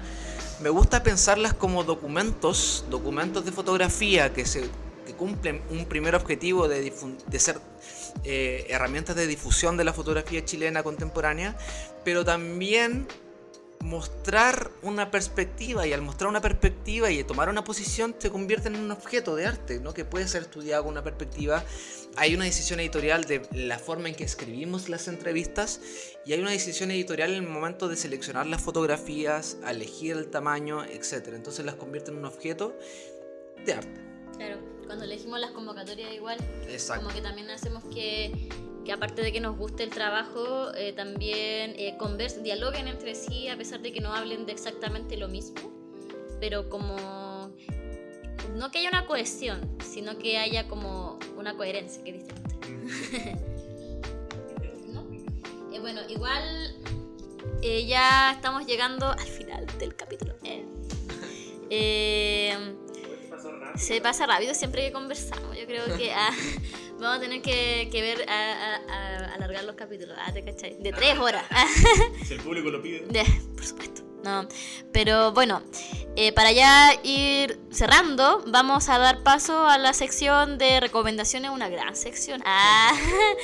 Me 0.59 0.69
gusta 0.69 1.01
pensarlas 1.03 1.53
como 1.53 1.85
documentos, 1.85 2.83
documentos 2.89 3.45
de 3.45 3.53
fotografía 3.53 4.33
que, 4.33 4.45
se, 4.45 4.69
que 5.05 5.13
cumplen 5.13 5.61
un 5.69 5.85
primer 5.85 6.15
objetivo 6.15 6.67
de, 6.67 6.93
de 7.27 7.39
ser 7.39 7.61
eh, 8.25 8.65
herramientas 8.69 9.15
de 9.15 9.25
difusión 9.27 9.77
de 9.77 9.85
la 9.85 9.93
fotografía 9.93 10.43
chilena 10.43 10.83
contemporánea, 10.83 11.55
pero 12.03 12.25
también 12.25 13.07
mostrar 13.83 14.71
una 14.81 15.09
perspectiva 15.09 15.87
y 15.87 15.93
al 15.93 16.01
mostrar 16.01 16.29
una 16.29 16.41
perspectiva 16.41 17.09
y 17.11 17.23
tomar 17.23 17.49
una 17.49 17.63
posición 17.63 18.13
te 18.13 18.29
convierte 18.29 18.67
en 18.67 18.75
un 18.75 18.91
objeto 18.91 19.35
de 19.35 19.45
arte, 19.45 19.79
¿no? 19.79 19.93
que 19.93 20.05
puede 20.05 20.27
ser 20.27 20.43
estudiado 20.43 20.83
con 20.83 20.91
una 20.91 21.03
perspectiva. 21.03 21.63
Hay 22.17 22.35
una 22.35 22.45
decisión 22.45 22.79
editorial 22.79 23.23
de 23.25 23.47
la 23.53 23.79
forma 23.79 24.09
en 24.09 24.15
que 24.15 24.23
escribimos 24.23 24.89
las 24.89 25.07
entrevistas 25.07 25.79
y 26.25 26.33
hay 26.33 26.39
una 26.41 26.51
decisión 26.51 26.91
editorial 26.91 27.31
en 27.31 27.43
el 27.43 27.49
momento 27.49 27.87
de 27.87 27.95
seleccionar 27.95 28.47
las 28.47 28.61
fotografías, 28.61 29.57
elegir 29.65 30.17
el 30.17 30.29
tamaño, 30.29 30.83
etc. 30.83 31.29
Entonces 31.33 31.65
las 31.65 31.75
convierte 31.75 32.11
en 32.11 32.17
un 32.17 32.25
objeto 32.25 32.77
de 33.65 33.73
arte. 33.73 34.01
Claro, 34.35 34.59
cuando 34.85 35.05
elegimos 35.05 35.39
las 35.39 35.51
convocatorias 35.51 36.13
igual, 36.13 36.37
Exacto. 36.67 37.03
como 37.03 37.15
que 37.15 37.21
también 37.21 37.49
hacemos 37.49 37.83
que, 37.93 38.49
que 38.85 38.91
aparte 38.93 39.21
de 39.21 39.31
que 39.31 39.39
nos 39.41 39.57
guste 39.57 39.83
el 39.83 39.89
trabajo, 39.89 40.73
eh, 40.75 40.93
también 40.93 41.73
eh, 41.77 41.95
convers- 41.99 42.41
dialoguen 42.41 42.87
entre 42.87 43.13
sí 43.15 43.47
a 43.47 43.57
pesar 43.57 43.81
de 43.81 43.91
que 43.91 43.99
no 44.01 44.13
hablen 44.13 44.45
de 44.45 44.51
exactamente 44.53 45.17
lo 45.17 45.27
mismo, 45.27 45.71
pero 46.39 46.69
como 46.69 47.51
no 48.55 48.71
que 48.71 48.79
haya 48.79 48.89
una 48.89 49.05
cohesión, 49.05 49.77
sino 49.83 50.17
que 50.17 50.37
haya 50.37 50.67
como 50.67 51.19
una 51.37 51.55
coherencia, 51.55 52.03
que 52.03 52.11
es 52.11 52.17
distinto. 52.27 52.55
¿No? 54.93 55.05
Eh, 55.73 55.79
bueno, 55.79 56.01
igual 56.09 56.75
eh, 57.61 57.85
ya 57.85 58.31
estamos 58.31 58.65
llegando 58.65 59.07
al 59.11 59.19
final 59.27 59.65
del 59.77 59.95
capítulo. 59.95 60.35
eh. 60.43 60.65
Eh, 61.71 62.57
se 63.75 64.01
pasa 64.01 64.25
rápido 64.25 64.55
siempre 64.55 64.87
que 64.87 64.91
conversamos. 64.91 65.55
Yo 65.55 65.67
creo 65.67 65.85
que 65.99 66.11
ah, 66.11 66.31
vamos 66.99 67.17
a 67.17 67.19
tener 67.19 67.41
que, 67.41 67.89
que 67.91 68.01
ver 68.01 68.29
a, 68.29 68.33
a- 68.53 68.75
a- 68.93 69.33
alargar 69.35 69.63
los 69.63 69.75
capítulos. 69.75 70.17
Ah, 70.19 70.31
¿te 70.33 70.43
cachai? 70.43 70.77
De 70.79 70.91
tres 70.91 71.17
horas. 71.17 71.43
Ah, 71.49 71.65
Si 72.27 72.33
el 72.33 72.41
público 72.41 72.69
lo 72.69 72.81
pide. 72.81 73.01
de- 73.07 73.25
por 73.55 73.65
supuesto. 73.65 74.03
No. 74.23 74.45
Pero 74.91 75.31
bueno, 75.31 75.63
eh, 76.17 76.33
para 76.33 76.51
ya 76.51 76.91
ir 77.03 77.57
cerrando, 77.71 78.43
vamos 78.47 78.89
a 78.89 78.97
dar 78.97 79.23
paso 79.23 79.65
a 79.65 79.77
la 79.77 79.93
sección 79.93 80.57
de 80.57 80.81
recomendaciones, 80.81 81.51
una 81.51 81.69
gran 81.69 81.95
sección. 81.95 82.41
Ah, 82.45 82.91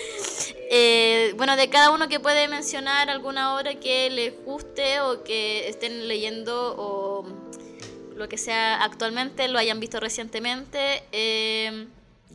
eh, 0.70 1.34
bueno, 1.38 1.56
de 1.56 1.70
cada 1.70 1.92
uno 1.92 2.08
que 2.10 2.20
puede 2.20 2.48
mencionar 2.50 3.10
alguna 3.10 3.56
obra 3.56 3.76
que 3.80 4.10
les 4.10 4.34
guste 4.44 5.00
o 5.00 5.24
que 5.24 5.70
estén 5.70 6.08
leyendo 6.10 6.76
o 6.78 7.26
lo 8.16 8.28
que 8.28 8.38
sea 8.38 8.84
actualmente, 8.84 9.48
lo 9.48 9.60
hayan 9.60 9.80
visto 9.80 10.00
recientemente. 10.00 11.04
eh, 11.14 11.88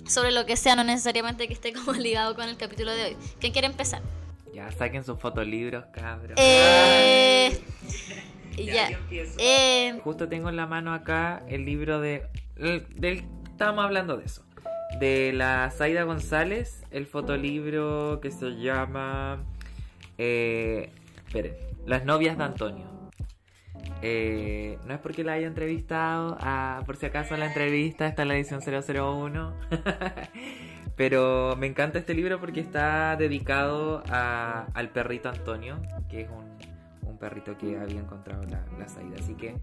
sobre 0.07 0.31
lo 0.33 0.47
que 0.47 0.57
sea, 0.57 0.77
no 0.77 0.85
necesariamente 0.85 1.47
que 1.47 1.55
esté 1.55 1.73
como 1.73 1.93
ligado 1.93 2.35
con 2.35 2.49
el 2.49 2.57
capítulo 2.57 2.93
de 2.93 3.05
hoy. 3.05 3.17
¿Quién 3.41 3.53
quiere 3.53 3.67
empezar? 3.69 4.03
Ya 4.55 4.71
saquen 4.73 5.05
sus 5.05 5.19
fotolibros, 5.19 5.85
cabros. 5.93 6.33
Eh, 6.37 7.61
Ya, 8.57 8.91
ya. 8.91 8.99
Eh, 9.39 10.01
Justo 10.03 10.29
tengo 10.29 10.49
en 10.49 10.57
la 10.57 10.67
mano 10.67 10.93
acá 10.93 11.43
el 11.49 11.65
libro 11.65 12.01
de. 12.01 12.27
el- 12.57 12.85
del, 12.95 13.25
estábamos 13.51 13.85
hablando 13.85 14.17
de 14.17 14.27
eso. 14.27 14.43
De 14.99 15.33
la 15.33 15.71
Zaida 15.71 16.03
González, 16.03 16.83
el 16.91 17.07
fotolibro 17.07 18.19
que 18.21 18.31
se 18.31 18.51
llama. 18.57 19.45
Eh, 20.19 20.91
esperen, 21.27 21.55
Las 21.87 22.05
novias 22.05 22.37
de 22.37 22.45
Antonio. 22.45 22.87
Eh, 24.03 24.79
no 24.87 24.95
es 24.95 25.01
porque 25.01 25.25
la 25.25 25.33
haya 25.33 25.47
entrevistado, 25.47 26.37
ah, 26.41 26.83
por 26.87 26.97
si 26.97 27.07
acaso 27.07 27.37
la 27.37 27.47
entrevista 27.47 28.07
está 28.07 28.23
en 28.23 28.29
la 28.29 28.35
edición 28.37 28.61
001. 28.63 29.55
Pero 30.97 31.57
me 31.57 31.67
encanta 31.67 31.99
este 31.99 32.15
libro 32.15 32.39
porque 32.41 32.61
está 32.61 33.17
dedicado 33.17 34.03
a- 34.09 34.67
al 34.75 34.91
perrito 34.91 35.29
Antonio, 35.29 35.81
que 36.11 36.23
es 36.23 36.29
un, 36.31 36.51
perrito 37.19 37.59
que 37.59 37.79
había 37.79 38.01
encontrado 38.01 38.43
la, 38.45 38.65
la 38.79 38.89
Zaida. 38.89 39.17
Así 39.21 39.35
que 39.35 39.55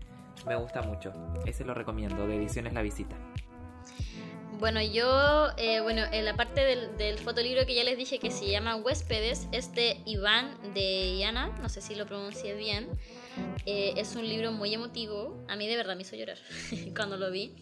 me 0.45 0.55
gusta 0.55 0.83
mucho. 0.83 1.11
Ese 1.47 1.65
lo 1.65 1.73
recomiendo, 1.73 2.27
de 2.27 2.35
Ediciones 2.35 2.71
La 2.73 2.83
Visita. 2.83 3.15
bueno, 4.59 4.79
yo, 4.81 5.47
eh, 5.57 5.81
bueno, 5.81 6.03
en 6.11 6.23
la 6.25 6.35
parte 6.35 6.61
del, 6.63 6.95
del 6.97 7.17
fotolibro 7.17 7.65
que 7.65 7.73
ya 7.73 7.83
les 7.83 7.97
dije 7.97 8.19
que 8.19 8.29
se 8.29 8.47
llama 8.47 8.75
Huéspedes, 8.75 9.47
es 9.51 9.73
de 9.73 9.97
Iván 10.05 10.51
de 10.75 11.17
Yana, 11.17 11.47
no 11.61 11.67
sé 11.69 11.81
si 11.81 11.95
lo 11.95 12.05
pronuncié 12.05 12.53
bien. 12.55 12.87
Eh, 13.69 13.99
es 13.99 14.15
un 14.15 14.25
libro 14.25 14.53
muy 14.53 14.73
emotivo, 14.73 15.43
a 15.49 15.57
mí 15.57 15.67
de 15.67 15.75
verdad 15.75 15.97
me 15.97 16.03
hizo 16.03 16.15
llorar 16.15 16.37
cuando 16.95 17.17
lo 17.17 17.29
vi. 17.29 17.53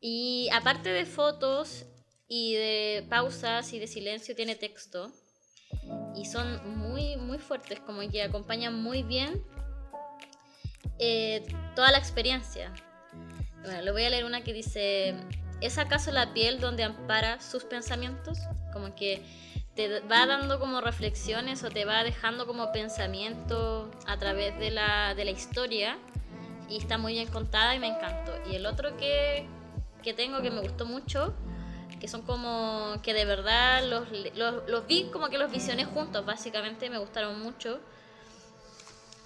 Y 0.00 0.48
aparte 0.52 0.88
de 0.88 1.06
fotos 1.06 1.86
y 2.26 2.54
de 2.54 3.06
pausas 3.08 3.72
y 3.72 3.78
de 3.78 3.86
silencio, 3.86 4.34
tiene 4.34 4.56
texto. 4.56 5.12
Y 6.16 6.24
son 6.24 6.76
muy, 6.76 7.14
muy 7.16 7.38
fuertes, 7.38 7.78
como 7.78 8.00
que 8.10 8.24
acompañan 8.24 8.74
muy 8.74 9.04
bien 9.04 9.40
eh, 10.98 11.46
toda 11.76 11.92
la 11.92 11.98
experiencia. 11.98 12.74
Bueno, 13.62 13.82
le 13.82 13.92
voy 13.92 14.02
a 14.02 14.10
leer 14.10 14.24
una 14.24 14.42
que 14.42 14.52
dice, 14.52 15.14
¿es 15.60 15.78
acaso 15.78 16.10
la 16.10 16.34
piel 16.34 16.58
donde 16.58 16.82
ampara 16.82 17.40
sus 17.40 17.62
pensamientos? 17.62 18.36
Como 18.72 18.96
que 18.96 19.22
te 19.78 20.00
va 20.00 20.26
dando 20.26 20.58
como 20.58 20.80
reflexiones 20.80 21.62
o 21.62 21.70
te 21.70 21.84
va 21.84 22.02
dejando 22.02 22.48
como 22.48 22.72
pensamiento 22.72 23.88
a 24.08 24.16
través 24.16 24.58
de 24.58 24.72
la, 24.72 25.14
de 25.14 25.24
la 25.24 25.30
historia 25.30 25.96
y 26.68 26.78
está 26.78 26.98
muy 26.98 27.12
bien 27.12 27.28
contada 27.28 27.76
y 27.76 27.78
me 27.78 27.86
encantó. 27.86 28.32
Y 28.50 28.56
el 28.56 28.66
otro 28.66 28.96
que, 28.96 29.46
que 30.02 30.14
tengo 30.14 30.42
que 30.42 30.50
me 30.50 30.62
gustó 30.62 30.84
mucho, 30.84 31.32
que 32.00 32.08
son 32.08 32.22
como 32.22 32.96
que 33.04 33.14
de 33.14 33.24
verdad 33.24 33.84
los, 33.84 34.08
los, 34.34 34.68
los 34.68 34.86
vi 34.88 35.10
como 35.12 35.28
que 35.28 35.38
los 35.38 35.48
visioné 35.48 35.84
juntos, 35.84 36.26
básicamente 36.26 36.90
me 36.90 36.98
gustaron 36.98 37.40
mucho. 37.40 37.78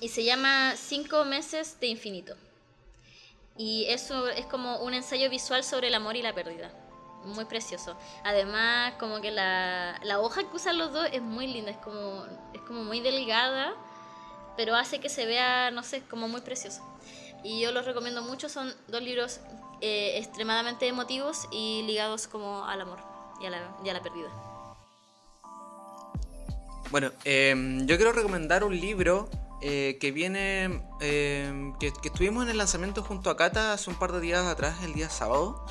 Y 0.00 0.08
se 0.08 0.22
llama 0.22 0.74
Cinco 0.76 1.24
meses 1.24 1.80
de 1.80 1.86
infinito. 1.86 2.36
Y 3.56 3.86
eso 3.88 4.28
es 4.28 4.44
como 4.44 4.80
un 4.80 4.92
ensayo 4.92 5.30
visual 5.30 5.64
sobre 5.64 5.88
el 5.88 5.94
amor 5.94 6.14
y 6.16 6.20
la 6.20 6.34
pérdida. 6.34 6.81
Muy 7.24 7.44
precioso. 7.44 7.96
Además, 8.24 8.94
como 8.98 9.20
que 9.20 9.30
la, 9.30 9.98
la 10.02 10.20
hoja 10.20 10.42
que 10.42 10.56
usan 10.56 10.78
los 10.78 10.92
dos 10.92 11.08
es 11.12 11.22
muy 11.22 11.46
linda, 11.46 11.70
es 11.70 11.76
como, 11.78 12.24
es 12.52 12.60
como 12.62 12.82
muy 12.82 13.00
delgada, 13.00 13.74
pero 14.56 14.74
hace 14.74 15.00
que 15.00 15.08
se 15.08 15.24
vea, 15.26 15.70
no 15.70 15.82
sé, 15.82 16.02
como 16.02 16.28
muy 16.28 16.40
precioso. 16.40 16.82
Y 17.44 17.60
yo 17.60 17.72
los 17.72 17.84
recomiendo 17.84 18.22
mucho, 18.22 18.48
son 18.48 18.72
dos 18.88 19.02
libros 19.02 19.40
eh, 19.80 20.18
extremadamente 20.18 20.86
emotivos 20.86 21.48
y 21.50 21.82
ligados 21.86 22.28
como 22.28 22.64
al 22.64 22.80
amor 22.80 22.98
y 23.40 23.46
a 23.46 23.50
la, 23.50 23.76
y 23.82 24.00
pérdida. 24.00 24.30
Bueno, 26.90 27.10
em, 27.24 27.86
yo 27.86 27.96
quiero 27.96 28.12
recomendar 28.12 28.62
un 28.64 28.78
libro 28.78 29.28
eh, 29.60 29.96
que 30.00 30.12
viene, 30.12 30.82
em, 31.00 31.76
que, 31.78 31.92
que 31.92 32.08
estuvimos 32.08 32.44
en 32.44 32.50
el 32.50 32.58
lanzamiento 32.58 33.02
junto 33.02 33.30
a 33.30 33.36
Cata 33.36 33.72
hace 33.72 33.90
un 33.90 33.96
par 33.96 34.12
de 34.12 34.20
días 34.20 34.46
atrás, 34.46 34.76
el 34.84 34.92
día 34.92 35.08
sábado, 35.08 35.66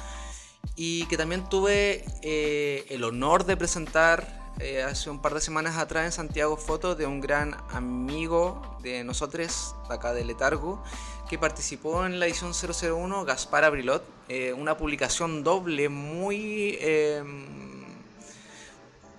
y 0.75 1.05
que 1.05 1.17
también 1.17 1.47
tuve 1.49 2.05
eh, 2.21 2.85
el 2.89 3.03
honor 3.03 3.45
de 3.45 3.57
presentar 3.57 4.41
eh, 4.59 4.83
hace 4.83 5.09
un 5.09 5.21
par 5.21 5.33
de 5.33 5.41
semanas 5.41 5.77
atrás 5.77 6.05
en 6.05 6.11
Santiago 6.11 6.57
Foto 6.57 6.95
de 6.95 7.05
un 7.05 7.21
gran 7.21 7.55
amigo 7.71 8.77
de 8.83 9.03
nosotros, 9.03 9.75
de 9.87 9.95
acá 9.95 10.13
de 10.13 10.23
Letargo, 10.23 10.83
que 11.29 11.39
participó 11.39 12.05
en 12.05 12.19
la 12.19 12.27
edición 12.27 12.51
001, 12.53 13.25
Gaspar 13.25 13.63
Abrilot, 13.63 14.03
eh, 14.29 14.53
una 14.53 14.77
publicación 14.77 15.43
doble 15.43 15.89
muy... 15.89 16.77
em, 16.81 17.61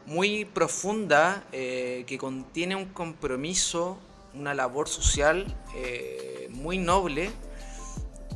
muy 0.06 0.44
profunda 0.44 1.44
eh, 1.52 2.04
que 2.06 2.18
contiene 2.18 2.76
un 2.76 2.86
compromiso, 2.86 3.98
una 4.34 4.54
labor 4.54 4.88
social 4.88 5.46
eh, 5.74 6.48
muy 6.50 6.78
noble 6.78 7.30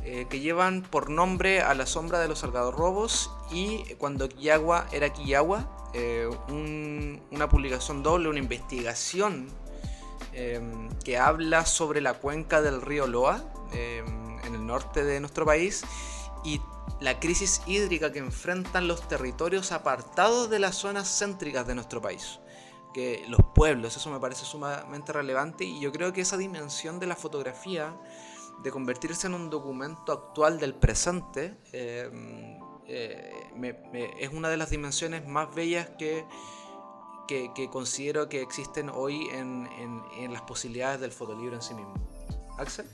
eh, 0.09 0.25
que 0.29 0.39
llevan 0.39 0.81
por 0.83 1.09
nombre 1.09 1.61
a 1.61 1.73
la 1.73 1.85
sombra 1.85 2.19
de 2.19 2.29
los 2.29 2.43
algarrobos 2.45 3.29
y 3.51 3.83
cuando 3.97 4.29
Quillagua 4.29 4.87
era 4.93 5.11
Quillagua, 5.11 5.67
eh, 5.93 6.29
un- 6.47 7.21
una 7.31 7.49
publicación 7.49 8.03
doble, 8.03 8.29
una 8.29 8.39
investigación 8.39 9.49
eh, 10.33 10.61
que 11.03 11.17
habla 11.17 11.65
sobre 11.65 11.99
la 12.01 12.13
cuenca 12.13 12.61
del 12.61 12.81
río 12.81 13.05
Loa 13.07 13.43
eh, 13.73 14.03
en 14.45 14.55
el 14.55 14.65
norte 14.65 15.03
de 15.03 15.19
nuestro 15.19 15.45
país 15.45 15.83
y 16.43 16.61
la 17.01 17.19
crisis 17.19 17.61
hídrica 17.65 18.11
que 18.11 18.19
enfrentan 18.19 18.87
los 18.87 19.07
territorios 19.07 19.71
apartados 19.71 20.49
de 20.49 20.59
las 20.59 20.75
zonas 20.75 21.07
céntricas 21.19 21.67
de 21.67 21.75
nuestro 21.75 22.01
país. 22.01 22.39
Que 22.93 23.25
los 23.27 23.41
pueblos, 23.53 23.95
eso 23.97 24.09
me 24.09 24.19
parece 24.19 24.45
sumamente 24.45 25.11
relevante 25.13 25.65
y 25.65 25.79
yo 25.79 25.91
creo 25.91 26.13
que 26.13 26.21
esa 26.21 26.37
dimensión 26.37 26.99
de 26.99 27.05
la 27.07 27.15
fotografía, 27.15 27.95
de 28.63 28.71
convertirse 28.71 29.27
en 29.27 29.33
un 29.33 29.49
documento 29.49 30.11
actual 30.11 30.59
del 30.59 30.73
presente, 30.73 31.55
eh, 31.73 32.09
eh, 32.87 33.31
me- 33.55 33.73
me- 33.91 34.11
es 34.23 34.31
una 34.33 34.49
de 34.49 34.57
las 34.57 34.69
dimensiones 34.69 35.27
más 35.27 35.53
bellas 35.53 35.89
que, 35.97 36.25
que, 37.27 37.51
que 37.53 37.69
considero 37.69 38.29
que 38.29 38.41
existen 38.41 38.89
hoy 38.89 39.27
en, 39.31 39.67
en- 39.77 40.01
en 40.17 40.33
las 40.33 40.41
posibilidades 40.43 40.99
del 41.01 41.11
fotolibro 41.11 41.55
en 41.55 41.61
sí 41.61 41.73
mismo. 41.73 41.93
Axel. 42.57 42.85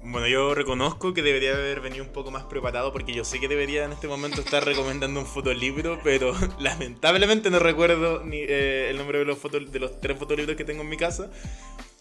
Bueno, 0.00 0.26
yo 0.28 0.54
reconozco 0.54 1.12
que 1.12 1.22
debería 1.22 1.52
haber 1.54 1.80
venido 1.80 2.04
un 2.04 2.12
poco 2.12 2.30
más 2.30 2.44
preparado 2.44 2.92
porque 2.92 3.12
yo 3.12 3.24
sé 3.24 3.40
que 3.40 3.48
debería 3.48 3.84
en 3.84 3.92
este 3.92 4.06
momento 4.08 4.40
estar 4.40 4.64
recomendando 4.64 5.20
un 5.20 5.26
fotolibro, 5.26 5.98
pero 6.04 6.32
lamentablemente 6.58 7.50
no 7.50 7.58
recuerdo 7.58 8.22
ni 8.24 8.38
eh, 8.38 8.88
el 8.90 8.96
nombre 8.96 9.18
de 9.18 9.24
los, 9.24 9.38
foto- 9.38 9.58
de 9.60 9.78
los 9.78 10.00
tres 10.00 10.16
fotolibros 10.18 10.56
que 10.56 10.64
tengo 10.64 10.82
en 10.82 10.88
mi 10.88 10.96
casa. 10.96 11.30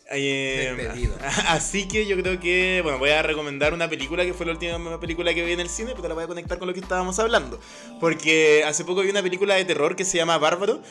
Eh, 0.09 0.73
Despedido. 0.77 1.15
así 1.47 1.87
que 1.87 2.05
yo 2.05 2.15
creo 2.17 2.39
que, 2.39 2.81
bueno, 2.81 2.97
voy 2.97 3.09
a 3.09 3.21
recomendar 3.21 3.73
una 3.73 3.89
película 3.89 4.23
que 4.25 4.33
fue 4.33 4.45
la 4.45 4.53
última 4.53 4.99
película 4.99 5.33
que 5.33 5.43
vi 5.43 5.53
en 5.53 5.59
el 5.59 5.69
cine, 5.69 5.93
pero 5.95 6.07
la 6.07 6.13
voy 6.13 6.23
a 6.23 6.27
conectar 6.27 6.57
con 6.59 6.67
lo 6.67 6.73
que 6.73 6.79
estábamos 6.79 7.19
hablando. 7.19 7.59
Porque 7.99 8.63
hace 8.65 8.85
poco 8.85 9.01
vi 9.01 9.09
una 9.09 9.21
película 9.21 9.55
de 9.55 9.65
terror 9.65 9.95
que 9.95 10.05
se 10.05 10.17
llama 10.17 10.37
Bárbaro. 10.37 10.81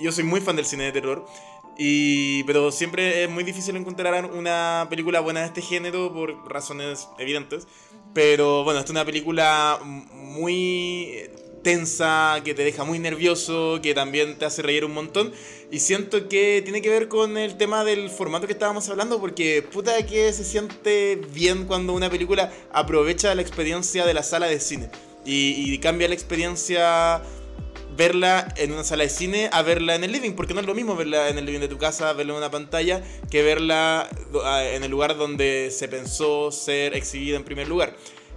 Yo 0.00 0.12
soy 0.12 0.24
muy 0.24 0.40
fan 0.40 0.56
del 0.56 0.66
cine 0.66 0.84
de 0.84 0.92
terror. 0.92 1.24
Y, 1.78 2.44
pero 2.44 2.70
siempre 2.70 3.24
es 3.24 3.30
muy 3.30 3.44
difícil 3.44 3.76
encontrar 3.76 4.26
una 4.26 4.86
película 4.90 5.20
buena 5.20 5.40
de 5.40 5.46
este 5.46 5.62
género 5.62 6.12
por 6.12 6.50
razones 6.50 7.08
evidentes. 7.18 7.66
Pero 8.12 8.64
bueno, 8.64 8.80
esta 8.80 8.88
es 8.88 8.90
una 8.90 9.04
película 9.06 9.78
muy 9.82 11.30
tensa, 11.62 12.40
que 12.44 12.54
te 12.54 12.64
deja 12.64 12.84
muy 12.84 12.98
nervioso, 12.98 13.80
que 13.82 13.94
también 13.94 14.36
te 14.36 14.44
hace 14.44 14.62
reír 14.62 14.84
un 14.84 14.92
montón. 14.92 15.32
Y 15.70 15.80
siento 15.80 16.28
que 16.28 16.60
tiene 16.62 16.82
que 16.82 16.90
ver 16.90 17.08
con 17.08 17.38
el 17.38 17.56
tema 17.56 17.84
del 17.84 18.10
formato 18.10 18.46
que 18.46 18.52
estábamos 18.52 18.88
hablando, 18.88 19.20
porque 19.20 19.62
puta 19.62 20.04
que 20.06 20.32
se 20.32 20.44
siente 20.44 21.20
bien 21.32 21.66
cuando 21.66 21.92
una 21.92 22.10
película 22.10 22.52
aprovecha 22.72 23.34
la 23.34 23.42
experiencia 23.42 24.04
de 24.04 24.14
la 24.14 24.22
sala 24.22 24.46
de 24.46 24.60
cine 24.60 24.90
y, 25.24 25.72
y 25.72 25.78
cambia 25.78 26.08
la 26.08 26.14
experiencia 26.14 27.22
verla 27.96 28.52
en 28.56 28.72
una 28.72 28.84
sala 28.84 29.04
de 29.04 29.10
cine 29.10 29.50
a 29.52 29.62
verla 29.62 29.94
en 29.94 30.04
el 30.04 30.12
living, 30.12 30.32
porque 30.32 30.54
no 30.54 30.60
es 30.60 30.66
lo 30.66 30.74
mismo 30.74 30.96
verla 30.96 31.28
en 31.28 31.38
el 31.38 31.46
living 31.46 31.60
de 31.60 31.68
tu 31.68 31.78
casa, 31.78 32.12
verla 32.12 32.32
en 32.32 32.38
una 32.38 32.50
pantalla, 32.50 33.02
que 33.30 33.42
verla 33.42 34.08
ah, 34.44 34.64
en 34.64 34.82
el 34.84 34.90
lugar 34.90 35.16
donde 35.16 35.70
se 35.70 35.88
pensó 35.88 36.50
ser 36.50 36.94
exhibida 36.94 37.36
en 37.36 37.44
primer 37.44 37.68
lugar. 37.68 37.94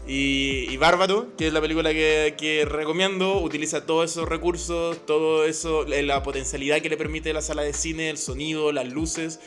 Y, 0.07 0.67
y 0.69 0.77
Bárbaro, 0.77 1.35
que 1.35 1.47
es 1.47 1.53
la 1.53 1.61
película 1.61 1.91
que, 1.91 2.35
que 2.37 2.63
recomiendo, 2.65 3.39
utiliza 3.41 3.85
todos 3.85 4.11
esos 4.11 4.29
recursos, 4.29 5.03
todo 5.05 5.45
eso, 5.45 5.83
la 5.85 6.21
potencialidad 6.21 6.81
que 6.81 6.89
le 6.89 6.97
permite 6.97 7.33
la 7.33 7.41
sala 7.41 7.63
de 7.63 7.73
cine, 7.73 8.11
el 8.11 8.17
sonido, 8.17 8.71
las 8.71 8.87
luces. 8.87 9.39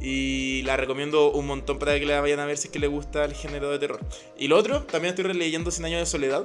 Y 0.00 0.62
la 0.64 0.76
recomiendo 0.76 1.30
un 1.32 1.46
montón 1.46 1.78
para 1.78 1.98
que 1.98 2.04
la 2.04 2.20
vayan 2.20 2.38
a 2.40 2.44
ver 2.44 2.58
si 2.58 2.66
es 2.68 2.72
que 2.72 2.78
les 2.78 2.90
gusta 2.90 3.24
el 3.24 3.32
género 3.32 3.70
de 3.70 3.78
terror. 3.78 4.00
Y 4.36 4.48
lo 4.48 4.58
otro, 4.58 4.82
también 4.82 5.10
estoy 5.14 5.24
releyendo 5.24 5.70
Cien 5.70 5.86
años 5.86 6.00
de 6.00 6.06
soledad. 6.06 6.44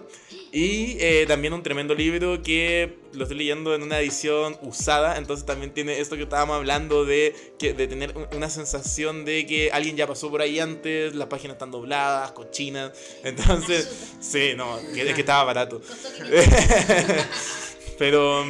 Y 0.54 0.95
eh, 1.00 1.26
también 1.28 1.52
un 1.54 1.62
tremendo 1.62 1.93
libro 1.93 2.41
que 2.41 2.97
lo 3.14 3.24
estoy 3.24 3.38
leyendo 3.38 3.76
en 3.76 3.84
una 3.84 4.00
edición 4.00 4.56
usada. 4.62 5.18
Entonces 5.18 5.45
también 5.45 5.74
tiene 5.74 6.00
esto 6.00 6.16
que 6.16 6.24
estábamos 6.24 6.56
hablando 6.56 7.04
de, 7.06 7.36
que, 7.58 7.74
de 7.74 7.88
tener 7.88 8.16
un- 8.16 8.28
una 8.34 8.50
sensación 8.50 9.26
de 9.26 9.45
que 9.45 9.72
alguien 9.72 9.97
ya 9.97 10.08
pasó 10.08 10.30
por 10.30 10.41
ahí 10.41 10.60
antes, 10.60 11.16
las 11.16 11.28
páginas 11.28 11.56
están 11.56 11.72
dobladas, 11.72 12.32
cochinas. 12.32 12.91
Entonces, 13.24 14.14
sí, 14.22 14.54
no, 14.56 14.80
que, 14.93 15.10
es 15.10 15.14
que 15.16 15.22
estaba 15.22 15.43
barato. 15.43 15.82
Pero... 17.97 18.45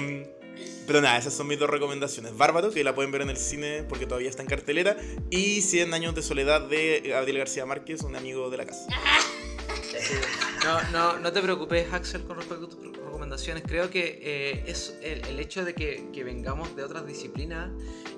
Pero 0.89 1.01
nada, 1.01 1.19
esas 1.19 1.35
son 1.35 1.45
mis 1.45 1.59
dos 1.59 1.69
recomendaciones. 1.69 2.35
Bárbaro, 2.35 2.71
que 2.71 2.83
la 2.83 2.95
pueden 2.95 3.11
ver 3.11 3.21
en 3.21 3.29
el 3.29 3.37
cine 3.37 3.83
porque 3.87 4.07
todavía 4.07 4.27
está 4.27 4.41
en 4.41 4.47
cartelera. 4.49 4.97
Y 5.29 5.61
100 5.61 5.93
años 5.93 6.15
de 6.15 6.23
soledad 6.23 6.61
de 6.61 7.03
Gabriel 7.05 7.37
García 7.37 7.63
Márquez, 7.67 8.01
un 8.01 8.15
amigo 8.15 8.49
de 8.49 8.57
la 8.57 8.65
casa. 8.65 8.87
No, 10.63 10.81
no, 10.91 11.19
no 11.19 11.31
te 11.31 11.41
preocupes, 11.41 11.93
Axel, 11.93 12.23
con 12.23 12.37
respecto 12.37 12.65
a 12.65 12.69
tus 12.69 12.97
recomendaciones. 12.97 13.63
Creo 13.65 13.89
que 13.89 14.19
eh, 14.21 14.63
es 14.67 14.97
el, 15.01 15.23
el 15.25 15.39
hecho 15.39 15.63
de 15.63 15.73
que, 15.73 16.07
que 16.11 16.23
vengamos 16.23 16.75
de 16.75 16.83
otras 16.83 17.05
disciplinas, 17.07 17.69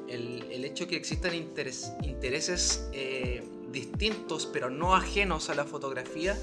el, 0.07 0.43
el 0.49 0.65
hecho 0.65 0.87
que 0.87 0.95
existan 0.95 1.33
interes- 1.33 1.93
intereses 2.03 2.87
eh, 2.93 3.43
distintos, 3.71 4.47
pero 4.51 4.69
no 4.69 4.95
ajenos 4.95 5.49
a 5.49 5.55
la 5.55 5.65
fotografía, 5.65 6.37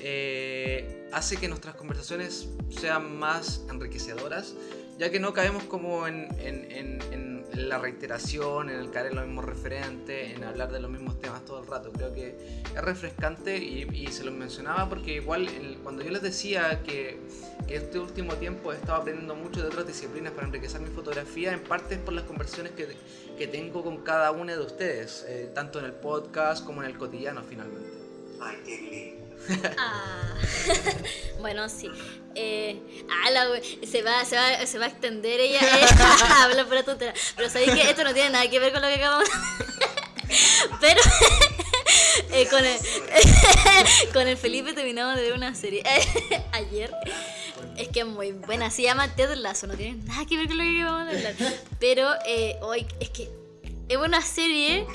eh, 0.00 1.08
hace 1.12 1.36
que 1.38 1.48
nuestras 1.48 1.74
conversaciones 1.74 2.48
sean 2.70 3.18
más 3.18 3.62
enriquecedoras, 3.70 4.54
ya 4.98 5.10
que 5.10 5.18
no 5.20 5.32
caemos 5.32 5.64
como 5.64 6.06
en, 6.06 6.28
en- 6.38 6.70
en- 6.72 7.02
en 7.12 7.68
la 7.68 7.76
reiteración, 7.78 8.70
en 8.70 8.80
el 8.80 8.90
caer 8.90 9.08
en 9.08 9.16
los 9.16 9.26
mismos 9.26 9.44
referentes, 9.44 10.34
en 10.34 10.42
hablar 10.42 10.72
de 10.72 10.80
los 10.80 10.90
mismos 10.90 11.20
temas 11.20 11.44
todo 11.44 11.60
el 11.60 11.66
rato. 11.66 11.92
Creo 11.92 12.14
que 12.14 12.28
es 12.74 12.82
refrescante 12.82 13.58
y, 13.58 13.82
y 13.92 14.06
se 14.08 14.24
los 14.24 14.32
mencionaba 14.34 14.88
porque 14.88 15.14
igual 15.16 15.48
el- 15.48 15.76
cuando 15.82 16.02
yo 16.02 16.10
les 16.10 16.22
decía 16.22 16.82
que, 16.82 17.18
que 17.68 17.76
este 17.76 17.98
último 17.98 18.34
tiempo 18.36 18.72
he 18.72 18.76
estado 18.76 18.94
aprendiendo 19.02 19.34
mucho 19.34 19.60
de 19.60 19.66
otras 19.68 19.86
disciplinas 19.86 20.32
para 20.32 20.46
enriquecer 20.46 20.80
mi 20.80 20.88
fotografía, 20.88 21.52
en 21.52 21.60
parte 21.60 21.94
es 21.96 22.00
por 22.00 22.14
las 22.14 22.24
conversaciones 22.24 22.72
que, 22.72 22.88
que 23.36 23.46
tengo 23.46 23.82
con 23.84 23.98
cada 23.98 24.30
uno 24.30 24.52
de 24.52 24.60
ustedes, 24.60 25.24
eh, 25.28 25.50
tanto 25.54 25.78
en 25.78 25.84
el 25.84 25.92
podcast 25.92 26.64
como 26.64 26.82
en 26.82 26.88
el 26.90 26.96
cotidiano 26.96 27.42
finalmente. 27.46 27.90
Ay, 28.40 28.56
qué 28.64 28.76
lindo. 28.80 29.21
Ah. 29.78 30.34
bueno, 31.40 31.68
sí. 31.68 31.90
Eh, 32.34 32.80
la 33.30 33.50
we- 33.50 33.86
se 33.86 34.02
va, 34.02 34.24
se 34.24 34.36
va, 34.36 34.66
se 34.66 34.78
va 34.78 34.86
a 34.86 34.88
extender 34.88 35.38
ella. 35.40 35.60
eh, 35.60 35.86
habla 36.42 36.64
pura 36.64 36.82
tontera. 36.82 37.12
Pero 37.36 37.48
sabéis 37.50 37.72
que 37.72 37.90
esto 37.90 38.04
no 38.04 38.14
tiene 38.14 38.30
nada 38.30 38.48
que 38.48 38.58
ver 38.58 38.72
con 38.72 38.80
lo 38.82 38.88
que 38.88 38.94
acabamos 38.94 39.28
Pero 40.80 41.00
eh, 42.30 42.46
con, 42.48 42.64
el, 42.64 42.78
con 44.12 44.28
el 44.28 44.36
Felipe 44.36 44.72
terminamos 44.72 45.16
de 45.16 45.22
ver 45.22 45.32
una 45.34 45.54
serie 45.54 45.82
ayer. 46.52 46.90
Es 47.76 47.88
que 47.88 48.00
es 48.00 48.06
muy 48.06 48.32
buena. 48.32 48.70
Se 48.70 48.82
llama 48.82 49.14
Ted 49.14 49.34
Lasso. 49.34 49.66
No 49.66 49.74
tiene 49.74 50.02
nada 50.04 50.24
que 50.26 50.36
ver 50.36 50.46
con 50.48 50.56
lo 50.58 50.64
que 50.64 50.82
acabamos 50.82 51.12
de 51.12 51.28
hablar. 51.28 51.52
Pero 51.80 52.10
eh, 52.26 52.56
hoy 52.62 52.86
es 53.00 53.10
que 53.10 53.30
es 53.88 53.96
una 53.96 54.22
serie 54.22 54.86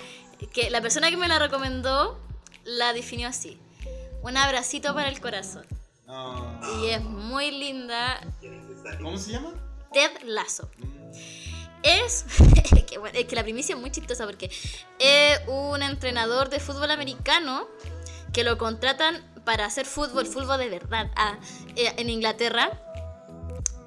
que 0.53 0.69
la 0.69 0.81
persona 0.81 1.09
que 1.11 1.17
me 1.17 1.27
la 1.27 1.37
recomendó 1.39 2.19
la 2.63 2.93
definió 2.93 3.27
así. 3.27 3.59
Un 4.21 4.37
abracito 4.37 4.93
para 4.93 5.09
el 5.09 5.19
corazón. 5.21 5.65
Y 6.81 6.87
es 6.87 7.03
muy 7.03 7.51
linda. 7.51 8.21
¿Cómo 9.01 9.17
se 9.17 9.33
llama? 9.33 9.53
Ted 9.91 10.11
Lasso. 10.23 10.69
Es, 11.83 12.25
que, 12.87 12.97
bueno, 12.97 13.17
es 13.17 13.25
que 13.25 13.35
la 13.35 13.43
primicia 13.43 13.75
es 13.75 13.81
muy 13.81 13.91
chistosa 13.91 14.25
porque 14.25 14.49
es 14.99 15.39
un 15.47 15.81
entrenador 15.83 16.49
de 16.49 16.59
fútbol 16.59 16.91
americano 16.91 17.67
que 18.33 18.43
lo 18.43 18.57
contratan 18.57 19.23
para 19.45 19.65
hacer 19.65 19.85
fútbol, 19.85 20.25
fútbol 20.25 20.59
de 20.59 20.69
verdad, 20.69 21.11
ah, 21.15 21.37
eh, 21.75 21.93
en 21.97 22.09
Inglaterra. 22.09 22.71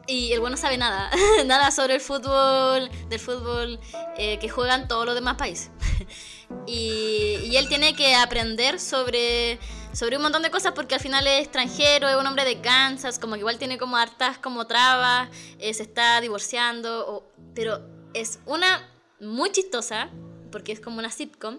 Y 0.07 0.33
el 0.33 0.41
bueno 0.41 0.57
no 0.57 0.61
sabe 0.61 0.77
nada, 0.77 1.11
nada 1.47 1.71
sobre 1.71 1.95
el 1.95 2.01
fútbol, 2.01 2.91
del 3.09 3.21
fútbol 3.21 3.79
eh, 4.17 4.39
que 4.39 4.49
juegan 4.49 4.89
todos 4.89 5.07
los 5.07 5.15
demás 5.15 5.37
países. 5.37 5.71
y, 6.67 7.37
y 7.45 7.57
él 7.57 7.69
tiene 7.69 7.95
que 7.95 8.15
aprender 8.15 8.81
sobre, 8.81 9.59
sobre 9.93 10.17
un 10.17 10.23
montón 10.23 10.43
de 10.43 10.51
cosas 10.51 10.73
porque 10.73 10.95
al 10.95 11.01
final 11.01 11.27
es 11.27 11.41
extranjero, 11.41 12.09
es 12.09 12.17
un 12.17 12.27
hombre 12.27 12.45
de 12.45 12.61
Kansas, 12.61 13.19
como 13.19 13.35
que 13.35 13.41
igual 13.41 13.59
tiene 13.59 13.79
como 13.79 13.97
hartas 13.97 14.39
como 14.39 14.67
trabas, 14.67 15.29
eh, 15.59 15.75
se 15.75 15.83
está 15.83 16.21
divorciando, 16.21 17.31
pero 17.55 17.81
es 18.15 18.39
una 18.47 18.89
muy 19.21 19.51
chistosa 19.53 20.11
porque 20.51 20.73
es 20.73 20.81
como 20.81 20.99
una 20.99 21.11
sitcom. 21.11 21.59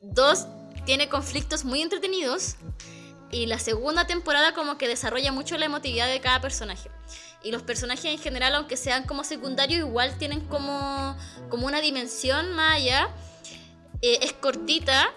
Dos, 0.00 0.46
tiene 0.84 1.08
conflictos 1.08 1.64
muy 1.64 1.82
entretenidos. 1.82 2.56
Y 3.30 3.46
la 3.46 3.58
segunda 3.58 4.06
temporada 4.06 4.52
como 4.52 4.76
que 4.76 4.88
desarrolla 4.88 5.32
mucho 5.32 5.56
la 5.56 5.64
emotividad 5.64 6.06
de 6.06 6.20
cada 6.20 6.40
personaje. 6.40 6.90
Y 7.42 7.50
los 7.50 7.62
personajes 7.62 8.04
en 8.04 8.18
general, 8.18 8.54
aunque 8.54 8.76
sean 8.76 9.06
como 9.06 9.24
secundarios, 9.24 9.80
igual 9.80 10.18
tienen 10.18 10.40
como, 10.48 11.16
como 11.48 11.66
una 11.66 11.80
dimensión 11.80 12.52
más 12.52 12.76
allá. 12.76 13.08
Eh, 14.02 14.18
es 14.22 14.34
cortita. 14.34 15.14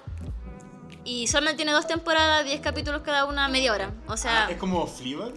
Y 1.06 1.28
solamente 1.28 1.58
tiene 1.58 1.72
dos 1.72 1.88
temporadas, 1.88 2.44
10 2.46 2.60
capítulos 2.62 3.02
cada 3.04 3.26
una, 3.26 3.48
media 3.48 3.72
hora. 3.72 3.94
O 4.08 4.18
sea, 4.18 4.46
Ah, 4.48 4.52
¿Es 4.52 4.58
como 4.58 4.86
Fleabag? 4.88 5.32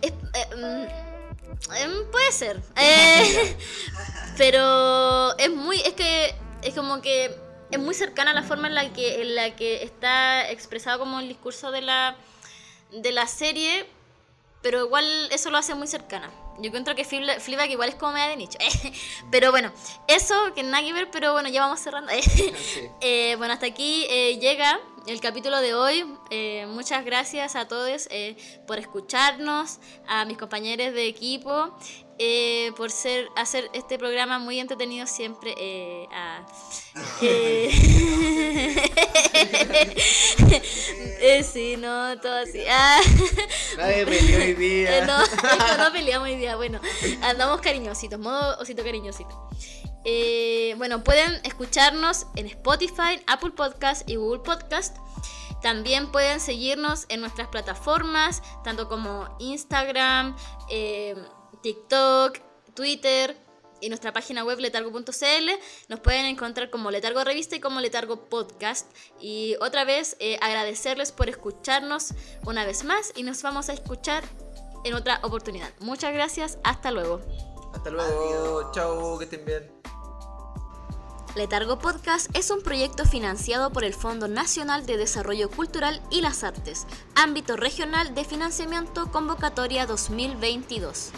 es- 0.00 0.12
eh, 0.12 0.56
mm, 0.56 1.74
em, 1.76 2.10
puede 2.10 2.32
ser. 2.32 2.60
Eh, 2.76 3.56
pero 4.38 5.36
es 5.38 5.50
muy. 5.50 5.80
Es 5.80 5.92
que. 5.92 6.34
Es 6.62 6.74
como 6.74 7.00
que. 7.00 7.34
Es 7.70 7.78
muy 7.78 7.94
cercana 7.94 8.30
a 8.30 8.34
la 8.34 8.42
forma 8.42 8.68
en 8.68 8.74
la 8.74 8.92
que, 8.92 9.20
en 9.22 9.34
la 9.34 9.56
que 9.56 9.82
está 9.82 10.48
expresado 10.50 10.98
como 11.00 11.18
el 11.20 11.28
discurso 11.28 11.70
de 11.70 11.80
la, 11.80 12.16
de 12.92 13.12
la 13.12 13.26
serie. 13.26 13.86
Pero 14.64 14.86
igual 14.86 15.04
eso 15.30 15.50
lo 15.50 15.58
hace 15.58 15.74
muy 15.74 15.86
cercana. 15.86 16.30
Yo 16.58 16.68
encuentro 16.68 16.94
que 16.94 17.04
Fleabag 17.04 17.70
igual 17.70 17.90
es 17.90 17.96
como 17.96 18.12
media 18.12 18.28
de 18.28 18.36
nicho. 18.38 18.58
pero 19.30 19.50
bueno, 19.50 19.70
eso 20.08 20.34
que 20.54 20.62
nada 20.62 20.82
que 20.82 20.94
ver, 20.94 21.10
pero 21.10 21.34
bueno, 21.34 21.50
ya 21.50 21.60
vamos 21.60 21.80
cerrando. 21.80 22.10
Eh, 23.02 23.34
bueno, 23.36 23.52
hasta 23.52 23.66
aquí 23.66 24.06
eh, 24.08 24.38
llega 24.38 24.80
el 25.06 25.20
capítulo 25.20 25.60
de 25.60 25.74
hoy. 25.74 26.04
Eh, 26.30 26.66
muchas 26.68 27.04
gracias 27.04 27.56
a 27.56 27.68
todos 27.68 28.08
eh, 28.10 28.36
por 28.66 28.78
escucharnos, 28.78 29.78
a 30.06 30.24
mis 30.24 30.38
compañeros 30.38 30.94
de 30.94 31.06
equipo, 31.06 31.76
eh, 32.18 32.70
por 32.76 32.90
ser 32.90 33.28
hacer 33.36 33.68
este 33.74 33.98
programa 33.98 34.38
muy 34.38 34.58
entretenido 34.60 35.06
siempre. 35.06 35.54
eh, 35.58 36.06
a- 36.12 36.46
eh, 37.22 37.70
eh, 41.20 41.42
sí, 41.44 41.76
no, 41.76 42.18
todo 42.20 42.34
así. 42.38 42.62
Ah. 42.70 43.00
Nadie 43.76 44.06
peleó 44.06 44.38
hoy 44.40 44.54
día. 44.54 45.04
No, 45.06 45.18
no 45.84 45.92
peleamos 45.92 46.28
hoy 46.28 46.36
día. 46.36 46.56
Bueno, 46.56 46.80
andamos 47.22 47.60
cariñositos, 47.60 48.18
modo 48.18 48.56
osito 48.60 48.82
cariñosito. 48.82 49.48
Eh, 50.04 50.74
bueno, 50.76 51.02
pueden 51.02 51.40
escucharnos 51.44 52.26
en 52.36 52.46
Spotify, 52.46 53.20
Apple 53.26 53.52
Podcast 53.52 54.08
y 54.08 54.16
Google 54.16 54.42
Podcast. 54.42 54.96
También 55.62 56.12
pueden 56.12 56.40
seguirnos 56.40 57.06
en 57.08 57.20
nuestras 57.20 57.48
plataformas, 57.48 58.42
tanto 58.64 58.86
como 58.88 59.34
Instagram, 59.38 60.36
eh, 60.68 61.16
TikTok, 61.62 62.38
Twitter 62.74 63.34
y 63.80 63.88
nuestra 63.88 64.12
página 64.12 64.44
web 64.44 64.58
letargo.cl. 64.58 65.50
Nos 65.88 66.00
pueden 66.00 66.26
encontrar 66.26 66.68
como 66.68 66.90
Letargo 66.90 67.24
Revista 67.24 67.56
y 67.56 67.60
como 67.60 67.80
Letargo 67.80 68.28
Podcast. 68.28 68.94
Y 69.20 69.56
otra 69.60 69.84
vez 69.84 70.16
eh, 70.20 70.38
agradecerles 70.42 71.12
por 71.12 71.30
escucharnos 71.30 72.12
una 72.44 72.66
vez 72.66 72.84
más 72.84 73.12
y 73.16 73.22
nos 73.22 73.42
vamos 73.42 73.70
a 73.70 73.72
escuchar 73.72 74.22
en 74.84 74.92
otra 74.92 75.20
oportunidad. 75.22 75.72
Muchas 75.80 76.12
gracias, 76.12 76.58
hasta 76.62 76.90
luego. 76.90 77.22
Hasta 77.74 77.90
luego. 77.90 78.70
Chao, 78.72 79.18
que 79.18 79.24
estén 79.24 79.44
bien. 79.44 79.70
Letargo 81.34 81.80
Podcast 81.80 82.30
es 82.36 82.50
un 82.52 82.62
proyecto 82.62 83.04
financiado 83.04 83.72
por 83.72 83.82
el 83.82 83.92
Fondo 83.92 84.28
Nacional 84.28 84.86
de 84.86 84.96
Desarrollo 84.96 85.50
Cultural 85.50 86.00
y 86.08 86.20
las 86.20 86.44
Artes, 86.44 86.86
ámbito 87.16 87.56
regional 87.56 88.14
de 88.14 88.24
financiamiento 88.24 89.10
convocatoria 89.10 89.84
2022. 89.86 91.10